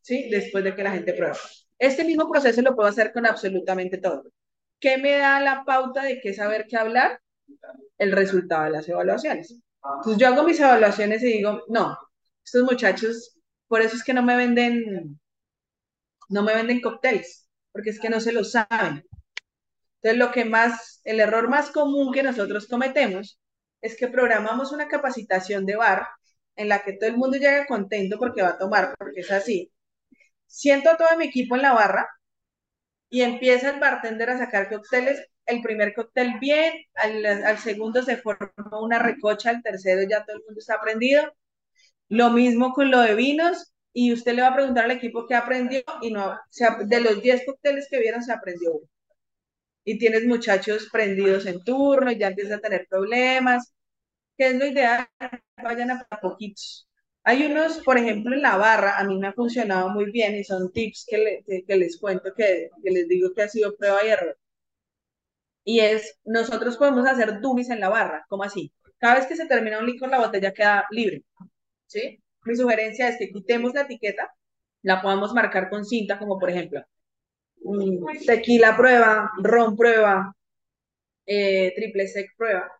¿Sí? 0.00 0.28
Después 0.28 0.64
de 0.64 0.74
que 0.74 0.82
la 0.82 0.90
gente 0.90 1.12
pruebe. 1.14 1.36
Este 1.78 2.04
mismo 2.04 2.28
proceso 2.28 2.60
lo 2.62 2.74
puedo 2.74 2.88
hacer 2.88 3.12
con 3.12 3.24
absolutamente 3.24 3.98
todo. 3.98 4.24
¿Qué 4.80 4.98
me 4.98 5.16
da 5.18 5.40
la 5.40 5.64
pauta 5.64 6.02
de 6.02 6.20
qué 6.20 6.34
saber 6.34 6.66
qué 6.68 6.76
hablar? 6.76 7.20
El 7.96 8.10
resultado 8.12 8.64
de 8.64 8.70
las 8.70 8.88
evaluaciones. 8.88 9.62
Entonces 9.82 10.20
yo 10.20 10.26
hago 10.26 10.42
mis 10.42 10.58
evaluaciones 10.58 11.22
y 11.22 11.26
digo, 11.26 11.62
no, 11.68 11.96
estos 12.44 12.62
muchachos, 12.62 13.36
por 13.68 13.80
eso 13.82 13.96
es 13.96 14.04
que 14.04 14.14
no 14.14 14.22
me 14.22 14.36
venden, 14.36 15.20
no 16.28 16.42
me 16.42 16.54
venden 16.54 16.80
cócteles, 16.80 17.48
porque 17.72 17.90
es 17.90 18.00
que 18.00 18.10
no 18.10 18.20
se 18.20 18.32
lo 18.32 18.44
saben. 18.44 19.04
Entonces, 20.02 20.18
lo 20.18 20.32
que 20.32 20.44
más, 20.44 21.00
el 21.04 21.20
error 21.20 21.48
más 21.48 21.70
común 21.70 22.12
que 22.12 22.22
nosotros 22.22 22.66
cometemos 22.66 23.38
es 23.82 23.96
que 23.96 24.08
programamos 24.08 24.72
una 24.72 24.88
capacitación 24.88 25.66
de 25.66 25.76
bar 25.76 26.06
en 26.56 26.68
la 26.68 26.82
que 26.82 26.94
todo 26.94 27.10
el 27.10 27.16
mundo 27.16 27.38
llega 27.38 27.66
contento 27.66 28.18
porque 28.18 28.42
va 28.42 28.50
a 28.50 28.58
tomar, 28.58 28.94
porque 28.98 29.20
es 29.20 29.30
así. 29.30 29.72
Siento 30.46 30.90
a 30.90 30.96
todo 30.96 31.16
mi 31.18 31.26
equipo 31.26 31.56
en 31.56 31.62
la 31.62 31.72
barra 31.74 32.08
y 33.08 33.22
empieza 33.22 33.70
el 33.70 33.80
bartender 33.80 34.30
a 34.30 34.38
sacar 34.38 34.68
cócteles. 34.68 35.26
El 35.46 35.62
primer 35.62 35.94
cóctel 35.94 36.38
bien, 36.40 36.72
al, 36.94 37.58
segundo 37.58 38.02
se 38.02 38.16
forma 38.16 38.52
una 38.80 38.98
recocha, 38.98 39.50
al 39.50 39.62
tercero 39.62 40.02
ya 40.08 40.24
todo 40.24 40.36
el 40.36 40.44
mundo 40.44 40.60
está 40.60 40.76
aprendido. 40.76 41.32
Lo 42.10 42.30
mismo 42.30 42.74
con 42.74 42.90
lo 42.90 43.00
de 43.00 43.14
vinos 43.14 43.72
y 43.94 44.12
usted 44.12 44.34
le 44.34 44.42
va 44.42 44.48
a 44.48 44.54
preguntar 44.54 44.84
al 44.84 44.90
equipo 44.90 45.26
qué 45.26 45.34
aprendió 45.34 45.82
y 46.02 46.12
no, 46.12 46.38
de 46.86 47.00
los 47.00 47.22
10 47.22 47.44
cócteles 47.46 47.88
que 47.90 48.00
vieron 48.00 48.22
se 48.22 48.32
aprendió 48.32 48.72
uno 48.74 48.88
y 49.84 49.98
tienes 49.98 50.26
muchachos 50.26 50.88
prendidos 50.92 51.46
en 51.46 51.62
turno 51.64 52.10
y 52.10 52.18
ya 52.18 52.28
empiezas 52.28 52.58
a 52.58 52.60
tener 52.60 52.86
problemas, 52.88 53.72
que 54.36 54.48
es 54.48 54.54
lo 54.56 54.66
ideal, 54.66 55.08
vayan 55.62 55.90
a 55.90 56.06
poquitos. 56.20 56.88
Hay 57.24 57.44
unos, 57.46 57.78
por 57.78 57.98
ejemplo, 57.98 58.34
en 58.34 58.42
la 58.42 58.56
barra, 58.56 58.98
a 58.98 59.04
mí 59.04 59.18
me 59.18 59.28
ha 59.28 59.32
funcionado 59.32 59.90
muy 59.90 60.10
bien 60.10 60.34
y 60.36 60.44
son 60.44 60.72
tips 60.72 61.06
que, 61.08 61.64
que, 61.66 61.76
les 61.76 61.98
cuento, 61.98 62.32
que, 62.34 62.70
que, 62.82 62.90
les 62.90 63.08
digo 63.08 63.32
que 63.34 63.42
ha 63.42 63.48
sido 63.48 63.76
prueba 63.76 64.04
y 64.04 64.08
error. 64.10 64.38
Y 65.64 65.80
es, 65.80 66.18
nosotros 66.24 66.76
podemos 66.76 67.06
hacer 67.06 67.40
dummies 67.40 67.70
en 67.70 67.80
la 67.80 67.88
barra, 67.88 68.24
¿cómo 68.28 68.42
así? 68.44 68.72
Cada 68.98 69.16
vez 69.16 69.26
que 69.26 69.36
se 69.36 69.46
termina 69.46 69.78
un 69.78 69.86
licor, 69.86 70.10
la 70.10 70.18
botella 70.18 70.52
queda 70.52 70.86
libre, 70.90 71.24
¿sí? 71.90 72.22
Mi 72.44 72.56
sugerencia 72.56 73.08
es 73.08 73.18
que 73.18 73.30
quitemos 73.30 73.74
la 73.74 73.82
etiqueta, 73.82 74.32
la 74.82 75.02
podamos 75.02 75.34
marcar 75.34 75.68
con 75.70 75.84
cinta, 75.84 76.18
como 76.18 76.38
por 76.38 76.50
ejemplo, 76.50 76.82
tequila 78.26 78.76
prueba, 78.76 79.30
ron 79.42 79.76
prueba, 79.76 80.34
eh, 81.26 81.72
triple 81.76 82.06
sec 82.08 82.28
prueba. 82.36 82.70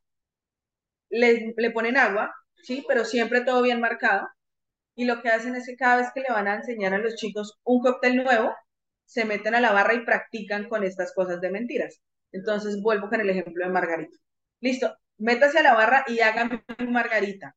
Le, 1.11 1.52
le 1.56 1.70
ponen 1.70 1.96
agua, 1.96 2.34
sí, 2.62 2.84
pero 2.88 3.04
siempre 3.04 3.42
todo 3.42 3.62
bien 3.62 3.80
marcado. 3.80 4.28
Y 4.96 5.06
lo 5.06 5.22
que 5.22 5.30
hacen 5.30 5.56
es 5.56 5.66
que 5.66 5.76
cada 5.76 5.98
vez 5.98 6.08
que 6.14 6.20
le 6.22 6.30
van 6.30 6.48
a 6.48 6.56
enseñar 6.56 6.94
a 6.94 6.98
los 6.98 7.16
chicos 7.16 7.58
un 7.64 7.82
cóctel 7.82 8.16
nuevo, 8.16 8.54
se 9.06 9.24
meten 9.26 9.54
a 9.56 9.61
la 9.61 9.72
barra 9.72 9.94
y 9.94 10.04
practican 10.06 10.68
con 10.68 10.84
estas 10.84 11.14
cosas 11.14 11.40
de 11.40 11.50
mentiras. 11.50 12.00
Entonces 12.32 12.82
vuelvo 12.82 13.08
con 13.11 13.20
el 13.20 13.30
ejemplo 13.30 13.66
de 13.66 13.72
Margarita. 13.72 14.16
Listo, 14.61 14.96
métase 15.18 15.58
a 15.61 15.64
la 15.64 15.74
barra 15.74 16.04
y 16.08 16.20
hágame 16.20 16.64
un 16.80 16.92
Margarita. 16.92 17.56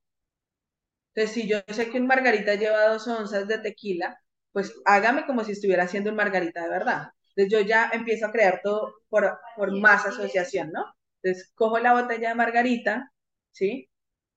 Entonces, 1.16 1.34
si 1.36 1.47
yo 1.47 1.59
sé 1.68 1.89
que 1.89 1.99
un 1.99 2.07
Margarita 2.07 2.55
lleva 2.55 2.88
dos 2.88 3.07
onzas 3.07 3.47
de 3.47 3.59
tequila, 3.59 4.20
pues 4.51 4.74
hágame 4.86 5.26
como 5.26 5.43
si 5.43 5.51
estuviera 5.53 5.84
haciendo 5.84 6.09
un 6.09 6.16
Margarita 6.16 6.64
de 6.64 6.70
verdad. 6.70 7.07
Entonces 7.36 7.51
yo 7.51 7.68
ya 7.68 7.89
empiezo 7.93 8.26
a 8.28 8.32
crear 8.32 8.61
todo 8.64 8.93
por, 9.09 9.38
por 9.55 9.72
más 9.80 10.05
asociación, 10.05 10.72
¿no? 10.72 10.86
Entonces 11.22 11.51
cojo 11.55 11.80
la 11.80 11.93
botella 11.93 12.30
de 12.30 12.36
Margarita, 12.36 13.11
¿sí? 13.51 13.89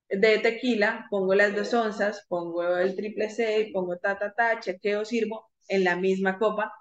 De 0.09 0.39
tequila, 0.39 1.07
pongo 1.11 1.35
las 1.35 1.55
dos 1.55 1.73
onzas, 1.73 2.25
pongo 2.29 2.77
el 2.77 2.95
triple 2.95 3.29
C, 3.29 3.69
pongo 3.73 3.97
ta, 3.97 4.17
ta, 4.19 4.33
ta, 4.33 4.59
chequeo, 4.59 5.05
sirvo 5.05 5.51
en 5.69 5.83
la 5.85 5.95
misma 5.97 6.37
copa. 6.39 6.73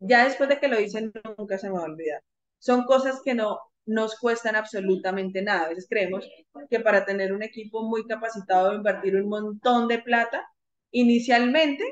Ya 0.00 0.24
después 0.24 0.48
de 0.48 0.58
que 0.60 0.68
lo 0.68 0.80
hice, 0.80 1.10
nunca 1.38 1.58
se 1.58 1.68
me 1.70 1.76
va 1.76 1.82
a 1.82 1.84
olvidar. 1.84 2.22
Son 2.58 2.84
cosas 2.84 3.20
que 3.24 3.34
no 3.34 3.58
nos 3.86 4.18
cuestan 4.18 4.56
absolutamente 4.56 5.42
nada. 5.42 5.66
A 5.66 5.68
veces 5.70 5.86
creemos 5.88 6.26
que 6.70 6.80
para 6.80 7.04
tener 7.04 7.32
un 7.32 7.42
equipo 7.42 7.82
muy 7.84 8.06
capacitado, 8.06 8.74
invertir 8.74 9.16
un 9.16 9.28
montón 9.28 9.88
de 9.88 9.98
plata, 10.00 10.46
inicialmente, 10.92 11.84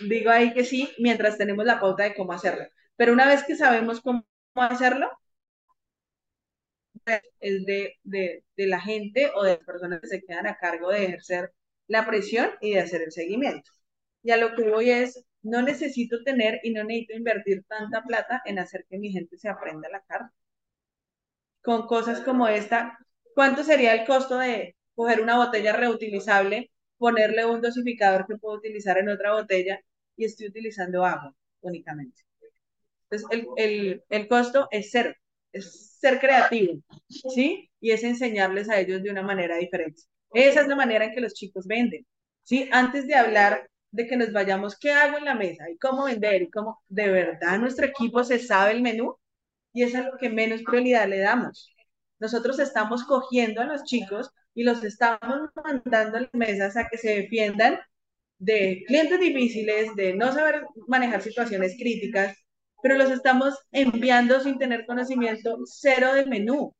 digo 0.00 0.30
ahí 0.30 0.52
que 0.54 0.64
sí, 0.64 0.88
mientras 0.98 1.38
tenemos 1.38 1.64
la 1.64 1.80
pauta 1.80 2.04
de 2.04 2.14
cómo 2.14 2.32
hacerlo. 2.32 2.64
Pero 2.96 3.12
una 3.12 3.26
vez 3.26 3.44
que 3.44 3.56
sabemos 3.56 4.00
cómo 4.00 4.24
hacerlo, 4.54 5.10
es 7.40 7.64
de, 7.66 7.94
de, 8.04 8.44
de 8.56 8.66
la 8.66 8.80
gente 8.80 9.30
o 9.34 9.42
de 9.44 9.56
las 9.56 9.64
personas 9.66 10.00
que 10.00 10.08
se 10.08 10.22
quedan 10.22 10.46
a 10.46 10.56
cargo 10.56 10.90
de 10.90 11.04
ejercer 11.04 11.52
la 11.88 12.06
presión 12.06 12.50
y 12.60 12.72
de 12.74 12.80
hacer 12.80 13.02
el 13.02 13.12
seguimiento. 13.12 13.70
Y 14.22 14.30
a 14.32 14.36
lo 14.36 14.54
que 14.56 14.68
voy 14.68 14.90
es, 14.90 15.24
no 15.42 15.62
necesito 15.62 16.22
tener 16.24 16.60
y 16.64 16.72
no 16.72 16.82
necesito 16.84 17.14
invertir 17.16 17.64
tanta 17.68 18.02
plata 18.02 18.42
en 18.44 18.58
hacer 18.58 18.84
que 18.90 18.98
mi 18.98 19.10
gente 19.12 19.38
se 19.38 19.48
aprenda 19.48 19.88
la 19.88 20.02
carta. 20.02 20.32
Con 21.66 21.86
cosas 21.86 22.20
como 22.22 22.48
esta, 22.48 22.98
¿cuánto 23.34 23.62
sería 23.64 23.92
el 23.94 24.06
costo 24.06 24.38
de 24.38 24.76
coger 24.94 25.20
una 25.20 25.36
botella 25.36 25.72
reutilizable, 25.74 26.70
ponerle 26.98 27.44
un 27.46 27.60
dosificador 27.60 28.26
que 28.26 28.38
puedo 28.38 28.56
utilizar 28.58 28.98
en 28.98 29.10
otra 29.10 29.32
botella 29.34 29.80
y 30.16 30.24
estoy 30.24 30.48
utilizando 30.48 31.04
agua 31.04 31.34
únicamente? 31.62 32.22
Entonces, 33.10 33.28
el, 33.30 33.46
el, 33.56 34.04
el 34.08 34.28
costo 34.28 34.68
es 34.70 34.90
cero 34.90 35.14
es 35.52 35.98
ser 36.00 36.20
creativo, 36.20 36.80
¿sí? 37.08 37.70
Y 37.80 37.92
es 37.92 38.04
enseñarles 38.04 38.68
a 38.70 38.78
ellos 38.80 39.02
de 39.02 39.10
una 39.10 39.22
manera 39.22 39.56
diferente. 39.58 40.02
Esa 40.32 40.60
es 40.62 40.68
la 40.68 40.76
manera 40.76 41.06
en 41.06 41.12
que 41.14 41.20
los 41.22 41.34
chicos 41.34 41.66
venden, 41.66 42.06
¿sí? 42.44 42.68
Antes 42.72 43.06
de 43.06 43.14
hablar 43.14 43.68
de 43.90 44.06
que 44.06 44.16
nos 44.18 44.32
vayamos, 44.32 44.78
¿qué 44.78 44.92
hago 44.92 45.18
en 45.18 45.24
la 45.24 45.34
mesa? 45.34 45.70
¿Y 45.70 45.78
cómo 45.78 46.04
vender? 46.06 46.42
¿Y 46.42 46.50
cómo 46.50 46.82
de 46.88 47.08
verdad 47.10 47.58
nuestro 47.58 47.86
equipo 47.86 48.24
se 48.24 48.38
sabe 48.38 48.72
el 48.72 48.82
menú? 48.82 49.16
Y 49.76 49.82
es 49.82 49.92
lo 49.92 50.16
que 50.16 50.30
menos 50.30 50.62
prioridad 50.62 51.06
le 51.06 51.18
damos. 51.18 51.70
Nosotros 52.18 52.58
estamos 52.60 53.04
cogiendo 53.04 53.60
a 53.60 53.66
los 53.66 53.84
chicos 53.84 54.30
y 54.54 54.62
los 54.64 54.82
estamos 54.82 55.50
mandando 55.54 56.16
a 56.16 56.20
las 56.22 56.32
mesas 56.32 56.78
a 56.78 56.88
que 56.88 56.96
se 56.96 57.10
defiendan 57.10 57.78
de 58.38 58.84
clientes 58.86 59.20
difíciles, 59.20 59.94
de 59.94 60.14
no 60.14 60.32
saber 60.32 60.64
manejar 60.88 61.20
situaciones 61.20 61.76
críticas, 61.78 62.38
pero 62.82 62.96
los 62.96 63.10
estamos 63.10 63.54
enviando 63.70 64.40
sin 64.40 64.56
tener 64.58 64.86
conocimiento 64.86 65.58
cero 65.66 66.14
del 66.14 66.30
menú. 66.30 66.74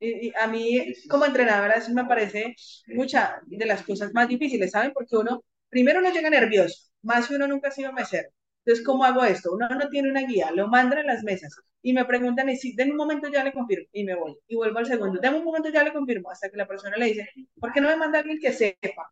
Y, 0.00 0.32
a 0.36 0.48
mí, 0.48 0.92
como 1.08 1.26
entrenadora, 1.26 1.74
eso 1.74 1.92
me 1.92 2.06
parece 2.06 2.56
mucha 2.88 3.40
de 3.46 3.66
las 3.66 3.84
cosas 3.84 4.12
más 4.14 4.26
difíciles, 4.26 4.72
¿saben? 4.72 4.92
Porque 4.92 5.16
uno, 5.16 5.44
primero 5.68 6.00
uno 6.00 6.12
llega 6.12 6.28
nervioso, 6.28 6.90
más 7.02 7.26
si 7.26 7.36
uno 7.36 7.46
nunca 7.46 7.68
ha 7.68 7.70
sido 7.70 7.92
mesero. 7.92 8.30
Entonces, 8.64 8.84
¿cómo 8.84 9.04
hago 9.04 9.24
esto? 9.24 9.52
Uno 9.52 9.68
no 9.68 9.88
tiene 9.88 10.10
una 10.10 10.22
guía, 10.22 10.50
lo 10.52 10.68
mandan 10.68 11.00
a 11.00 11.02
las 11.02 11.22
mesas 11.24 11.54
y 11.82 11.92
me 11.92 12.04
preguntan, 12.04 12.48
y 12.50 12.56
si, 12.56 12.74
den 12.76 12.90
un 12.90 12.96
momento 12.96 13.28
ya 13.28 13.42
le 13.44 13.52
confirmo, 13.52 13.86
y 13.92 14.04
me 14.04 14.14
voy, 14.14 14.36
y 14.48 14.56
vuelvo 14.56 14.78
al 14.78 14.86
segundo, 14.86 15.20
den 15.20 15.34
un 15.34 15.44
momento 15.44 15.70
ya 15.70 15.82
le 15.82 15.92
confirmo, 15.92 16.30
hasta 16.30 16.50
que 16.50 16.56
la 16.56 16.66
persona 16.68 16.96
le 16.96 17.06
dice, 17.06 17.30
¿por 17.58 17.72
qué 17.72 17.80
no 17.80 17.88
me 17.88 17.96
manda 17.96 18.18
alguien 18.18 18.38
que 18.40 18.52
sepa? 18.52 19.10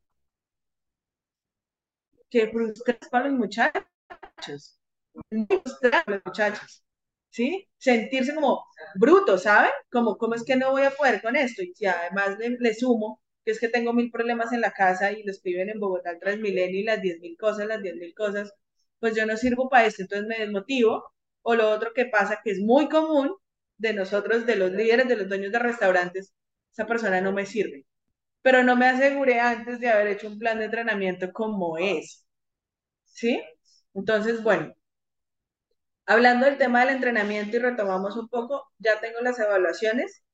Que 2.30 2.48
frustras 2.48 3.08
para 3.10 3.28
los 3.28 3.38
muchachos 3.38 4.78
los 5.30 6.22
muchachos, 6.24 6.84
¿sí? 7.30 7.68
Sentirse 7.78 8.34
como 8.34 8.64
bruto, 8.96 9.38
¿saben? 9.38 9.70
Como, 9.90 10.16
¿cómo 10.18 10.34
es 10.34 10.44
que 10.44 10.56
no 10.56 10.70
voy 10.72 10.82
a 10.82 10.90
poder 10.90 11.22
con 11.22 11.36
esto? 11.36 11.62
Y 11.62 11.86
además 11.86 12.36
le, 12.38 12.74
sumo 12.74 13.22
que 13.44 13.52
es 13.52 13.60
que 13.60 13.68
tengo 13.68 13.92
mil 13.92 14.10
problemas 14.10 14.52
en 14.52 14.60
la 14.60 14.72
casa 14.72 15.12
y 15.12 15.22
los 15.24 15.42
viven 15.42 15.70
en 15.70 15.80
Bogotá 15.80 16.10
el 16.10 16.20
Transmilenio 16.20 16.80
y 16.80 16.84
las 16.84 17.00
diez 17.00 17.20
mil 17.20 17.36
cosas, 17.38 17.66
las 17.66 17.82
diez 17.82 17.96
mil 17.96 18.14
cosas, 18.14 18.52
pues 19.00 19.14
yo 19.16 19.26
no 19.26 19.36
sirvo 19.36 19.68
para 19.68 19.86
esto, 19.86 20.02
entonces 20.02 20.26
me 20.28 20.38
desmotivo. 20.38 21.04
O 21.42 21.54
lo 21.54 21.70
otro 21.70 21.92
que 21.94 22.06
pasa, 22.06 22.40
que 22.44 22.50
es 22.52 22.60
muy 22.60 22.88
común 22.88 23.34
de 23.78 23.94
nosotros, 23.94 24.46
de 24.46 24.56
los 24.56 24.72
líderes, 24.72 25.08
de 25.08 25.16
los 25.16 25.28
dueños 25.28 25.52
de 25.52 25.58
restaurantes, 25.60 26.34
esa 26.72 26.86
persona 26.86 27.20
no 27.20 27.32
me 27.32 27.46
sirve. 27.46 27.86
Pero 28.42 28.62
no 28.64 28.76
me 28.76 28.88
aseguré 28.88 29.40
antes 29.40 29.80
de 29.80 29.90
haber 29.90 30.08
hecho 30.08 30.28
un 30.28 30.38
plan 30.38 30.58
de 30.58 30.66
entrenamiento 30.66 31.32
como 31.32 31.78
es. 31.78 32.26
¿Sí? 33.06 33.42
Entonces, 33.94 34.42
bueno, 34.42 34.74
Hablando 36.06 36.46
del 36.46 36.58
tema 36.58 36.80
del 36.80 36.96
entrenamiento 36.96 37.56
y 37.56 37.60
retomamos 37.60 38.16
un 38.16 38.28
poco, 38.28 38.66
ya 38.78 38.98
tengo 39.00 39.20
las 39.20 39.38
evaluaciones. 39.38 40.24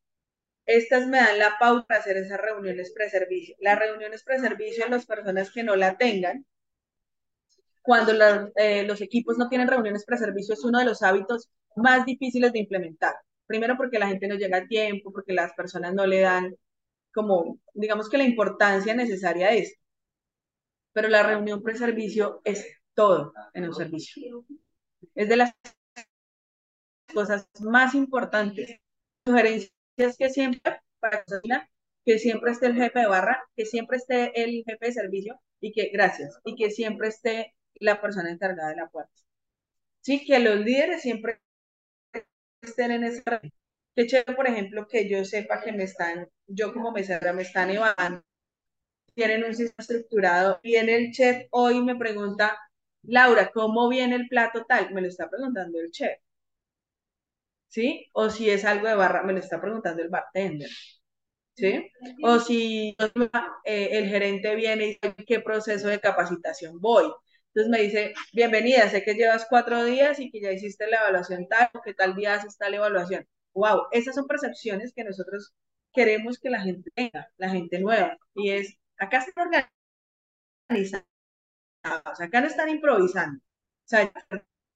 Estas 0.67 1.07
me 1.09 1.19
dan 1.19 1.39
la 1.39 1.59
pauta 1.61 1.87
para 1.89 2.01
hacer 2.01 2.17
esas 2.17 2.41
reuniones 2.41 2.93
pre-servicio. 2.95 3.57
Las 3.61 3.79
reuniones 3.79 4.25
pre-servicio, 4.25 4.89
las 4.89 5.07
personas 5.07 5.53
que 5.53 5.65
no 5.65 5.77
la 5.77 5.97
tengan, 5.99 6.47
cuando 7.85 8.12
eh, 8.57 8.82
los 8.85 9.03
equipos 9.03 9.37
no 9.37 9.51
tienen 9.51 9.68
reuniones 9.68 10.07
pre-servicio, 10.07 10.55
es 10.55 10.64
uno 10.64 10.78
de 10.78 10.87
los 10.87 11.03
hábitos 11.03 11.51
más 11.76 12.07
difíciles 12.07 12.51
de 12.55 12.61
implementar. 12.61 13.14
Primero 13.47 13.76
porque 13.76 13.99
la 13.99 14.09
gente 14.09 14.26
no 14.26 14.37
llega 14.37 14.57
a 14.57 14.66
tiempo, 14.66 15.12
porque 15.12 15.35
las 15.35 15.53
personas 15.53 15.93
no 15.93 16.07
le 16.07 16.20
dan 16.20 16.57
como, 17.12 17.59
digamos 17.74 18.09
que 18.09 18.16
la 18.16 18.24
importancia 18.24 18.95
necesaria 18.95 19.51
es. 19.53 19.76
Pero 20.95 21.09
la 21.09 21.24
reunión 21.24 21.62
pre-servicio 21.62 22.41
es 22.45 22.66
todo 22.95 23.35
en 23.53 23.64
un 23.64 23.74
servicio. 23.74 24.47
Es 25.14 25.28
de 25.28 25.37
las 25.37 25.53
cosas 27.12 27.47
más 27.61 27.95
importantes. 27.95 28.80
Sugerencias 29.26 30.16
que 30.18 30.30
siempre, 30.30 30.80
para 31.01 31.22
que 32.07 32.18
siempre 32.18 32.53
esté 32.53 32.66
el 32.68 32.76
jefe 32.76 33.01
de 33.01 33.09
barra, 33.09 33.45
que 33.55 33.66
siempre 33.66 33.99
esté 33.99 34.43
el 34.43 34.64
jefe 34.64 34.87
de 34.87 34.93
servicio 34.93 35.39
y 35.61 35.72
que, 35.72 35.91
gracias, 35.93 36.41
y 36.45 36.55
que 36.55 36.70
siempre 36.70 37.09
esté 37.09 37.55
la 37.77 38.01
persona 38.01 38.31
encargada 38.31 38.70
de 38.70 38.77
la 38.77 38.89
puerta. 38.89 39.12
Sí, 40.01 40.25
que 40.25 40.39
los 40.39 40.57
líderes 40.61 41.03
siempre 41.03 41.41
estén 42.62 42.91
en 42.93 43.05
esa. 43.05 43.41
Que 43.97 44.07
chévere, 44.07 44.35
por 44.35 44.49
ejemplo, 44.49 44.87
que 44.89 45.09
yo 45.09 45.25
sepa 45.25 45.62
que 45.62 45.72
me 45.72 45.85
están, 45.85 46.29
yo 46.47 46.72
como 46.72 46.93
mesera 46.93 47.33
me 47.33 47.43
están 47.43 47.70
evaluando, 47.70 48.25
tienen 49.14 49.45
un 49.45 49.55
sistema 49.55 49.77
estructurado. 49.79 50.61
en 50.64 50.89
el 50.89 51.12
chef 51.12 51.47
hoy 51.51 51.83
me 51.83 51.97
pregunta, 51.97 52.59
Laura, 53.03 53.51
¿cómo 53.53 53.89
viene 53.89 54.16
el 54.16 54.29
plato 54.29 54.64
tal? 54.66 54.93
Me 54.93 55.01
lo 55.03 55.09
está 55.09 55.31
preguntando 55.31 55.81
el 55.81 55.91
chef. 55.91 56.18
¿Sí? 57.68 58.07
O 58.12 58.31
si 58.31 58.51
es 58.51 58.64
algo 58.64 58.87
de 58.89 58.95
barra, 58.95 59.22
me 59.25 59.33
lo 59.33 59.41
está 59.41 59.61
preguntando 59.61 60.03
el 60.03 60.09
bartender. 60.09 60.70
¿Sí? 61.57 61.91
O 62.22 62.39
si 62.41 62.97
eh, 63.64 63.89
el 63.93 64.09
gerente 64.09 64.55
viene 64.57 64.85
y 64.85 64.89
dice, 64.89 65.14
¿qué 65.27 65.41
proceso 65.41 65.89
de 65.89 66.01
capacitación 66.01 66.81
voy? 66.81 67.07
Entonces 67.55 67.71
me 67.71 67.83
dice, 67.83 68.15
bienvenida, 68.33 68.89
sé 68.91 69.05
que 69.05 69.15
llevas 69.15 69.47
cuatro 69.49 69.85
días 69.85 70.19
y 70.21 70.31
que 70.31 70.41
ya 70.41 70.53
hiciste 70.53 70.87
la 70.89 70.99
evaluación 70.99 71.47
tal, 71.49 71.71
o 71.75 71.81
que 71.83 71.95
tal 71.95 72.17
día 72.17 72.35
haces 72.35 72.59
tal 72.59 72.75
evaluación. 72.75 73.27
Wow, 73.55 73.85
esas 73.93 74.15
son 74.17 74.27
percepciones 74.27 74.93
que 74.95 75.05
nosotros 75.05 75.55
queremos 75.93 76.39
que 76.39 76.51
la 76.51 76.61
gente 76.61 76.91
tenga, 76.95 77.29
la 77.37 77.51
gente 77.51 77.79
nueva. 77.79 78.19
Y 78.35 78.51
es, 78.51 78.77
acá 78.99 79.21
se 79.23 79.33
organiza 79.37 79.71
acá 82.25 82.41
no 82.41 82.47
están 82.47 82.69
improvisando. 82.69 83.41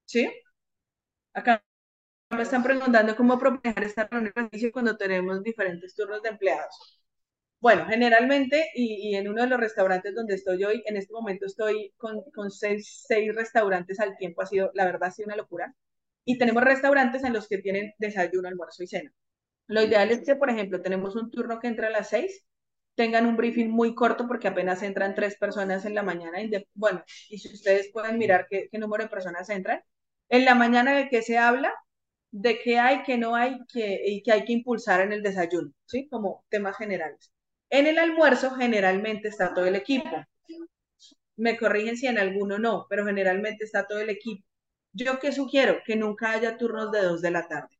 ¿sí? 0.04 0.30
Acá 1.32 1.64
me 2.30 2.42
están 2.42 2.62
preguntando 2.64 3.16
cómo 3.16 3.38
proponer 3.38 3.82
esta 3.84 4.06
reunión 4.08 4.50
cuando 4.72 4.96
tenemos 4.98 5.42
diferentes 5.42 5.94
turnos 5.94 6.22
de 6.22 6.30
empleados. 6.30 6.97
Bueno, 7.60 7.86
generalmente, 7.86 8.70
y, 8.74 9.14
en 9.16 9.28
uno 9.28 9.42
de 9.42 9.48
los 9.48 9.58
restaurantes 9.60 10.14
donde 10.14 10.34
estoy 10.34 10.62
hoy, 10.64 10.82
en 10.86 10.96
este 10.96 11.12
momento 11.12 11.46
estoy 11.46 11.92
con, 11.96 12.22
seis, 12.50 13.06
restaurantes 13.34 13.98
al 14.00 14.16
tiempo, 14.16 14.42
ha 14.42 14.46
sido, 14.46 14.70
la 14.74 14.84
verdad, 14.84 15.08
ha 15.08 15.10
sido 15.10 15.26
una 15.26 15.36
locura. 15.36 15.74
Y 16.24 16.38
tenemos 16.38 16.62
restaurantes 16.64 17.24
en 17.24 17.32
los 17.32 17.48
que 17.48 17.58
tienen 17.58 17.94
desayuno, 17.98 18.48
almuerzo 18.48 18.82
y 18.84 18.86
cena. 18.86 19.12
Lo 19.66 19.82
ideal 19.82 20.10
es 20.10 20.24
que, 20.24 20.36
por 20.36 20.50
ejemplo, 20.50 20.82
tenemos 20.82 21.16
un 21.16 21.30
turno 21.30 21.60
que 21.60 21.68
entra 21.68 21.88
a 21.88 21.90
las 21.90 22.10
seis 22.10 22.44
tengan 22.98 23.26
un 23.26 23.36
briefing 23.36 23.70
muy 23.70 23.94
corto 23.94 24.26
porque 24.26 24.48
apenas 24.48 24.82
entran 24.82 25.14
tres 25.14 25.36
personas 25.38 25.84
en 25.84 25.94
la 25.94 26.02
mañana. 26.02 26.42
Y 26.42 26.50
bueno, 26.74 27.04
y 27.30 27.38
si 27.38 27.48
ustedes 27.54 27.90
pueden 27.92 28.18
mirar 28.18 28.48
qué, 28.50 28.68
número 28.72 29.04
de 29.04 29.10
personas 29.10 29.48
entran. 29.50 29.80
En 30.28 30.44
la 30.44 30.56
mañana 30.56 30.96
de 30.96 31.08
qué 31.08 31.22
se 31.22 31.38
habla, 31.38 31.72
de 32.32 32.58
qué 32.60 32.78
hay, 32.80 33.04
qué 33.04 33.16
no 33.16 33.36
hay 33.36 33.60
que, 33.72 34.02
y 34.04 34.22
qué 34.22 34.32
hay 34.32 34.44
que 34.44 34.52
impulsar 34.52 35.00
en 35.00 35.12
el 35.12 35.22
desayuno, 35.22 35.72
¿sí? 35.86 36.08
Como 36.08 36.44
temas 36.50 36.76
generales. 36.76 37.32
En 37.70 37.86
el 37.86 37.98
almuerzo 37.98 38.50
generalmente 38.52 39.28
está 39.28 39.54
todo 39.54 39.66
el 39.66 39.76
equipo. 39.76 40.10
Me 41.36 41.56
corrigen 41.56 41.96
si 41.96 42.06
en 42.06 42.18
alguno 42.18 42.58
no, 42.58 42.86
pero 42.90 43.06
generalmente 43.06 43.64
está 43.64 43.86
todo 43.86 44.00
el 44.00 44.10
equipo. 44.10 44.44
¿Yo 44.92 45.18
qué 45.18 45.32
sugiero? 45.32 45.80
Que 45.84 45.96
nunca 45.96 46.32
haya 46.32 46.56
turnos 46.58 46.90
de 46.92 47.02
2 47.02 47.22
de 47.22 47.30
la 47.30 47.48
tarde. 47.48 47.76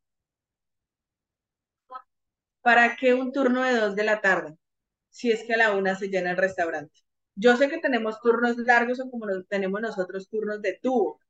¿Para 2.62 2.97
qué 2.97 3.14
un 3.14 3.32
turno 3.32 3.62
de 3.64 3.76
2 3.78 3.97
de 3.97 4.05
la 4.05 4.20
tarde? 4.20 4.57
Si 5.11 5.30
es 5.32 5.45
que 5.45 5.55
a 5.55 5.57
la 5.59 5.72
una 5.72 5.95
se 5.97 6.09
llena 6.09 6.30
el 6.32 6.36
restaurante. 6.36 7.01
Yo 7.34 7.57
sé 7.57 7.68
que 7.68 7.78
tenemos 7.78 8.20
turnos 8.20 8.57
largos 8.59 9.01
o 9.01 9.11
como 9.11 9.26
tenemos 9.49 9.80
nosotros 9.80 10.28
turnos 10.28 10.61
de 10.62 10.78
tubo, 10.82 11.20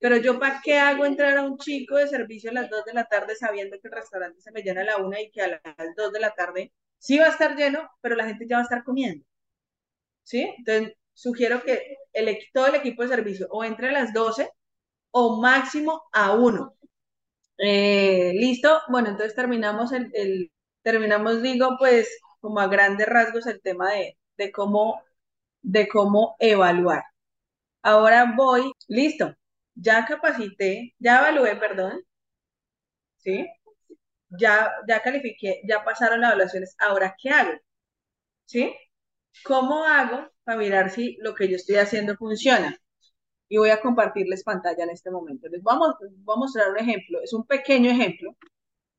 pero 0.00 0.16
yo 0.18 0.38
para 0.40 0.60
qué 0.64 0.78
hago 0.78 1.06
entrar 1.06 1.38
a 1.38 1.44
un 1.44 1.58
chico 1.58 1.96
de 1.96 2.08
servicio 2.08 2.50
a 2.50 2.54
las 2.54 2.70
2 2.70 2.84
de 2.84 2.94
la 2.94 3.06
tarde 3.06 3.36
sabiendo 3.36 3.78
que 3.80 3.88
el 3.88 3.94
restaurante 3.94 4.40
se 4.42 4.52
me 4.52 4.62
llena 4.62 4.82
a 4.82 4.84
la 4.84 4.96
una 4.98 5.20
y 5.20 5.30
que 5.30 5.42
a 5.42 5.48
las 5.48 5.96
2 5.96 6.12
de 6.12 6.20
la 6.20 6.34
tarde 6.34 6.72
sí 7.06 7.18
va 7.18 7.26
a 7.26 7.30
estar 7.30 7.56
lleno, 7.56 7.90
pero 8.00 8.16
la 8.16 8.26
gente 8.26 8.46
ya 8.48 8.56
va 8.56 8.62
a 8.62 8.64
estar 8.64 8.84
comiendo. 8.84 9.24
¿Sí? 10.22 10.54
Entonces, 10.58 10.94
sugiero 11.14 11.62
que 11.62 11.96
el, 12.12 12.38
todo 12.52 12.66
el 12.68 12.74
equipo 12.76 13.02
de 13.02 13.08
servicio 13.08 13.46
o 13.50 13.64
entre 13.64 13.88
a 13.88 13.92
las 13.92 14.12
12 14.12 14.50
o 15.12 15.40
máximo 15.40 16.02
a 16.12 16.32
1. 16.34 16.74
Eh, 17.58 18.32
¿Listo? 18.34 18.80
Bueno, 18.90 19.10
entonces 19.10 19.34
terminamos 19.36 19.92
el, 19.92 20.52
terminamos, 20.82 21.42
digo, 21.42 21.76
pues 21.78 22.08
como 22.40 22.60
a 22.60 22.68
grandes 22.68 23.06
rasgos 23.08 23.46
el 23.46 23.60
tema 23.62 23.92
de, 23.92 24.18
de 24.38 24.52
cómo, 24.52 25.02
de 25.62 25.88
cómo 25.88 26.36
evaluar. 26.40 27.04
Ahora 27.82 28.34
voy, 28.36 28.72
listo, 28.88 29.34
ya 29.74 30.04
capacité, 30.06 30.94
ya 30.98 31.20
evalué, 31.20 31.56
perdón, 31.56 32.02
¿sí? 33.16 33.46
Ya, 34.38 34.72
ya 34.88 35.02
califiqué, 35.02 35.60
ya 35.64 35.84
pasaron 35.84 36.20
las 36.20 36.30
evaluaciones, 36.30 36.74
ahora, 36.78 37.14
¿qué 37.20 37.30
hago? 37.30 37.52
¿Sí? 38.46 38.74
¿Cómo 39.44 39.84
hago 39.84 40.30
para 40.44 40.58
mirar 40.58 40.90
si 40.90 41.16
lo 41.20 41.34
que 41.34 41.48
yo 41.48 41.56
estoy 41.56 41.76
haciendo 41.76 42.16
funciona? 42.16 42.78
Y 43.48 43.58
voy 43.58 43.70
a 43.70 43.80
compartirles 43.82 44.44
pantalla 44.44 44.84
en 44.84 44.90
este 44.90 45.10
momento. 45.10 45.48
Les 45.48 45.62
vamos, 45.62 45.94
voy 46.24 46.36
a 46.36 46.40
mostrar 46.40 46.70
un 46.70 46.78
ejemplo, 46.78 47.20
es 47.22 47.32
un 47.34 47.46
pequeño 47.46 47.90
ejemplo. 47.90 48.36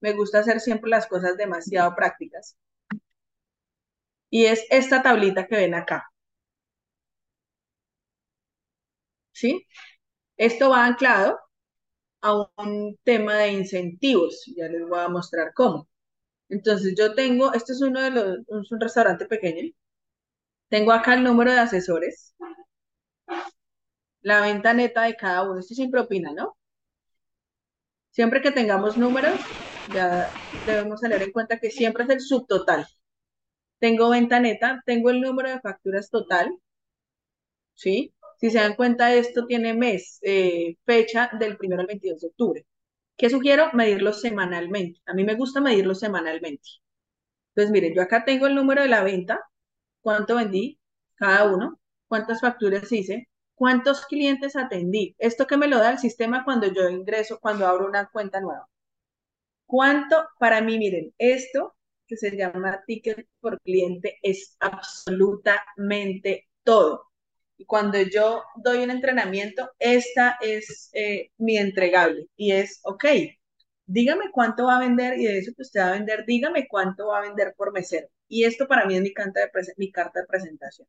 Me 0.01 0.13
gusta 0.13 0.39
hacer 0.39 0.59
siempre 0.61 0.89
las 0.91 1.07
cosas 1.07 1.37
demasiado 1.37 1.95
prácticas. 1.95 2.57
Y 4.29 4.47
es 4.47 4.65
esta 4.69 5.01
tablita 5.01 5.47
que 5.47 5.55
ven 5.55 5.75
acá. 5.75 6.11
¿Sí? 9.31 9.67
Esto 10.37 10.69
va 10.71 10.85
anclado 10.85 11.39
a 12.23 12.33
un 12.57 12.97
tema 13.03 13.35
de 13.37 13.53
incentivos. 13.53 14.43
Ya 14.57 14.67
les 14.69 14.87
voy 14.87 14.99
a 14.99 15.09
mostrar 15.09 15.53
cómo. 15.55 15.87
Entonces 16.49 16.95
yo 16.97 17.15
tengo, 17.15 17.53
este 17.53 17.73
es 17.73 17.81
uno 17.81 18.01
de 18.01 18.11
los, 18.11 18.39
es 18.39 18.71
un 18.71 18.79
restaurante 18.81 19.25
pequeño. 19.27 19.71
Tengo 20.69 20.91
acá 20.91 21.13
el 21.13 21.23
número 21.23 21.53
de 21.53 21.59
asesores, 21.59 22.35
la 24.23 24.41
venta 24.41 24.73
neta 24.73 25.03
de 25.03 25.15
cada 25.15 25.43
uno. 25.43 25.59
Esto 25.59 25.75
sin 25.75 25.91
propina, 25.91 26.33
¿no? 26.33 26.57
Siempre 28.11 28.41
que 28.41 28.51
tengamos 28.51 28.95
números, 28.97 29.41
ya 29.85 30.37
debemos 30.65 31.01
tener 31.01 31.21
en 31.21 31.31
cuenta 31.33 31.59
que 31.59 31.69
siempre 31.71 32.05
es 32.05 32.09
el 32.11 32.21
subtotal. 32.21 32.87
Tengo 33.79 34.09
venta 34.09 34.39
neta, 34.39 34.81
tengo 34.85 35.11
el 35.11 35.21
número 35.21 35.49
de 35.51 35.61
facturas 35.61 36.09
total, 36.09 36.57
¿sí? 37.75 38.13
Si 38.43 38.49
se 38.51 38.59
dan 38.59 38.75
cuenta, 38.75 39.13
esto 39.15 39.45
tiene 39.45 39.73
mes, 39.73 40.19
eh, 40.21 40.75
fecha 40.85 41.29
del 41.39 41.57
1 41.57 41.79
al 41.79 41.87
22 41.87 42.19
de 42.21 42.27
octubre. 42.27 42.65
¿Qué 43.17 43.29
sugiero? 43.29 43.69
Medirlo 43.71 44.11
semanalmente. 44.11 44.99
A 45.05 45.13
mí 45.13 45.23
me 45.23 45.35
gusta 45.35 45.61
medirlo 45.61 45.95
semanalmente. 45.95 46.69
Entonces, 47.55 47.71
miren, 47.71 47.93
yo 47.95 48.01
acá 48.01 48.25
tengo 48.25 48.47
el 48.47 48.55
número 48.55 48.81
de 48.81 48.89
la 48.89 49.01
venta, 49.01 49.39
cuánto 50.01 50.35
vendí 50.35 50.77
cada 51.15 51.53
uno, 51.53 51.79
cuántas 52.09 52.41
facturas 52.41 52.91
hice, 52.91 53.29
cuántos 53.55 54.05
clientes 54.07 54.57
atendí. 54.57 55.15
Esto 55.19 55.47
que 55.47 55.55
me 55.55 55.69
lo 55.69 55.79
da 55.79 55.91
el 55.91 55.99
sistema 55.99 56.43
cuando 56.43 56.67
yo 56.67 56.89
ingreso, 56.89 57.39
cuando 57.39 57.65
abro 57.65 57.87
una 57.87 58.09
cuenta 58.09 58.41
nueva. 58.41 58.67
¿Cuánto? 59.65 60.17
Para 60.37 60.59
mí, 60.61 60.77
miren, 60.77 61.13
esto 61.17 61.75
que 62.07 62.17
se 62.17 62.35
llama 62.35 62.83
ticket 62.85 63.25
por 63.39 63.61
cliente 63.61 64.19
es 64.21 64.57
absolutamente 64.59 66.49
todo. 66.63 67.12
Y 67.57 67.65
cuando 67.65 67.99
yo 68.01 68.43
doy 68.55 68.83
un 68.83 68.91
entrenamiento, 68.91 69.69
esta 69.79 70.37
es 70.41 70.89
eh, 70.93 71.29
mi 71.37 71.57
entregable 71.57 72.27
y 72.35 72.51
es, 72.51 72.79
ok, 72.83 73.05
dígame 73.85 74.31
cuánto 74.31 74.65
va 74.65 74.77
a 74.77 74.79
vender 74.79 75.19
y 75.19 75.25
de 75.25 75.39
eso 75.39 75.51
que 75.55 75.61
usted 75.61 75.81
va 75.81 75.89
a 75.89 75.93
vender, 75.93 76.25
dígame 76.25 76.67
cuánto 76.67 77.07
va 77.07 77.19
a 77.19 77.21
vender 77.21 77.53
por 77.55 77.71
mesero. 77.73 78.07
Y 78.27 78.45
esto 78.45 78.67
para 78.67 78.85
mí 78.85 78.95
es 78.95 79.01
mi, 79.01 79.13
carta 79.13 79.41
de, 79.41 79.49
mi 79.77 79.91
carta 79.91 80.21
de 80.21 80.27
presentación. 80.27 80.87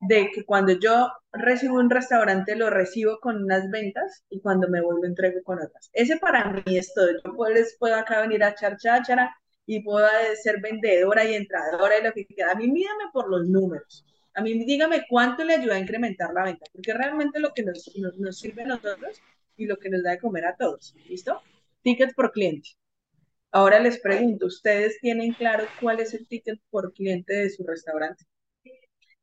De 0.00 0.30
que 0.32 0.44
cuando 0.44 0.72
yo 0.72 1.10
recibo 1.32 1.78
un 1.78 1.90
restaurante, 1.90 2.56
lo 2.56 2.70
recibo 2.70 3.18
con 3.20 3.42
unas 3.44 3.68
ventas 3.70 4.24
y 4.30 4.40
cuando 4.40 4.68
me 4.68 4.80
vuelvo 4.80 5.04
entrego 5.04 5.42
con 5.42 5.58
otras. 5.58 5.90
Ese 5.92 6.16
para 6.18 6.50
mí 6.52 6.78
es 6.78 6.94
todo. 6.94 7.08
Yo 7.24 7.34
puedo, 7.34 7.54
puedo 7.78 7.96
acá 7.96 8.20
venir 8.22 8.42
a 8.44 8.54
charchachara 8.54 9.36
y 9.66 9.82
puedo 9.82 10.08
ser 10.42 10.60
vendedora 10.60 11.24
y 11.24 11.34
entradora 11.34 11.98
y 11.98 12.02
lo 12.02 12.12
que 12.12 12.26
quiera. 12.26 12.52
A 12.52 12.54
mí 12.54 12.70
mídame 12.70 13.04
por 13.12 13.28
los 13.28 13.46
números. 13.46 14.04
A 14.40 14.42
mí 14.42 14.64
dígame 14.64 15.04
cuánto 15.06 15.44
le 15.44 15.52
ayuda 15.52 15.74
a 15.74 15.80
incrementar 15.80 16.32
la 16.32 16.44
venta, 16.44 16.64
porque 16.72 16.94
realmente 16.94 17.40
lo 17.40 17.52
que 17.52 17.62
nos, 17.62 17.94
nos, 18.16 18.38
sirve 18.38 18.62
a 18.62 18.68
nosotros 18.68 19.20
y 19.54 19.66
lo 19.66 19.76
que 19.78 19.90
nos 19.90 20.02
da 20.02 20.12
de 20.12 20.18
comer 20.18 20.46
a 20.46 20.56
todos. 20.56 20.94
¿Listo? 21.10 21.42
Tickets 21.82 22.14
por 22.14 22.32
cliente. 22.32 22.70
Ahora 23.50 23.78
les 23.80 24.00
pregunto, 24.00 24.46
¿ustedes 24.46 24.98
tienen 24.98 25.34
claro 25.34 25.66
cuál 25.78 26.00
es 26.00 26.14
el 26.14 26.26
ticket 26.26 26.58
por 26.70 26.94
cliente 26.94 27.34
de 27.34 27.50
su 27.50 27.66
restaurante? 27.66 28.24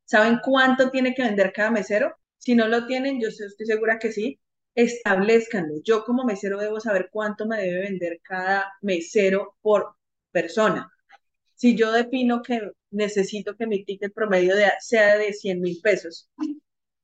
¿Saben 0.04 0.38
cuánto 0.40 0.88
tiene 0.92 1.12
que 1.16 1.22
vender 1.22 1.52
cada 1.52 1.72
mesero? 1.72 2.14
Si 2.36 2.54
no 2.54 2.68
lo 2.68 2.86
tienen, 2.86 3.20
yo 3.20 3.26
estoy 3.26 3.66
segura 3.66 3.98
que 3.98 4.12
sí. 4.12 4.38
Establezcanlo. 4.76 5.82
Yo 5.82 6.04
como 6.04 6.22
mesero 6.22 6.60
debo 6.60 6.78
saber 6.78 7.08
cuánto 7.10 7.44
me 7.44 7.60
debe 7.60 7.80
vender 7.80 8.20
cada 8.22 8.72
mesero 8.82 9.56
por 9.62 9.96
persona. 10.30 10.88
Si 11.56 11.74
yo 11.74 11.90
defino 11.90 12.40
que 12.40 12.70
necesito 12.90 13.56
que 13.56 13.66
mi 13.66 13.84
ticket 13.84 14.12
promedio 14.14 14.54
sea 14.80 15.16
de 15.16 15.32
100 15.32 15.60
mil 15.60 15.80
pesos, 15.82 16.28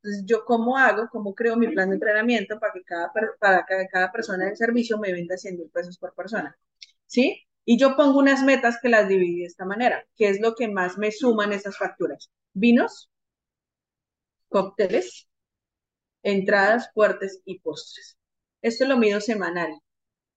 entonces, 0.04 0.24
¿yo 0.26 0.44
cómo 0.44 0.76
hago? 0.76 1.08
¿Cómo 1.10 1.34
creo 1.34 1.56
mi 1.56 1.68
plan 1.68 1.88
de 1.88 1.94
entrenamiento 1.94 2.60
para 2.60 2.74
que 2.74 2.84
cada, 2.84 3.10
para 3.40 3.64
que 3.64 3.88
cada 3.90 4.12
persona 4.12 4.44
del 4.44 4.56
servicio 4.56 4.98
me 4.98 5.12
venda 5.12 5.38
100 5.38 5.56
mil 5.56 5.70
pesos 5.70 5.96
por 5.98 6.14
persona? 6.14 6.54
¿Sí? 7.06 7.46
Y 7.64 7.78
yo 7.78 7.96
pongo 7.96 8.18
unas 8.18 8.42
metas 8.42 8.78
que 8.82 8.90
las 8.90 9.08
dividí 9.08 9.40
de 9.40 9.46
esta 9.46 9.64
manera. 9.64 10.04
¿Qué 10.16 10.28
es 10.28 10.40
lo 10.40 10.54
que 10.54 10.68
más 10.68 10.98
me 10.98 11.10
suman 11.10 11.54
esas 11.54 11.78
facturas? 11.78 12.30
Vinos, 12.52 13.10
cócteles, 14.48 15.26
entradas, 16.22 16.90
fuertes 16.92 17.40
y 17.46 17.60
postres. 17.60 18.18
Esto 18.60 18.84
lo 18.86 18.98
mido 18.98 19.22
semanal. 19.22 19.72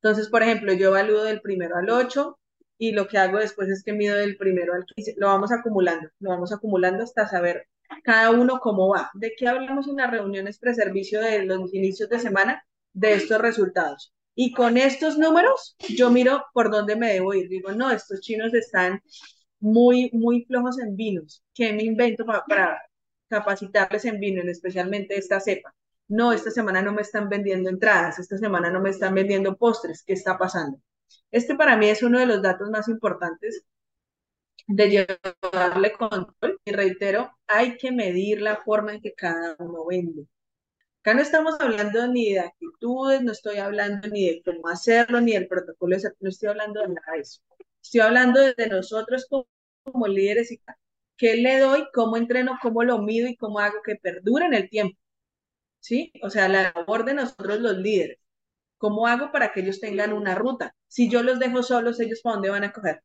Entonces, 0.02 0.30
por 0.30 0.44
ejemplo, 0.44 0.72
yo 0.74 0.90
evalúo 0.90 1.24
del 1.24 1.42
primero 1.42 1.76
al 1.76 1.90
8 1.90 2.40
y 2.78 2.92
lo 2.92 3.08
que 3.08 3.18
hago 3.18 3.40
después 3.40 3.70
es 3.70 3.84
que 3.84 3.94
mido 3.94 4.16
del 4.16 4.38
primero 4.38 4.74
al 4.74 4.86
15. 4.86 5.16
Lo 5.18 5.28
vamos 5.28 5.52
acumulando, 5.52 6.10
lo 6.20 6.30
vamos 6.30 6.52
acumulando 6.54 7.04
hasta 7.04 7.28
saber 7.28 7.68
cada 8.04 8.32
uno 8.32 8.60
cómo 8.60 8.90
va. 8.90 9.10
¿De 9.14 9.34
qué 9.38 9.48
hablamos 9.48 9.88
en 9.88 9.98
las 9.98 10.12
reuniones 10.12 10.60
preservicio 10.60 11.22
de 11.22 11.46
los 11.46 11.74
inicios 11.74 12.10
de 12.10 12.20
semana? 12.20 12.64
De 12.94 13.14
estos 13.14 13.40
resultados. 13.40 14.14
Y 14.36 14.52
con 14.54 14.78
estos 14.78 15.18
números, 15.18 15.76
yo 15.90 16.12
miro 16.12 16.46
por 16.54 16.70
dónde 16.72 16.96
me 16.96 17.14
debo 17.14 17.34
ir. 17.34 17.50
Digo, 17.50 17.72
no, 17.72 17.90
estos 17.92 18.22
chinos 18.22 18.54
están 18.54 19.02
muy, 19.60 20.10
muy 20.14 20.46
flojos 20.46 20.80
en 20.80 20.96
vinos. 20.96 21.44
¿Qué 21.54 21.74
me 21.74 21.84
invento 21.84 22.26
para, 22.26 22.80
capacitarles 23.30 24.06
en 24.06 24.20
vino, 24.20 24.42
especialmente 24.44 25.18
esta 25.18 25.40
cepa? 25.40 25.74
No, 26.08 26.32
esta 26.32 26.52
semana 26.52 26.82
no 26.82 26.94
me 26.94 27.02
están 27.02 27.30
vendiendo 27.30 27.70
entradas, 27.70 28.20
esta 28.20 28.38
semana 28.38 28.70
no 28.70 28.80
me 28.80 28.92
están 28.92 29.14
vendiendo 29.16 29.58
postres. 29.58 30.04
¿Qué 30.04 30.14
está 30.14 30.38
pasando? 30.38 30.80
Este 31.32 31.56
para 31.56 31.78
mí 31.78 31.88
es 31.90 32.04
uno 32.04 32.20
de 32.20 32.26
los 32.26 32.42
datos 32.42 32.70
más 32.70 32.88
importantes 32.88 33.64
de 34.68 34.90
llevarle 34.90 35.94
control. 35.94 36.60
Y 36.66 36.72
reitero, 36.72 37.32
hay 37.48 37.78
que 37.78 37.92
medir 37.92 38.42
la 38.42 38.58
forma 38.58 38.94
en 38.94 39.02
que 39.02 39.14
cada 39.14 39.56
uno 39.60 39.86
vende. 39.86 40.28
Acá 41.02 41.14
no 41.14 41.22
estamos 41.22 41.56
hablando 41.62 42.08
ni 42.08 42.34
de 42.34 42.42
actitudes, 42.42 43.22
no 43.24 43.32
estoy 43.32 43.58
hablando 43.58 44.10
ni 44.10 44.28
de 44.30 44.42
cómo 44.44 44.68
hacerlo, 44.68 45.22
ni 45.22 45.34
del 45.34 45.48
protocolo, 45.48 45.96
no 46.20 46.30
estoy 46.30 46.50
hablando 46.50 46.82
de 46.82 46.90
nada 46.90 47.14
de 47.14 47.22
eso. 47.22 47.42
Estoy 47.82 48.02
hablando 48.02 48.42
de 48.42 48.68
nosotros 48.68 49.26
como, 49.30 50.08
líderes 50.08 50.52
y 50.52 50.62
qué 51.16 51.38
le 51.38 51.60
doy, 51.60 51.86
cómo 51.94 52.18
entreno, 52.18 52.60
cómo 52.62 52.84
lo 52.84 53.00
mido 53.00 53.28
y 53.30 53.38
cómo 53.38 53.60
hago 53.60 53.82
que 53.84 53.96
perdure 53.96 54.48
en 54.48 54.54
el 54.56 54.70
tiempo. 54.70 54.98
¿Sí? 55.80 56.12
O 56.24 56.30
sea, 56.30 56.50
la 56.50 56.74
labor 56.76 57.06
de 57.06 57.14
nosotros 57.14 57.60
los 57.62 57.78
líderes. 57.78 58.20
¿Cómo 58.78 59.08
hago 59.08 59.32
para 59.32 59.52
que 59.52 59.62
ellos 59.62 59.80
tengan 59.80 60.14
una 60.14 60.36
ruta? 60.36 60.76
Si 60.88 61.10
yo 61.10 61.24
los 61.24 61.40
dejo 61.40 61.64
solos, 61.64 62.00
ellos 62.00 62.22
para 62.22 62.36
dónde 62.36 62.50
van 62.50 62.64
a 62.64 62.72
coger. 62.74 63.02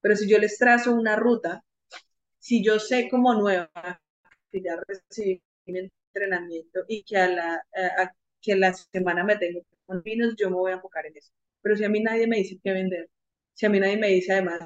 Pero 0.00 0.16
si 0.16 0.28
yo 0.30 0.38
les 0.38 0.58
trazo 0.58 0.94
una 0.94 1.16
ruta, 1.16 1.64
si 2.38 2.64
yo 2.64 2.78
sé 2.80 3.08
como 3.10 3.34
nueva 3.34 3.70
que 4.50 4.62
ya 4.62 4.76
recibí 4.86 5.42
entrenamiento 5.66 6.80
y 6.88 7.04
que 7.04 7.16
a 7.18 7.28
la, 7.28 7.62
que 8.40 8.56
la 8.56 8.72
semana 8.74 9.24
me 9.24 9.36
tengo 9.36 9.60
con 9.86 10.02
vinos, 10.02 10.34
yo 10.36 10.50
me 10.50 10.56
voy 10.56 10.72
a 10.72 10.74
enfocar 10.76 11.06
en 11.06 11.16
eso. 11.16 11.30
Pero 11.62 11.76
si 11.76 11.84
a 11.84 11.88
mí 11.88 12.00
nadie 12.02 12.26
me 12.26 12.38
dice 12.38 12.58
qué 12.62 12.72
vender, 12.72 13.10
si 13.54 13.66
a 13.66 13.70
mí 13.70 13.80
nadie 13.80 13.96
me 13.98 14.08
dice 14.08 14.32
además 14.32 14.60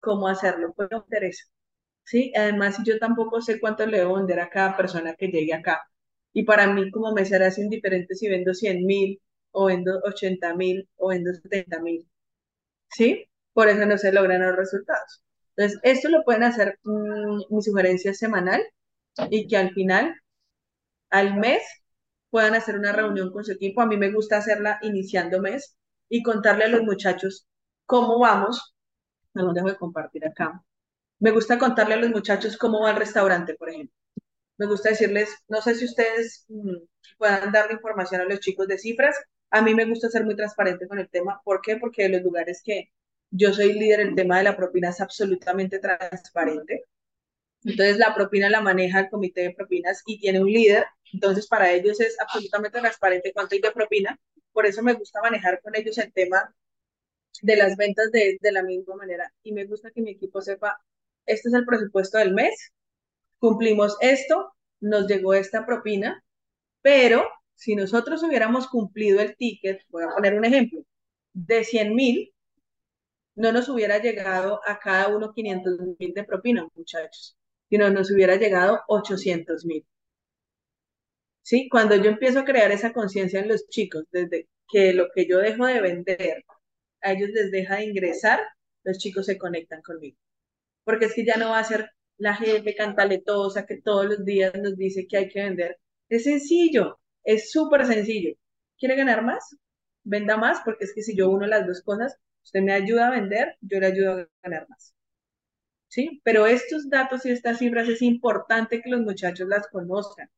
cómo 0.00 0.28
hacerlo, 0.28 0.72
pues 0.74 0.88
no 0.90 0.98
me 1.00 1.04
interesa. 1.06 1.44
¿Sí? 2.04 2.32
Además, 2.36 2.78
yo 2.84 2.98
tampoco 2.98 3.40
sé 3.42 3.60
cuánto 3.60 3.86
le 3.86 3.98
debo 3.98 4.16
vender 4.16 4.40
a 4.40 4.50
cada 4.50 4.76
persona 4.76 5.14
que 5.14 5.28
llegue 5.28 5.54
acá 5.54 5.82
Y 6.32 6.44
para 6.44 6.66
mí 6.72 6.90
como 6.90 7.12
me 7.12 7.24
será 7.26 7.50
indiferente 7.58 8.14
si 8.14 8.28
vendo 8.28 8.54
100 8.54 8.84
mil 8.86 9.20
o 9.56 9.66
vendo 9.66 10.00
80 10.04 10.54
mil 10.54 10.88
o 10.96 11.08
vendo 11.08 11.32
70 11.32 11.80
mil. 11.80 12.08
¿Sí? 12.90 13.28
Por 13.54 13.68
eso 13.68 13.86
no 13.86 13.98
se 13.98 14.12
logran 14.12 14.42
los 14.42 14.56
resultados. 14.56 15.22
Entonces, 15.56 15.80
esto 15.82 16.08
lo 16.10 16.24
pueden 16.24 16.44
hacer 16.44 16.78
mm, 16.84 17.54
mi 17.54 17.62
sugerencia 17.62 18.14
semanal 18.14 18.62
y 19.30 19.48
que 19.48 19.56
al 19.56 19.72
final, 19.72 20.14
al 21.10 21.36
mes, 21.36 21.62
puedan 22.30 22.54
hacer 22.54 22.76
una 22.78 22.92
reunión 22.92 23.32
con 23.32 23.44
su 23.44 23.52
equipo. 23.52 23.80
A 23.82 23.86
mí 23.86 23.96
me 23.96 24.12
gusta 24.12 24.38
hacerla 24.38 24.78
iniciando 24.82 25.40
mes 25.40 25.76
y 26.08 26.22
contarle 26.22 26.64
a 26.64 26.68
los 26.68 26.82
muchachos 26.82 27.46
cómo 27.86 28.18
vamos. 28.20 28.74
Lo 29.34 29.52
dejo 29.54 29.68
de 29.68 29.76
compartir 29.76 30.26
acá. 30.26 30.62
Me 31.18 31.30
gusta 31.32 31.58
contarle 31.58 31.94
a 31.94 31.98
los 31.98 32.10
muchachos 32.10 32.56
cómo 32.58 32.82
va 32.82 32.90
el 32.90 32.96
restaurante, 32.96 33.54
por 33.54 33.70
ejemplo. 33.70 33.94
Me 34.58 34.66
gusta 34.66 34.90
decirles, 34.90 35.30
no 35.48 35.62
sé 35.62 35.74
si 35.74 35.86
ustedes 35.86 36.44
mm, 36.48 36.76
puedan 37.18 37.52
darle 37.52 37.74
información 37.74 38.20
a 38.22 38.24
los 38.24 38.40
chicos 38.40 38.68
de 38.68 38.78
cifras. 38.78 39.16
A 39.50 39.62
mí 39.62 39.74
me 39.74 39.86
gusta 39.86 40.08
ser 40.08 40.24
muy 40.24 40.36
transparente 40.36 40.86
con 40.88 40.98
el 40.98 41.08
tema. 41.08 41.40
¿Por 41.44 41.60
qué? 41.60 41.76
Porque 41.76 42.08
los 42.08 42.22
lugares 42.22 42.62
que 42.64 42.90
yo 43.30 43.52
soy 43.52 43.72
líder, 43.72 44.00
el 44.00 44.14
tema 44.14 44.38
de 44.38 44.44
la 44.44 44.56
propina 44.56 44.90
es 44.90 45.00
absolutamente 45.00 45.78
transparente. 45.78 46.84
Entonces 47.64 47.98
la 47.98 48.14
propina 48.14 48.50
la 48.50 48.60
maneja 48.62 49.00
el 49.00 49.10
comité 49.10 49.42
de 49.42 49.54
propinas 49.54 50.02
y 50.06 50.20
tiene 50.20 50.40
un 50.40 50.48
líder. 50.52 50.86
Entonces 51.12 51.46
para 51.48 51.72
ellos 51.72 52.00
es 52.00 52.18
absolutamente 52.20 52.80
transparente 52.80 53.32
cuánto 53.34 53.54
hay 53.54 53.60
de 53.60 53.72
propina. 53.72 54.18
Por 54.52 54.66
eso 54.66 54.82
me 54.82 54.94
gusta 54.94 55.20
manejar 55.22 55.60
con 55.62 55.76
ellos 55.76 55.98
el 55.98 56.12
tema 56.12 56.54
de 57.42 57.56
las 57.56 57.76
ventas 57.76 58.10
de, 58.12 58.38
de 58.40 58.52
la 58.52 58.62
misma 58.62 58.96
manera. 58.96 59.32
Y 59.42 59.52
me 59.52 59.64
gusta 59.66 59.90
que 59.90 60.02
mi 60.02 60.12
equipo 60.12 60.40
sepa, 60.40 60.80
este 61.26 61.48
es 61.48 61.54
el 61.54 61.66
presupuesto 61.66 62.18
del 62.18 62.34
mes, 62.34 62.72
cumplimos 63.38 63.96
esto, 64.00 64.54
nos 64.80 65.06
llegó 65.08 65.34
esta 65.34 65.66
propina, 65.66 66.24
pero 66.82 67.28
si 67.56 67.74
nosotros 67.74 68.22
hubiéramos 68.22 68.68
cumplido 68.68 69.20
el 69.20 69.36
ticket, 69.36 69.80
voy 69.88 70.04
a 70.04 70.10
poner 70.10 70.34
un 70.34 70.44
ejemplo, 70.44 70.82
de 71.32 71.64
100 71.64 71.94
mil, 71.94 72.32
no 73.34 73.52
nos 73.52 73.68
hubiera 73.68 73.98
llegado 73.98 74.60
a 74.66 74.78
cada 74.78 75.08
uno 75.08 75.32
500 75.32 75.78
mil 75.98 76.14
de 76.14 76.24
propina, 76.24 76.68
muchachos, 76.74 77.36
sino 77.68 77.90
nos 77.90 78.10
hubiera 78.10 78.36
llegado 78.36 78.80
800 78.88 79.64
mil. 79.64 79.86
¿Sí? 81.42 81.68
Cuando 81.68 81.96
yo 81.96 82.10
empiezo 82.10 82.40
a 82.40 82.44
crear 82.44 82.72
esa 82.72 82.92
conciencia 82.92 83.40
en 83.40 83.48
los 83.48 83.68
chicos, 83.68 84.04
desde 84.10 84.48
que 84.68 84.92
lo 84.92 85.08
que 85.14 85.26
yo 85.26 85.38
dejo 85.38 85.66
de 85.66 85.80
vender 85.80 86.44
a 87.02 87.12
ellos 87.12 87.30
les 87.30 87.50
deja 87.50 87.76
de 87.76 87.84
ingresar, 87.84 88.40
los 88.84 88.98
chicos 88.98 89.26
se 89.26 89.38
conectan 89.38 89.80
conmigo. 89.82 90.18
Porque 90.84 91.06
es 91.06 91.14
que 91.14 91.24
ya 91.24 91.36
no 91.36 91.50
va 91.50 91.60
a 91.60 91.64
ser 91.64 91.90
la 92.18 92.34
jefe 92.34 92.74
cantaletosa 92.74 93.66
que 93.66 93.80
todos 93.80 94.06
los 94.06 94.24
días 94.24 94.52
nos 94.60 94.76
dice 94.76 95.06
que 95.06 95.16
hay 95.18 95.28
que 95.28 95.42
vender. 95.42 95.78
Es 96.08 96.24
sencillo, 96.24 96.98
es 97.26 97.50
súper 97.52 97.86
sencillo. 97.86 98.34
¿Quiere 98.78 98.96
ganar 98.96 99.22
más? 99.24 99.56
Venda 100.04 100.36
más, 100.38 100.60
porque 100.64 100.84
es 100.84 100.94
que 100.94 101.02
si 101.02 101.16
yo 101.16 101.28
uno 101.28 101.46
las 101.46 101.66
dos 101.66 101.82
cosas, 101.82 102.16
usted 102.44 102.62
me 102.62 102.72
ayuda 102.72 103.08
a 103.08 103.10
vender, 103.10 103.56
yo 103.60 103.80
le 103.80 103.86
ayudo 103.86 104.12
a 104.12 104.28
ganar 104.42 104.66
más. 104.68 104.94
¿Sí? 105.88 106.20
Pero 106.24 106.46
estos 106.46 106.88
datos 106.90 107.26
y 107.26 107.30
estas 107.30 107.58
cifras 107.58 107.88
es 107.88 108.02
importante 108.02 108.80
que 108.82 108.90
los 108.90 109.00
muchachos 109.02 109.48
las 109.48 109.66
conozcan, 109.68 110.30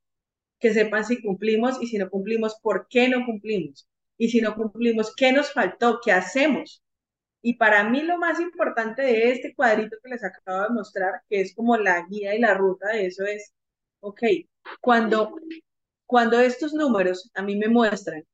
que 0.60 0.72
sepan 0.72 1.04
si 1.04 1.22
cumplimos 1.22 1.78
y 1.82 1.88
si 1.88 1.98
no 1.98 2.10
cumplimos, 2.10 2.58
por 2.62 2.88
qué 2.88 3.08
no 3.08 3.24
cumplimos. 3.26 3.88
Y 4.16 4.30
si 4.30 4.40
no 4.40 4.54
cumplimos, 4.56 5.14
¿qué 5.14 5.32
nos 5.32 5.52
faltó? 5.52 6.00
¿Qué 6.04 6.12
hacemos? 6.12 6.82
Y 7.42 7.54
para 7.56 7.88
mí 7.88 8.02
lo 8.02 8.18
más 8.18 8.40
importante 8.40 9.02
de 9.02 9.32
este 9.32 9.54
cuadrito 9.54 9.96
que 10.02 10.10
les 10.10 10.24
acabo 10.24 10.62
de 10.64 10.74
mostrar, 10.74 11.22
que 11.28 11.40
es 11.42 11.54
como 11.54 11.76
la 11.76 12.06
guía 12.08 12.34
y 12.34 12.40
la 12.40 12.54
ruta 12.54 12.88
de 12.88 13.06
eso 13.06 13.24
es, 13.24 13.54
ok, 14.00 14.22
cuando, 14.80 15.34
cuando 16.08 16.40
estos 16.40 16.72
números 16.72 17.30
a 17.34 17.42
mí 17.42 17.54
me 17.54 17.68
muestran 17.68 18.24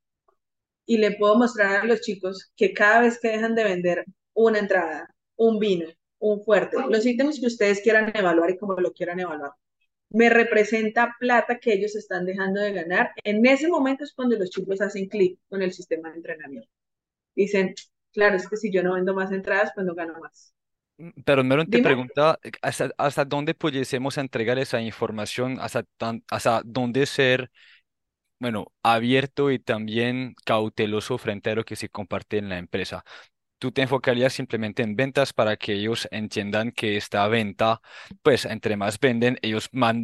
y 0.86 0.98
le 0.98 1.16
puedo 1.16 1.36
mostrar 1.36 1.80
a 1.80 1.84
los 1.84 2.02
chicos 2.02 2.52
que 2.56 2.72
cada 2.72 3.00
vez 3.00 3.18
que 3.20 3.28
dejan 3.28 3.56
de 3.56 3.64
vender 3.64 4.04
una 4.32 4.60
entrada, 4.60 5.12
un 5.36 5.58
vino, 5.58 5.88
un 6.20 6.44
fuerte, 6.44 6.76
los 6.88 7.04
ítems 7.04 7.40
que 7.40 7.48
ustedes 7.48 7.80
quieran 7.82 8.12
evaluar 8.14 8.50
y 8.50 8.58
como 8.58 8.74
lo 8.74 8.92
quieran 8.92 9.18
evaluar, 9.18 9.52
me 10.10 10.30
representa 10.30 11.16
plata 11.18 11.58
que 11.58 11.72
ellos 11.72 11.96
están 11.96 12.24
dejando 12.26 12.60
de 12.60 12.72
ganar. 12.72 13.10
En 13.24 13.44
ese 13.44 13.66
momento 13.68 14.04
es 14.04 14.12
cuando 14.12 14.36
los 14.36 14.50
chicos 14.50 14.80
hacen 14.80 15.08
clic 15.08 15.40
con 15.48 15.60
el 15.60 15.72
sistema 15.72 16.10
de 16.10 16.18
entrenamiento. 16.18 16.70
Dicen, 17.34 17.74
claro, 18.12 18.36
es 18.36 18.48
que 18.48 18.56
si 18.56 18.72
yo 18.72 18.84
no 18.84 18.94
vendo 18.94 19.14
más 19.14 19.32
entradas, 19.32 19.72
pues 19.74 19.84
no 19.84 19.96
gano 19.96 20.14
más. 20.20 20.54
Mm, 20.96 21.10
pero 21.24 21.44
Meron 21.44 21.66
te 21.66 21.80
pregunta, 21.80 22.38
¿hasta, 22.62 22.90
¿hasta 22.98 23.24
dónde 23.24 23.54
pudiésemos 23.54 24.18
entregar 24.18 24.58
esa 24.58 24.80
información? 24.80 25.58
¿Hasta, 25.60 25.84
¿Hasta 26.30 26.62
dónde 26.64 27.06
ser, 27.06 27.50
bueno, 28.40 28.72
abierto 28.82 29.50
y 29.52 29.58
también 29.60 30.34
cauteloso 30.46 31.18
frente 31.18 31.50
a 31.50 31.56
lo 31.56 31.64
que 31.64 31.76
se 31.76 31.90
comparte 31.90 32.38
en 32.38 32.48
la 32.50 32.58
empresa? 32.58 33.04
Tú 33.64 33.72
te 33.72 33.80
enfocarías 33.80 34.34
simplemente 34.34 34.82
en 34.82 34.94
ventas 34.94 35.32
para 35.32 35.56
que 35.56 35.72
ellos 35.72 36.06
entiendan 36.10 36.70
que 36.70 36.98
esta 36.98 37.26
venta, 37.28 37.80
pues 38.22 38.44
entre 38.44 38.76
más 38.76 39.00
venden, 39.00 39.38
ellos 39.40 39.70
más, 39.72 39.94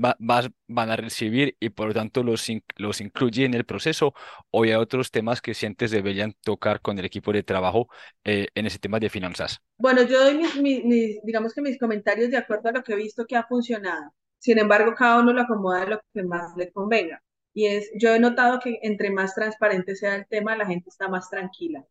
van 0.66 0.90
a 0.90 0.96
recibir 0.96 1.58
y 1.60 1.68
por 1.68 1.88
lo 1.88 1.92
tanto 1.92 2.22
los, 2.22 2.50
los 2.76 3.02
incluye 3.02 3.44
en 3.44 3.52
el 3.52 3.66
proceso 3.66 4.14
o 4.50 4.62
hay 4.62 4.72
otros 4.72 5.10
temas 5.10 5.42
que 5.42 5.52
sientes 5.52 5.90
deberían 5.90 6.32
tocar 6.42 6.80
con 6.80 6.98
el 6.98 7.04
equipo 7.04 7.34
de 7.34 7.42
trabajo 7.42 7.88
eh, 8.24 8.46
en 8.54 8.64
ese 8.64 8.78
tema 8.78 8.98
de 8.98 9.10
finanzas. 9.10 9.60
Bueno, 9.76 10.04
yo 10.04 10.24
doy 10.24 10.40
mis, 10.62 11.22
digamos 11.22 11.52
que 11.52 11.60
mis 11.60 11.78
comentarios 11.78 12.30
de 12.30 12.38
acuerdo 12.38 12.70
a 12.70 12.72
lo 12.72 12.82
que 12.82 12.94
he 12.94 12.96
visto 12.96 13.26
que 13.26 13.36
ha 13.36 13.44
funcionado. 13.44 14.14
Sin 14.38 14.58
embargo, 14.58 14.94
cada 14.94 15.20
uno 15.20 15.34
lo 15.34 15.42
acomoda 15.42 15.84
lo 15.84 16.00
que 16.14 16.22
más 16.22 16.56
le 16.56 16.72
convenga. 16.72 17.22
Y 17.52 17.66
es, 17.66 17.90
yo 17.94 18.14
he 18.14 18.20
notado 18.20 18.58
que 18.58 18.78
entre 18.80 19.10
más 19.10 19.34
transparente 19.34 19.96
sea 19.96 20.14
el 20.14 20.26
tema, 20.26 20.56
la 20.56 20.64
gente 20.64 20.88
está 20.88 21.08
más 21.08 21.28
tranquila. 21.28 21.84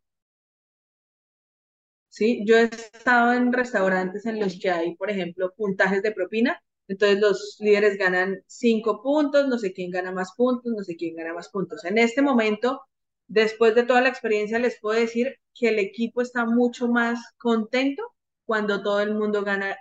¿Sí? 2.10 2.44
Yo 2.46 2.58
he 2.58 2.64
estado 2.64 3.34
en 3.34 3.52
restaurantes 3.54 4.26
en 4.26 4.40
los 4.40 4.58
que 4.60 4.70
hay, 4.70 4.96
por 4.96 5.10
ejemplo, 5.10 5.54
puntajes 5.56 6.02
de 6.02 6.12
propina, 6.12 6.62
entonces 6.88 7.20
los 7.20 7.56
líderes 7.60 7.98
ganan 7.98 8.42
cinco 8.46 9.02
puntos, 9.02 9.48
no 9.48 9.58
sé 9.58 9.72
quién 9.72 9.90
gana 9.92 10.12
más 10.12 10.32
puntos, 10.36 10.72
no 10.76 10.84
sé 10.84 10.96
quién 10.96 11.16
gana 11.16 11.34
más 11.34 11.48
puntos. 11.50 11.84
En 11.86 11.98
este 11.98 12.22
momento, 12.22 12.82
después 13.28 13.74
de 13.74 13.84
toda 13.84 14.02
la 14.02 14.10
experiencia, 14.10 14.58
les 14.58 14.80
puedo 14.80 15.00
decir 15.00 15.36
que 15.54 15.70
el 15.70 15.78
equipo 15.78 16.22
está 16.22 16.44
mucho 16.46 16.88
más 16.88 17.20
contento 17.38 18.02
cuando 18.44 18.82
todo 18.82 19.00
el 19.00 19.14
mundo 19.14 19.44
gana 19.44 19.76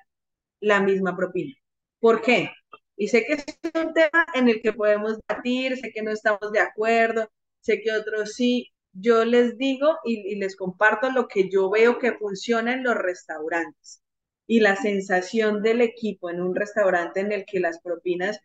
la 0.59 0.82
misma 0.82 1.15
propina. 1.15 1.53
¿Por 1.99 2.21
qué? 2.21 2.51
Y 2.97 3.07
sé 3.09 3.25
que 3.25 3.34
es 3.34 3.45
un 3.75 3.93
tema 3.93 4.25
en 4.34 4.49
el 4.49 4.61
que 4.61 4.73
podemos 4.73 5.17
debatir, 5.27 5.77
sé 5.77 5.91
que 5.93 6.01
no 6.03 6.11
estamos 6.11 6.51
de 6.51 6.59
acuerdo, 6.59 7.30
sé 7.61 7.82
que 7.82 7.91
otros 7.93 8.34
sí, 8.34 8.69
yo 8.93 9.25
les 9.25 9.57
digo 9.57 9.97
y, 10.03 10.35
les 10.35 10.55
comparto 10.55 11.11
lo 11.11 11.27
que 11.27 11.49
yo 11.49 11.69
veo 11.69 11.99
que 11.99 12.13
funciona 12.13 12.73
en 12.73 12.83
los 12.83 12.95
restaurantes 12.95 14.01
y 14.47 14.59
la 14.61 14.75
sensación 14.75 15.61
del 15.61 15.81
equipo 15.81 16.29
en 16.29 16.41
un 16.41 16.55
restaurante 16.55 17.19
en 17.21 17.31
el 17.31 17.45
que 17.45 17.59
las 17.59 17.79
propinas 17.81 18.39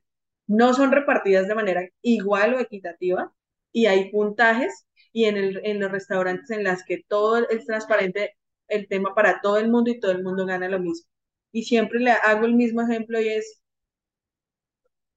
no 0.47 0.75
son 0.75 0.93
repartidas 0.93 1.49
de 1.49 1.55
manera 1.55 1.89
igual 2.03 2.55
o 2.55 2.61
equitativa 2.61 3.33
y 3.73 3.87
hay 3.87 4.11
puntajes 4.11 4.87
y 5.13 5.25
en, 5.27 5.81
los 5.81 5.93
restaurantes 5.93 6.51
en 6.51 6.65
las 6.65 6.85
que 6.85 7.05
todo 7.09 7.49
es 7.49 7.67
transparente 7.67 8.37
el 8.69 8.89
tema 8.89 9.15
para 9.15 9.41
todo 9.41 9.59
el 9.59 9.71
mundo 9.71 9.91
y 9.91 10.01
todo 10.01 10.13
el 10.13 10.23
mundo 10.23 10.47
gana 10.47 10.69
lo 10.69 10.81
mismo. 10.81 11.07
Y 11.53 11.65
siempre 11.65 12.01
le 12.01 12.11
hago 12.11 12.47
el 12.47 12.55
mismo 12.55 12.83
ejemplo 12.83 13.21
y 13.21 13.29
es, 13.29 13.63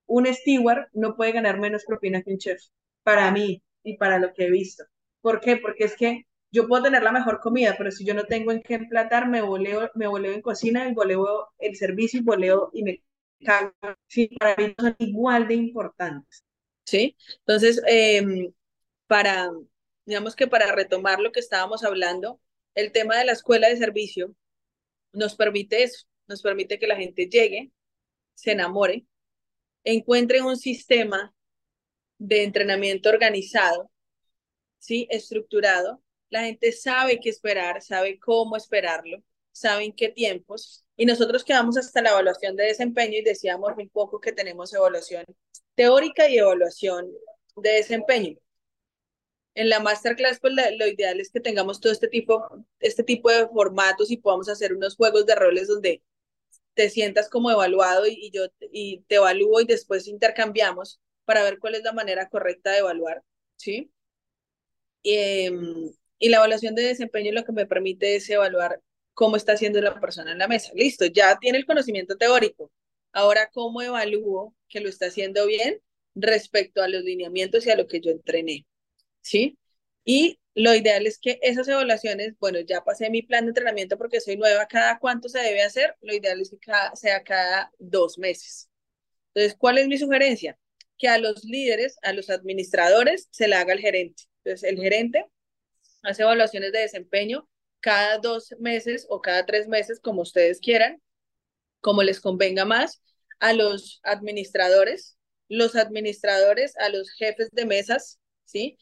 un 0.05 0.25
steward 0.28 0.88
no 0.93 1.15
puede 1.15 1.34
ganar 1.34 1.59
menos 1.59 1.86
propina 1.86 2.21
que 2.21 2.32
un 2.32 2.38
chef, 2.38 2.61
para 3.03 3.32
mí 3.32 3.63
y 3.84 3.97
para 3.97 4.19
lo 4.19 4.34
que 4.34 4.45
he 4.45 4.51
visto. 4.51 4.86
¿Por 5.28 5.41
qué? 5.41 5.57
Porque 5.57 5.84
es 5.84 5.97
que 5.97 6.25
yo 6.51 6.69
puedo 6.69 6.84
tener 6.84 7.03
la 7.03 7.11
mejor 7.11 7.41
comida, 7.41 7.75
pero 7.78 7.91
si 7.91 8.05
yo 8.05 8.13
no 8.13 8.23
tengo 8.23 8.53
en 8.53 8.61
qué 8.61 8.75
emplatar, 8.75 9.28
me 9.28 9.41
voleo, 9.41 9.91
me 9.93 10.07
voleo 10.07 10.32
en 10.32 10.41
cocina 10.41 10.88
y 10.88 10.93
voleo 10.93 11.49
el 11.57 11.75
servicio 11.75 12.21
y 12.21 12.23
voleo 12.23 12.69
y 12.71 12.84
me 12.84 13.03
cago. 13.43 13.73
Sí, 14.07 14.30
para 14.39 14.55
mí 14.55 14.73
son 14.80 14.95
igual 14.99 15.49
de 15.49 15.55
importantes. 15.55 16.45
¿Sí? 16.86 17.17
Entonces, 17.39 17.82
em, 17.88 18.53
para, 19.05 19.51
digamos 20.05 20.34
que 20.34 20.47
para 20.47 20.73
retomar 20.73 21.19
lo 21.19 21.34
que 21.34 21.41
estábamos 21.41 21.84
hablando, 21.84 22.39
el 22.73 22.93
tema 22.93 23.17
de 23.17 23.25
la 23.25 23.34
escuela 23.34 23.67
de 23.67 23.75
servicio 23.75 24.34
nos 25.11 25.36
permite 25.36 25.84
eso, 25.84 26.07
nos 26.28 26.41
permite 26.41 26.80
que 26.80 26.88
la 26.88 26.95
gente 26.95 27.28
llegue, 27.28 27.73
se 28.34 28.53
enamore, 28.53 29.05
encuentre 29.84 30.41
un 30.41 30.55
sistema 30.55 31.36
de 32.17 32.45
entrenamiento 32.45 33.09
organizado 33.09 33.91
¿sí? 34.80 35.07
Estructurado. 35.09 36.01
La 36.30 36.43
gente 36.43 36.71
sabe 36.71 37.19
qué 37.19 37.30
esperar, 37.30 37.82
sabe 37.82 38.19
cómo 38.19 38.57
esperarlo, 38.57 39.23
sabe 39.51 39.86
en 39.86 39.93
qué 39.95 40.09
tiempos. 40.09 40.86
Y 40.95 41.05
nosotros 41.05 41.43
quedamos 41.43 41.78
hasta 41.78 42.01
la 42.01 42.11
evaluación 42.11 42.55
de 42.55 42.65
desempeño 42.65 43.17
y 43.17 43.23
decíamos 43.23 43.73
un 43.78 43.89
poco 43.89 44.19
que 44.19 44.32
tenemos 44.34 44.73
evaluación 44.73 45.25
teórica 45.75 46.28
y 46.30 46.38
evaluación 46.39 47.11
de 47.55 47.69
desempeño. 47.71 48.38
En 49.55 49.69
la 49.69 49.80
masterclass, 49.80 50.39
pues 50.39 50.53
lo 50.53 50.88
ideal 50.88 51.19
es 51.19 51.32
que 51.32 51.39
tengamos 51.39 51.80
todo 51.80 51.91
este 51.91 52.07
tipo, 52.07 52.47
este 52.80 53.03
tipo 53.03 53.30
de 53.32 53.47
formatos 53.47 54.11
y 54.11 54.17
podamos 54.17 54.49
hacer 54.49 54.73
unos 54.73 54.95
juegos 54.95 55.25
de 55.25 55.36
roles 55.36 55.67
donde 55.67 56.03
te 56.75 56.89
sientas 56.89 57.30
como 57.30 57.51
evaluado 57.51 58.07
y, 58.07 58.13
y 58.13 58.32
yo 58.32 58.45
y 58.71 59.01
te 59.07 59.15
evalúo 59.15 59.61
y 59.61 59.65
después 59.65 60.07
intercambiamos 60.07 61.01
para 61.25 61.43
ver 61.43 61.59
cuál 61.59 61.75
es 61.75 61.84
la 61.84 61.93
manera 61.93 62.30
correcta 62.30 62.71
de 62.71 62.80
evaluar, 62.80 63.23
¿sí? 63.57 63.91
Em, 65.04 65.91
y 66.20 66.30
la 66.30 66.38
evaluación 66.38 66.76
de 66.76 66.84
desempeño 66.84 67.32
lo 67.32 67.45
que 67.45 67.52
me 67.52 67.66
permite 67.66 68.16
es 68.16 68.30
evaluar 68.30 68.82
cómo 69.14 69.36
está 69.36 69.54
haciendo 69.54 69.82
la 69.82 70.00
persona 70.00 70.32
en 70.32 70.39
la 70.39 70.48
mesa. 70.48 70.72
Listo, 70.76 71.06
ya 71.06 71.38
tiene 71.39 71.58
el 71.58 71.66
conocimiento 71.66 72.18
teórico. 72.18 72.72
Ahora, 73.12 73.50
¿cómo 73.52 73.82
evalúo 73.82 74.56
que 74.68 74.80
lo 74.80 74.89
está 74.89 75.08
haciendo 75.08 75.48
bien 75.48 75.82
respecto 76.16 76.84
a 76.84 76.88
los 76.88 77.04
lineamientos 77.04 77.66
y 77.66 77.72
a 77.72 77.76
lo 77.76 77.88
que 77.88 78.00
yo 78.02 78.12
entrené? 78.12 78.68
¿Sí? 79.22 79.58
Y 80.06 80.39
lo 80.56 80.74
ideal 80.76 81.06
es 81.08 81.20
que 81.20 81.39
esas 81.41 81.68
evaluaciones, 81.68 82.34
bueno, 82.39 82.60
ya 82.62 82.84
pasé 82.84 83.10
mi 83.10 83.22
plan 83.22 83.45
de 83.45 83.50
entrenamiento 83.50 83.98
porque 83.98 84.22
soy 84.22 84.38
nueva, 84.38 84.68
¿cada 84.68 85.00
cuánto 85.00 85.30
se 85.30 85.39
debe 85.39 85.64
hacer? 85.64 85.95
Lo 86.02 86.14
ideal 86.16 86.41
es 86.41 86.50
que 86.52 86.72
sea 86.95 87.24
cada 87.24 87.72
dos 87.80 88.18
meses. 88.18 88.70
Entonces, 89.34 89.58
¿cuál 89.58 89.78
es 89.80 89.88
mi 89.88 89.98
sugerencia? 89.98 90.58
Que 90.98 91.08
a 91.10 91.18
los 91.18 91.43
líderes, 91.43 91.98
a 92.04 92.14
los 92.14 92.30
administradores, 92.30 93.28
se 93.32 93.48
le 93.48 93.56
haga 93.56 93.74
el 93.74 93.80
gerente. 93.80 94.24
Entonces, 94.48 94.70
el 94.70 94.80
gerente 94.80 95.26
hace 96.04 96.24
evaluaciones 96.24 96.72
de 96.72 96.80
desempeño 96.80 97.50
cada 97.82 98.18
dos 98.18 98.56
meses 98.60 99.06
o 99.10 99.22
cada 99.22 99.45
tres 99.45 99.68
meses, 99.68 100.00
como 100.00 100.22
ustedes 100.22 100.62
quieran, 100.62 101.02
como 101.82 102.02
les 102.02 102.22
convenga 102.22 102.64
más, 102.64 103.02
a 103.39 103.52
los 103.52 104.00
administradores, 104.04 105.18
los 105.50 105.76
administradores, 105.76 106.76
a 106.78 106.88
los 106.89 107.12
jefes 107.12 107.50
de 107.52 107.66
mesas, 107.66 108.20
¿sí? 108.45 108.78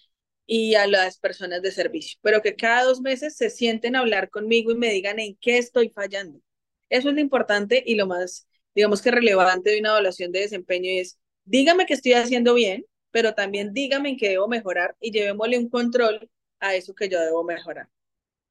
Y 0.45 0.76
a 0.76 0.86
las 0.86 1.18
personas 1.18 1.63
de 1.63 1.72
servicio, 1.72 2.20
pero 2.22 2.43
que 2.43 2.55
cada 2.55 2.84
dos 2.84 3.01
meses 3.01 3.36
se 3.36 3.49
sienten 3.49 3.95
a 3.95 3.99
hablar 3.99 4.30
conmigo 4.30 4.72
y 4.72 4.76
me 4.76 4.91
digan 4.91 5.20
en 5.20 5.36
qué 5.41 5.57
estoy 5.57 5.89
fallando. 5.89 6.39
Eso 6.89 7.09
es 7.09 7.16
lo 7.16 7.22
importante 7.22 7.84
y 7.84 7.95
lo 7.95 8.05
más, 8.05 8.47
digamos 8.76 9.01
que 9.01 9.09
relevante 9.09 9.72
de 9.72 9.80
una 9.80 9.89
evaluación 9.89 10.32
de 10.32 10.41
desempeño 10.41 10.91
es, 11.01 11.18
dígame 11.43 11.88
que 11.88 11.95
estoy 11.95 12.13
haciendo 12.13 12.53
bien, 12.53 12.86
pero 13.16 13.34
también 13.34 13.72
dígame 13.72 14.09
en 14.09 14.18
qué 14.18 14.28
debo 14.28 14.49
mejorar 14.49 14.97
y 14.99 15.09
llevémosle 15.09 15.57
un 15.57 15.70
control 15.70 16.30
a 16.59 16.76
eso 16.76 16.93
que 16.93 17.07
yo 17.07 17.18
debo 17.22 17.45
mejorar. 17.45 17.88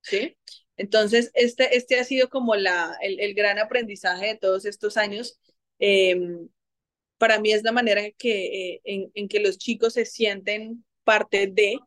¿Sí? 0.01 0.39
Entonces, 0.79 1.31
este, 1.35 1.77
este 1.77 2.01
ha 2.01 2.05
sido 2.05 2.31
como 2.31 2.57
la, 2.57 2.97
el, 3.03 3.21
el 3.21 3.35
gran 3.35 3.59
aprendizaje 3.59 4.29
de 4.29 4.39
todos 4.39 4.65
estos 4.65 4.97
años. 4.97 5.39
Em, 5.79 6.49
para 7.19 7.41
mí 7.41 7.53
es 7.53 7.63
la 7.63 7.73
manera 7.73 8.07
en 8.07 8.15
que, 8.17 8.73
eh, 8.77 8.81
en, 8.85 9.11
en, 9.13 9.29
que 9.29 9.41
los 9.41 9.59
chicos 9.59 9.93
se 9.93 10.07
sienten 10.07 10.83
parte 11.05 11.47
de, 11.47 11.79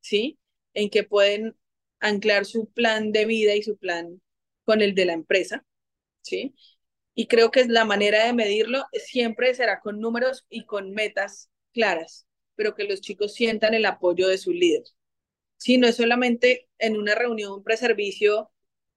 ¿sí? 0.00 0.36
En 0.72 0.90
que 0.90 1.04
pueden 1.04 1.54
anclar 2.00 2.46
su 2.46 2.66
plan 2.72 3.12
de 3.12 3.26
vida 3.26 3.54
y 3.54 3.62
su 3.62 3.76
plan 3.76 4.20
con 4.64 4.82
el 4.82 4.96
de 4.96 5.04
la 5.04 5.12
empresa, 5.12 5.64
¿sí? 6.22 6.56
Y 7.14 7.28
creo 7.28 7.52
que 7.52 7.64
la 7.66 7.84
manera 7.84 8.26
de 8.26 8.32
medirlo 8.32 8.86
siempre 8.92 9.54
será 9.54 9.78
con 9.78 10.00
números 10.00 10.44
y 10.48 10.66
con 10.66 10.90
metas 10.90 11.48
claras, 11.74 12.23
pero 12.56 12.74
que 12.74 12.84
los 12.84 13.00
chicos 13.00 13.34
sientan 13.34 13.74
el 13.74 13.86
apoyo 13.86 14.28
de 14.28 14.38
su 14.38 14.52
líder. 14.52 14.84
Sí, 15.56 15.78
no 15.78 15.86
es 15.86 15.96
solamente 15.96 16.68
en 16.78 16.96
una 16.96 17.14
reunión 17.14 17.62
preservicio, 17.62 18.50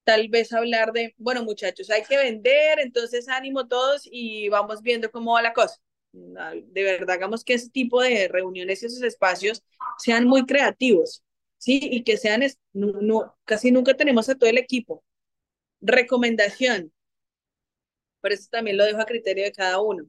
tal 0.04 0.30
vez 0.30 0.54
hablar 0.54 0.94
de, 0.94 1.16
bueno, 1.18 1.44
muchachos, 1.44 1.90
hay 1.90 2.04
que 2.04 2.18
vender, 2.18 2.80
entonces 2.80 3.28
ánimo 3.30 3.68
todos 3.68 4.02
y 4.06 4.50
vamos 4.50 4.82
viendo 4.82 5.12
cómo 5.12 5.34
va 5.34 5.42
la 5.42 5.54
cosa. 5.54 5.78
De 6.12 6.84
verdad, 6.84 7.12
hagamos 7.16 7.44
que 7.44 7.54
ese 7.54 7.70
tipo 7.70 8.02
de 8.02 8.28
reuniones 8.28 8.82
y 8.84 8.88
esos 8.88 9.02
espacios 9.04 9.64
sean 9.98 10.26
muy 10.28 10.46
creativos, 10.46 11.24
¿sí? 11.58 11.80
Y 11.84 12.04
que 12.04 12.18
sean, 12.18 12.44
no, 12.74 13.38
casi 13.46 13.72
nunca 13.72 13.94
tenemos 13.96 14.30
a 14.30 14.36
todo 14.36 14.50
el 14.50 14.58
equipo. 14.58 15.04
Recomendación, 15.82 16.94
pero 18.22 18.36
esto 18.36 18.50
también 18.52 18.78
lo 18.78 18.86
dejo 18.86 19.00
a 19.02 19.06
criterio 19.06 19.44
de 19.44 19.52
cada 19.52 19.80
uno. 19.82 20.06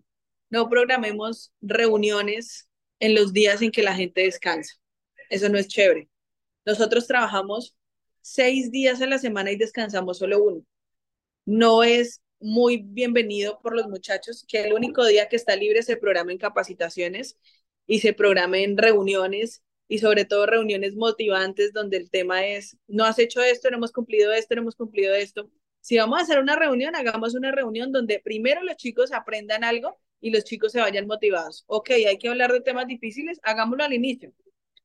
No 0.50 0.68
programemos 0.68 1.52
reuniones 1.60 2.67
en 3.00 3.14
los 3.14 3.32
días 3.32 3.62
en 3.62 3.70
que 3.70 3.82
la 3.82 3.94
gente 3.94 4.22
descansa. 4.22 4.74
Eso 5.30 5.48
no 5.48 5.58
es 5.58 5.68
chévere. 5.68 6.08
Nosotros 6.64 7.06
trabajamos 7.06 7.76
seis 8.20 8.70
días 8.70 9.00
a 9.02 9.06
la 9.06 9.18
semana 9.18 9.50
y 9.52 9.56
descansamos 9.56 10.18
solo 10.18 10.42
uno. 10.42 10.64
No 11.44 11.82
es 11.82 12.22
muy 12.40 12.78
bienvenido 12.84 13.60
por 13.62 13.74
los 13.74 13.88
muchachos 13.88 14.44
que 14.46 14.62
el 14.62 14.72
único 14.72 15.04
día 15.06 15.28
que 15.28 15.36
está 15.36 15.56
libre 15.56 15.82
se 15.82 15.96
programa 15.96 16.32
en 16.32 16.38
capacitaciones 16.38 17.38
y 17.86 18.00
se 18.00 18.12
programa 18.12 18.58
en 18.58 18.76
reuniones 18.76 19.62
y 19.88 19.98
sobre 19.98 20.24
todo 20.24 20.46
reuniones 20.46 20.94
motivantes 20.94 21.72
donde 21.72 21.96
el 21.96 22.10
tema 22.10 22.46
es, 22.46 22.76
no 22.86 23.04
has 23.04 23.18
hecho 23.18 23.42
esto, 23.42 23.70
no 23.70 23.78
hemos 23.78 23.92
cumplido 23.92 24.32
esto, 24.32 24.54
no 24.54 24.60
hemos 24.62 24.76
cumplido 24.76 25.14
esto. 25.14 25.50
Si 25.80 25.96
vamos 25.96 26.18
a 26.18 26.22
hacer 26.22 26.38
una 26.38 26.56
reunión, 26.56 26.94
hagamos 26.94 27.34
una 27.34 27.50
reunión 27.50 27.92
donde 27.92 28.20
primero 28.20 28.62
los 28.62 28.76
chicos 28.76 29.12
aprendan 29.12 29.64
algo 29.64 29.98
y 30.20 30.30
los 30.30 30.44
chicos 30.44 30.72
se 30.72 30.80
vayan 30.80 31.06
motivados. 31.06 31.64
Ok, 31.66 31.90
hay 31.90 32.18
que 32.18 32.28
hablar 32.28 32.52
de 32.52 32.60
temas 32.60 32.86
difíciles, 32.86 33.40
hagámoslo 33.42 33.84
al 33.84 33.92
inicio 33.94 34.32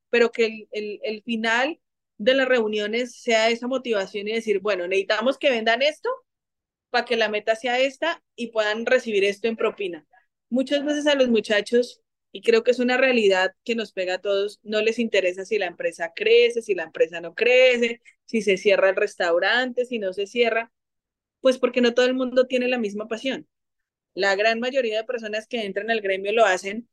pero 0.10 0.32
que 0.32 0.46
el, 0.46 0.68
el, 0.72 1.00
el 1.04 1.24
final 1.24 1.80
de 2.18 2.34
las 2.36 2.48
reuniones 2.48 3.16
sea 3.22 3.50
esa 3.50 3.68
motivación 3.68 4.28
y 4.28 4.34
decir, 4.34 4.60
bueno, 4.60 4.88
necesitamos 4.88 5.38
que 5.38 5.50
vendan 5.50 5.82
esto 5.82 6.10
para 6.90 7.06
que 7.06 7.18
la 7.18 7.30
meta 7.30 7.56
sea 7.56 7.80
esta 7.80 8.24
y 8.36 8.48
puedan 8.48 8.86
recibir 8.86 9.24
esto 9.24 9.48
en 9.48 9.56
propina. 9.58 10.06
Muchas 10.50 10.86
veces 10.86 11.08
a 11.08 11.16
los 11.16 11.30
muchachos, 11.30 12.02
y 12.32 12.42
creo 12.42 12.64
que 12.64 12.72
es 12.72 12.80
una 12.80 12.98
realidad 12.98 13.52
que 13.64 13.76
nos 13.76 13.92
pega 13.94 14.16
a 14.16 14.22
todos, 14.22 14.60
no 14.64 14.82
les 14.82 15.00
interesa 15.00 15.46
si 15.46 15.58
la 15.58 15.68
empresa 15.68 16.12
crece, 16.16 16.62
si 16.62 16.76
la 16.76 16.84
empresa 16.84 17.22
no 17.22 17.34
crece, 17.34 18.02
si 18.26 18.42
se 18.42 18.58
cierra 18.58 18.90
el 18.90 18.96
restaurante, 18.96 19.86
si 19.86 20.00
no 20.00 20.14
se 20.14 20.28
cierra, 20.28 20.72
pues 21.42 21.58
porque 21.60 21.82
no 21.82 21.94
todo 21.94 22.06
el 22.08 22.16
mundo 22.16 22.48
tiene 22.48 22.68
la 22.70 22.80
misma 22.80 23.08
pasión. 23.08 23.48
La 24.14 24.36
gran 24.36 24.59
mayoría 24.59 24.97
de 24.97 25.03
personas 25.03 25.47
que 25.47 25.66
entran 25.66 25.89
al 25.91 26.01
gremio 26.01 26.32
lo 26.34 26.45
hacen 26.45 26.89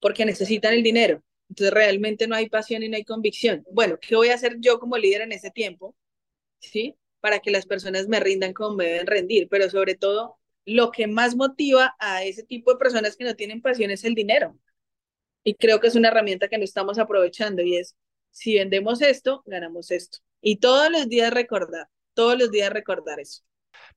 porque 0.00 0.24
necesitan 0.24 0.74
el 0.74 0.82
dinero, 0.82 1.22
entonces 1.48 1.72
realmente 1.74 2.26
no 2.28 2.36
hay 2.36 2.48
pasión 2.48 2.82
y 2.82 2.88
no 2.88 2.96
hay 2.96 3.04
convicción. 3.04 3.64
Bueno, 3.72 3.98
¿qué 4.00 4.14
voy 4.16 4.28
a 4.28 4.34
hacer 4.34 4.56
yo 4.60 4.78
como 4.78 4.96
líder 4.96 5.22
en 5.22 5.32
ese 5.32 5.50
tiempo? 5.50 5.96
¿Sí? 6.60 6.96
Para 7.20 7.40
que 7.40 7.50
las 7.50 7.66
personas 7.66 8.08
me 8.08 8.20
rindan 8.20 8.52
como 8.52 8.76
me 8.76 8.84
deben 8.86 9.06
rendir, 9.06 9.48
pero 9.48 9.70
sobre 9.70 9.94
todo 9.96 10.38
lo 10.64 10.90
que 10.92 11.06
más 11.06 11.34
motiva 11.36 11.96
a 11.98 12.24
ese 12.24 12.42
tipo 12.44 12.72
de 12.72 12.78
personas 12.78 13.16
que 13.16 13.24
no 13.24 13.34
tienen 13.36 13.62
pasión 13.62 13.90
es 13.90 14.04
el 14.04 14.14
dinero. 14.14 14.58
Y 15.44 15.54
creo 15.54 15.80
que 15.80 15.88
es 15.88 15.94
una 15.96 16.08
herramienta 16.08 16.48
que 16.48 16.58
no 16.58 16.64
estamos 16.64 16.98
aprovechando 16.98 17.62
y 17.62 17.76
es, 17.76 17.96
si 18.30 18.56
vendemos 18.56 19.00
esto, 19.02 19.42
ganamos 19.46 19.90
esto. 19.90 20.18
Y 20.42 20.56
todos 20.58 20.90
los 20.90 21.08
días 21.08 21.32
recordar, 21.32 21.88
todos 22.14 22.38
los 22.38 22.50
días 22.50 22.72
recordar 22.72 23.20
eso. 23.20 23.42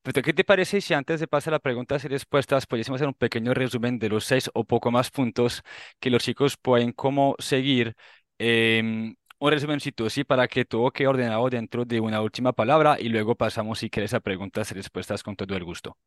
Pero 0.01 0.21
¿qué 0.21 0.33
te 0.33 0.43
parece 0.43 0.81
si 0.81 0.93
antes 0.93 1.19
de 1.19 1.27
pasar 1.27 1.53
a 1.53 1.59
preguntas 1.59 2.03
y 2.05 2.07
respuestas 2.07 2.65
pudiésemos 2.65 2.97
hacer 2.99 3.07
un 3.07 3.13
pequeño 3.13 3.53
resumen 3.53 3.99
de 3.99 4.09
los 4.09 4.25
seis 4.25 4.49
o 4.53 4.63
poco 4.63 4.91
más 4.91 5.11
puntos 5.11 5.63
que 5.99 6.09
los 6.09 6.23
chicos 6.23 6.57
pueden 6.57 6.91
como 6.91 7.35
seguir? 7.39 7.95
Eh, 8.39 9.13
un 9.41 9.51
resumencito, 9.51 10.07
sí, 10.09 10.23
para 10.23 10.47
que 10.47 10.65
todo 10.65 10.91
quede 10.91 11.07
ordenado 11.07 11.49
dentro 11.49 11.83
de 11.83 11.99
una 11.99 12.21
última 12.21 12.53
palabra 12.53 12.97
y 12.99 13.09
luego 13.09 13.35
pasamos, 13.35 13.79
si 13.79 13.89
quieres, 13.89 14.13
a 14.13 14.19
preguntas 14.19 14.69
y 14.69 14.75
respuestas 14.75 15.23
con 15.23 15.35
todo 15.35 15.57
el 15.57 15.63
gusto. 15.63 15.97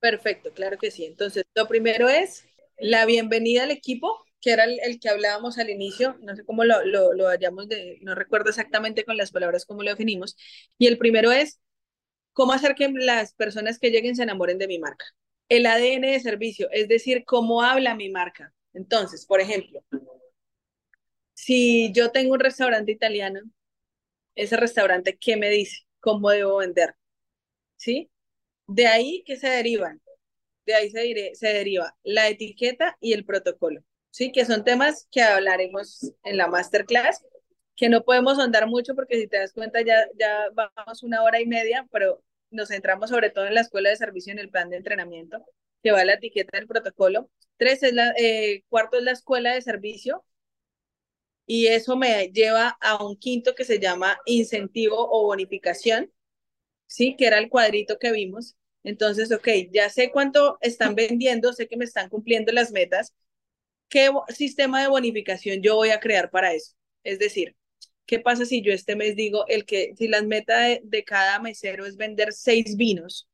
Perfecto, 0.00 0.52
claro 0.52 0.76
que 0.76 0.90
sí. 0.90 1.04
Entonces, 1.04 1.44
lo 1.54 1.68
primero 1.68 2.08
es 2.08 2.44
la 2.76 3.06
bienvenida 3.06 3.62
al 3.62 3.70
equipo, 3.70 4.24
que 4.40 4.50
era 4.50 4.64
el, 4.64 4.98
que 4.98 5.08
hablábamos 5.08 5.58
al 5.58 5.70
inicio, 5.70 6.16
no 6.22 6.34
sé 6.34 6.44
cómo 6.44 6.64
lo, 6.64 6.84
lo, 6.84 7.12
lo 7.12 7.28
hayamos 7.28 7.68
de, 7.68 7.98
no 8.00 8.16
recuerdo 8.16 8.48
exactamente 8.48 9.04
con 9.04 9.16
las 9.16 9.30
palabras 9.30 9.64
cómo 9.64 9.84
lo 9.84 9.90
definimos. 9.90 10.36
Y 10.76 10.88
el 10.88 10.98
primero 10.98 11.30
es 11.30 11.60
cómo 12.32 12.52
hacer 12.52 12.74
que 12.74 12.88
las 12.90 13.34
personas 13.34 13.78
que 13.78 13.90
lleguen 13.90 14.16
se 14.16 14.22
enamoren 14.24 14.58
de 14.58 14.68
mi 14.68 14.78
marca. 14.78 15.04
El 15.48 15.66
ADN 15.66 16.12
de 16.12 16.20
servicio, 16.20 16.68
es 16.72 16.88
decir, 16.88 17.24
cómo 17.24 17.62
habla 17.62 17.94
mi 17.94 18.10
marca. 18.10 18.54
Entonces, 18.72 19.26
por 19.26 19.40
ejemplo, 19.40 19.82
si 21.34 21.92
yo 21.92 22.10
tengo 22.12 22.34
un 22.34 22.40
restaurante 22.40 22.92
italiano, 22.92 23.40
ese 24.34 24.56
restaurante, 24.56 25.18
¿qué 25.18 25.36
me 25.36 25.50
dice? 25.50 25.86
¿Cómo 26.00 26.30
debo 26.30 26.58
vender? 26.58 26.96
¿Sí? 27.76 28.10
De 28.66 28.86
ahí, 28.86 29.24
¿qué 29.26 29.36
se 29.36 29.48
derivan? 29.48 30.02
De 30.66 30.74
ahí 30.74 30.90
se, 30.90 31.34
se 31.34 31.48
deriva 31.48 31.96
la 32.04 32.28
etiqueta 32.28 32.96
y 33.00 33.14
el 33.14 33.24
protocolo, 33.26 33.82
¿sí? 34.10 34.32
Que 34.32 34.46
son 34.46 34.64
temas 34.64 35.08
que 35.12 35.22
hablaremos 35.22 36.14
en 36.24 36.36
la 36.38 36.48
masterclass, 36.48 37.24
que 37.76 37.88
no 37.88 38.04
podemos 38.04 38.38
ahondar 38.38 38.66
mucho 38.68 38.94
porque 38.94 39.18
si 39.20 39.26
te 39.28 39.38
das 39.38 39.52
cuenta 39.52 39.80
ya, 39.82 40.06
ya 40.18 40.48
vamos 40.54 41.02
una 41.02 41.22
hora 41.22 41.40
y 41.40 41.46
media, 41.46 41.86
pero 41.92 42.22
nos 42.50 42.68
centramos 42.68 43.10
sobre 43.10 43.30
todo 43.30 43.46
en 43.46 43.54
la 43.54 43.62
escuela 43.62 43.90
de 43.90 43.96
servicio, 43.96 44.32
en 44.32 44.38
el 44.38 44.50
plan 44.50 44.70
de 44.70 44.76
entrenamiento, 44.76 45.44
que 45.82 45.92
va 45.92 46.04
la 46.04 46.14
etiqueta 46.14 46.58
del 46.58 46.66
protocolo. 46.66 47.30
Tres 47.56 47.82
es 47.82 47.94
la, 47.94 48.12
eh, 48.18 48.64
cuarto 48.68 48.98
es 48.98 49.04
la 49.04 49.12
escuela 49.12 49.54
de 49.54 49.62
servicio, 49.62 50.24
y 51.46 51.66
eso 51.66 51.96
me 51.96 52.28
lleva 52.28 52.78
a 52.80 53.04
un 53.04 53.16
quinto 53.16 53.54
que 53.56 53.64
se 53.64 53.80
llama 53.80 54.18
incentivo 54.24 54.96
o 55.10 55.24
bonificación, 55.24 56.12
¿sí? 56.86 57.16
Que 57.16 57.26
era 57.26 57.38
el 57.38 57.50
cuadrito 57.50 57.98
que 57.98 58.12
vimos. 58.12 58.56
Entonces, 58.84 59.32
ok, 59.32 59.48
ya 59.72 59.90
sé 59.90 60.10
cuánto 60.12 60.58
están 60.60 60.94
vendiendo, 60.94 61.52
sé 61.52 61.68
que 61.68 61.76
me 61.76 61.84
están 61.86 62.08
cumpliendo 62.08 62.52
las 62.52 62.72
metas. 62.72 63.14
¿Qué 63.88 64.10
sistema 64.28 64.82
de 64.82 64.88
bonificación 64.88 65.62
yo 65.62 65.76
voy 65.76 65.90
a 65.90 66.00
crear 66.00 66.30
para 66.30 66.54
eso? 66.54 66.74
Es 67.04 67.18
decir, 67.18 67.56
¿Qué 68.10 68.18
pasa 68.18 68.44
si 68.44 68.60
yo 68.60 68.72
este 68.72 68.96
mes 68.96 69.14
digo, 69.14 69.46
el 69.46 69.64
que, 69.64 69.94
si 69.96 70.08
la 70.08 70.20
meta 70.20 70.58
de, 70.82 71.04
cada 71.04 71.38
mesero 71.38 71.86
es 71.86 71.96
vender 71.96 72.32
seis 72.32 72.76
vinos, 72.76 73.28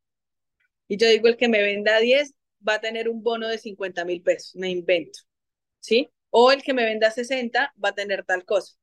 y 0.87 0.99
yo 0.99 1.09
digo, 1.09 1.29
el 1.29 1.39
que 1.39 1.49
me 1.49 1.63
venda 1.63 1.99
10 1.99 2.35
va 2.69 2.75
a 2.75 2.81
tener 2.83 3.09
un 3.09 3.23
bono 3.23 3.49
de 3.49 3.57
50 3.57 4.05
mil 4.05 4.21
pesos, 4.21 4.55
me 4.55 4.69
invento. 4.69 5.21
¿sí? 5.81 6.11
O 6.29 6.53
el 6.53 6.63
que 6.63 6.75
me 6.75 6.85
venda 6.85 7.11
60 7.11 7.73
va 7.83 7.89
a 7.89 7.95
tener 7.95 8.23
tal 8.25 8.45
cosa. 8.45 8.75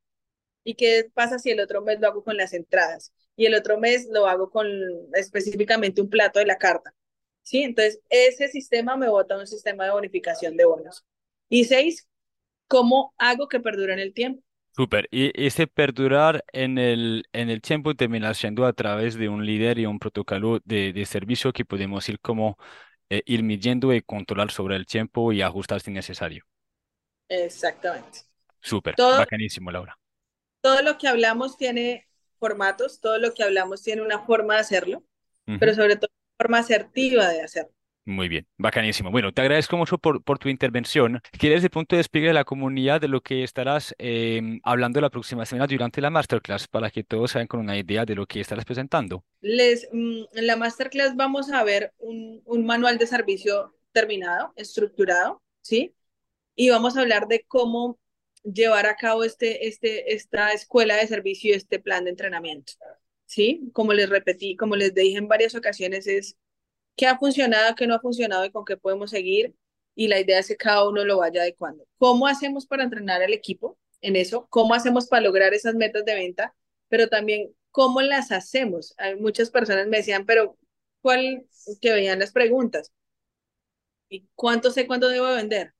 ¿Y 0.64 0.74
qué 0.74 1.12
pasa 1.14 1.38
si 1.38 1.52
el 1.52 1.60
otro 1.60 1.84
mes 1.84 2.00
lo 2.00 2.08
hago 2.08 2.24
con 2.24 2.38
las 2.38 2.54
entradas? 2.54 3.14
Y 3.36 3.46
el 3.46 3.54
otro 3.54 3.78
mes 3.78 4.08
lo 4.10 4.26
hago 4.26 4.50
con 4.50 4.68
específicamente 5.14 6.02
un 6.02 6.10
plato 6.10 6.40
de 6.40 6.48
la 6.48 6.58
carta. 6.58 6.92
¿Sí? 7.44 7.62
Entonces, 7.62 8.02
ese 8.10 8.48
sistema 8.48 8.98
me 8.98 9.10
bota 9.10 9.38
un 9.38 9.46
sistema 9.46 9.86
de 9.86 9.92
bonificación 9.92 10.58
de 10.58 10.66
bonos. 10.66 11.06
Y 11.50 11.66
seis, 11.66 12.08
¿cómo 12.68 13.14
hago 13.20 13.48
que 13.48 13.60
perdure 13.60 13.94
en 13.94 14.00
el 14.00 14.16
tiempo? 14.16 14.44
Súper. 14.76 15.08
Y 15.12 15.32
ese 15.46 15.68
perdurar 15.68 16.44
en 16.52 16.80
el, 16.80 17.26
en 17.32 17.50
el 17.50 17.62
tiempo 17.62 17.94
termina 17.94 18.34
siendo 18.34 18.66
a 18.66 18.74
través 18.74 19.16
de 19.16 19.30
un 19.30 19.46
líder 19.46 19.78
y 19.78 19.86
un 19.86 20.00
protocolo 20.00 20.60
de, 20.66 20.94
de 20.94 21.06
servicio 21.06 21.54
que 21.54 21.64
podemos 21.64 22.10
ir 22.10 22.20
como 22.20 22.58
eh, 23.10 23.22
ir 23.28 23.44
midiendo 23.44 23.94
y 23.94 24.02
controlar 24.02 24.50
sobre 24.50 24.76
el 24.76 24.88
tiempo 24.88 25.32
y 25.32 25.44
ajustar 25.44 25.80
si 25.82 25.92
necesario. 25.92 26.44
Exactamente. 27.30 28.22
Súper. 28.62 28.96
Bacanísimo, 28.98 29.70
Laura. 29.70 29.96
Todo 30.62 30.82
lo 30.82 30.98
que 30.98 31.08
hablamos 31.08 31.58
tiene 31.58 32.08
formatos, 32.40 33.00
todo 33.00 33.20
lo 33.20 33.34
que 33.34 33.44
hablamos 33.44 33.84
tiene 33.84 34.02
una 34.02 34.26
forma 34.26 34.56
de 34.56 34.62
hacerlo, 34.62 35.04
pero 35.60 35.76
sobre 35.76 35.98
todo 35.98 36.10
una 36.12 36.38
forma 36.38 36.58
asertiva 36.60 37.28
de 37.28 37.42
hacerlo. 37.42 37.74
Muy 38.06 38.28
bien, 38.28 38.46
bacanísimo. 38.58 39.12
Bueno, 39.12 39.32
te 39.32 39.42
agradezco 39.42 39.78
mucho 39.78 39.98
por, 39.98 40.22
por 40.24 40.38
tu 40.38 40.50
intervención. 40.50 41.22
¿Quieres 41.32 41.62
de 41.62 41.70
punto 41.70 41.96
de 41.96 42.00
despliegue 42.00 42.28
de 42.28 42.34
la 42.34 42.44
comunidad 42.44 43.00
de 43.00 43.08
lo 43.08 43.22
que 43.22 43.44
estarás 43.44 43.96
em, 43.98 44.60
hablando 44.64 45.00
la 45.00 45.10
próxima 45.10 45.46
semana 45.46 45.68
durante 45.68 46.02
la 46.02 46.10
masterclass 46.10 46.68
para 46.68 46.92
que 46.92 47.06
todos 47.06 47.32
sean 47.32 47.48
con 47.48 47.62
una 47.62 47.78
idea 47.78 48.04
de 48.04 48.16
lo 48.16 48.26
que 48.26 48.42
estarás 48.42 48.66
presentando? 48.66 49.24
Les, 49.40 49.88
mm, 49.94 50.24
en 50.34 50.48
la 50.48 50.58
masterclass 50.58 51.16
vamos 51.16 51.50
a 51.50 51.64
ver 51.64 51.94
un, 51.98 52.42
un 52.44 52.66
manual 52.66 52.98
de 52.98 53.08
servicio 53.08 53.74
terminado, 53.94 54.52
estructurado, 54.58 55.42
¿sí? 55.62 55.96
Y 56.56 56.70
vamos 56.70 56.98
a 56.98 57.02
hablar 57.02 57.28
de 57.28 57.46
cómo 57.48 58.00
llevar 58.44 58.86
a 58.86 58.96
cabo 58.96 59.24
este, 59.24 59.68
este, 59.68 60.14
esta 60.14 60.52
escuela 60.52 60.98
de 60.98 61.08
servicio 61.08 61.52
y 61.52 61.54
este 61.54 61.80
plan 61.80 62.04
de 62.04 62.10
entrenamiento, 62.10 62.74
¿sí? 63.26 63.70
Como 63.72 63.94
les 63.94 64.10
repetí, 64.10 64.58
como 64.58 64.76
les 64.76 64.94
dije 64.94 65.18
en 65.18 65.30
varias 65.30 65.56
ocasiones, 65.56 66.06
es 66.08 66.38
qué 66.96 67.08
ha 67.08 67.18
funcionado, 67.18 67.76
qué 67.76 67.88
no 67.88 67.96
ha 67.96 68.00
funcionado 68.00 68.46
y 68.46 68.52
con 68.52 68.66
qué 68.66 68.78
podemos 68.78 69.12
seguir. 69.12 69.56
Y 69.96 70.08
la 70.08 70.20
idea 70.20 70.40
es 70.40 70.48
que 70.48 70.58
cada 70.58 70.88
uno 70.90 71.06
lo 71.06 71.18
vaya 71.20 71.42
adecuando. 71.42 71.86
¿Cómo 71.98 72.28
hacemos 72.28 72.66
para 72.66 72.84
entrenar 72.84 73.22
al 73.22 73.34
equipo 73.34 73.78
en 74.02 74.16
eso? 74.16 74.48
¿Cómo 74.50 74.74
hacemos 74.74 75.08
para 75.08 75.24
lograr 75.24 75.54
esas 75.54 75.76
metas 75.76 76.06
de 76.06 76.16
venta? 76.16 76.56
Pero 76.90 77.10
también, 77.10 77.54
¿cómo 77.72 78.02
las 78.02 78.32
hacemos? 78.32 78.94
Hay 78.98 79.16
muchas 79.16 79.50
personas 79.52 79.88
me 79.88 79.98
decían, 79.98 80.26
pero 80.26 80.58
¿cuál? 81.02 81.46
Que 81.82 81.94
veían 81.94 82.20
las 82.20 82.32
preguntas. 82.32 82.92
¿Y 84.10 84.28
cuánto 84.36 84.72
sé 84.72 84.88
cuánto 84.88 85.10
debo 85.10 85.28
vender? 85.34 85.74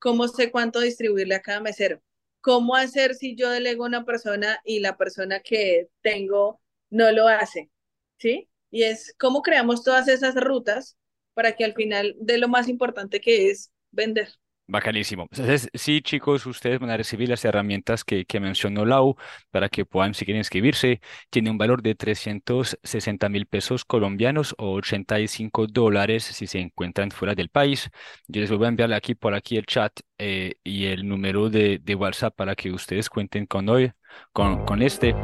¿Cómo 0.00 0.28
sé 0.28 0.50
cuánto 0.50 0.80
distribuirle 0.80 1.36
a 1.36 1.42
cada 1.42 1.60
mesero? 1.60 2.02
¿Cómo 2.42 2.76
hacer 2.76 3.14
si 3.14 3.36
yo 3.36 3.50
delego 3.50 3.84
a 3.84 3.88
una 3.88 4.04
persona 4.04 4.60
y 4.64 4.80
la 4.80 4.96
persona 4.96 5.40
que 5.40 5.88
tengo 6.02 6.60
no 6.90 7.12
lo 7.12 7.28
hace? 7.28 7.70
¿Sí? 8.18 8.49
Y 8.70 8.84
es 8.84 9.14
cómo 9.18 9.42
creamos 9.42 9.82
todas 9.82 10.08
esas 10.08 10.34
rutas 10.34 10.96
para 11.34 11.52
que 11.56 11.64
al 11.64 11.74
final 11.74 12.14
de 12.20 12.38
lo 12.38 12.48
más 12.48 12.68
importante 12.68 13.20
que 13.20 13.50
es 13.50 13.72
vender. 13.90 14.28
Bacanísimo. 14.70 15.26
Entonces, 15.32 15.68
sí, 15.74 16.00
chicos, 16.00 16.46
ustedes 16.46 16.78
van 16.78 16.90
a 16.90 16.96
recibir 16.96 17.28
las 17.28 17.44
herramientas 17.44 18.04
que, 18.04 18.24
que 18.24 18.38
mencionó 18.38 18.84
Lau 18.84 19.16
para 19.50 19.68
que 19.68 19.84
puedan, 19.84 20.14
si 20.14 20.24
quieren 20.24 20.38
inscribirse. 20.38 21.00
Tiene 21.28 21.50
un 21.50 21.58
valor 21.58 21.82
de 21.82 21.96
360 21.96 23.28
mil 23.30 23.46
pesos 23.46 23.84
colombianos 23.84 24.54
o 24.58 24.74
85 24.74 25.66
dólares 25.66 26.22
si 26.22 26.46
se 26.46 26.60
encuentran 26.60 27.10
fuera 27.10 27.34
del 27.34 27.48
país. 27.48 27.90
Yo 28.28 28.40
les 28.42 28.50
voy 28.52 28.64
a 28.64 28.68
enviarle 28.68 28.94
aquí 28.94 29.16
por 29.16 29.34
aquí 29.34 29.56
el 29.56 29.66
chat 29.66 29.92
eh, 30.18 30.54
y 30.62 30.84
el 30.86 31.08
número 31.08 31.50
de, 31.50 31.80
de, 31.82 31.94
WhatsApp 31.96 32.36
para 32.36 32.54
que 32.54 32.70
ustedes 32.70 33.10
cuenten 33.10 33.46
con 33.46 33.68
hoy, 33.68 33.90
con, 34.32 34.64
con 34.64 34.82
este 34.82 35.14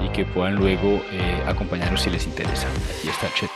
y 0.00 0.08
que 0.10 0.24
puedan 0.24 0.56
luego 0.56 1.02
eh, 1.12 1.42
acompañarnos 1.46 2.02
si 2.02 2.10
les 2.10 2.26
interesa. 2.26 2.68
Aquí 2.98 3.08
está 3.08 3.26
el 3.26 3.34
chat. 3.34 3.50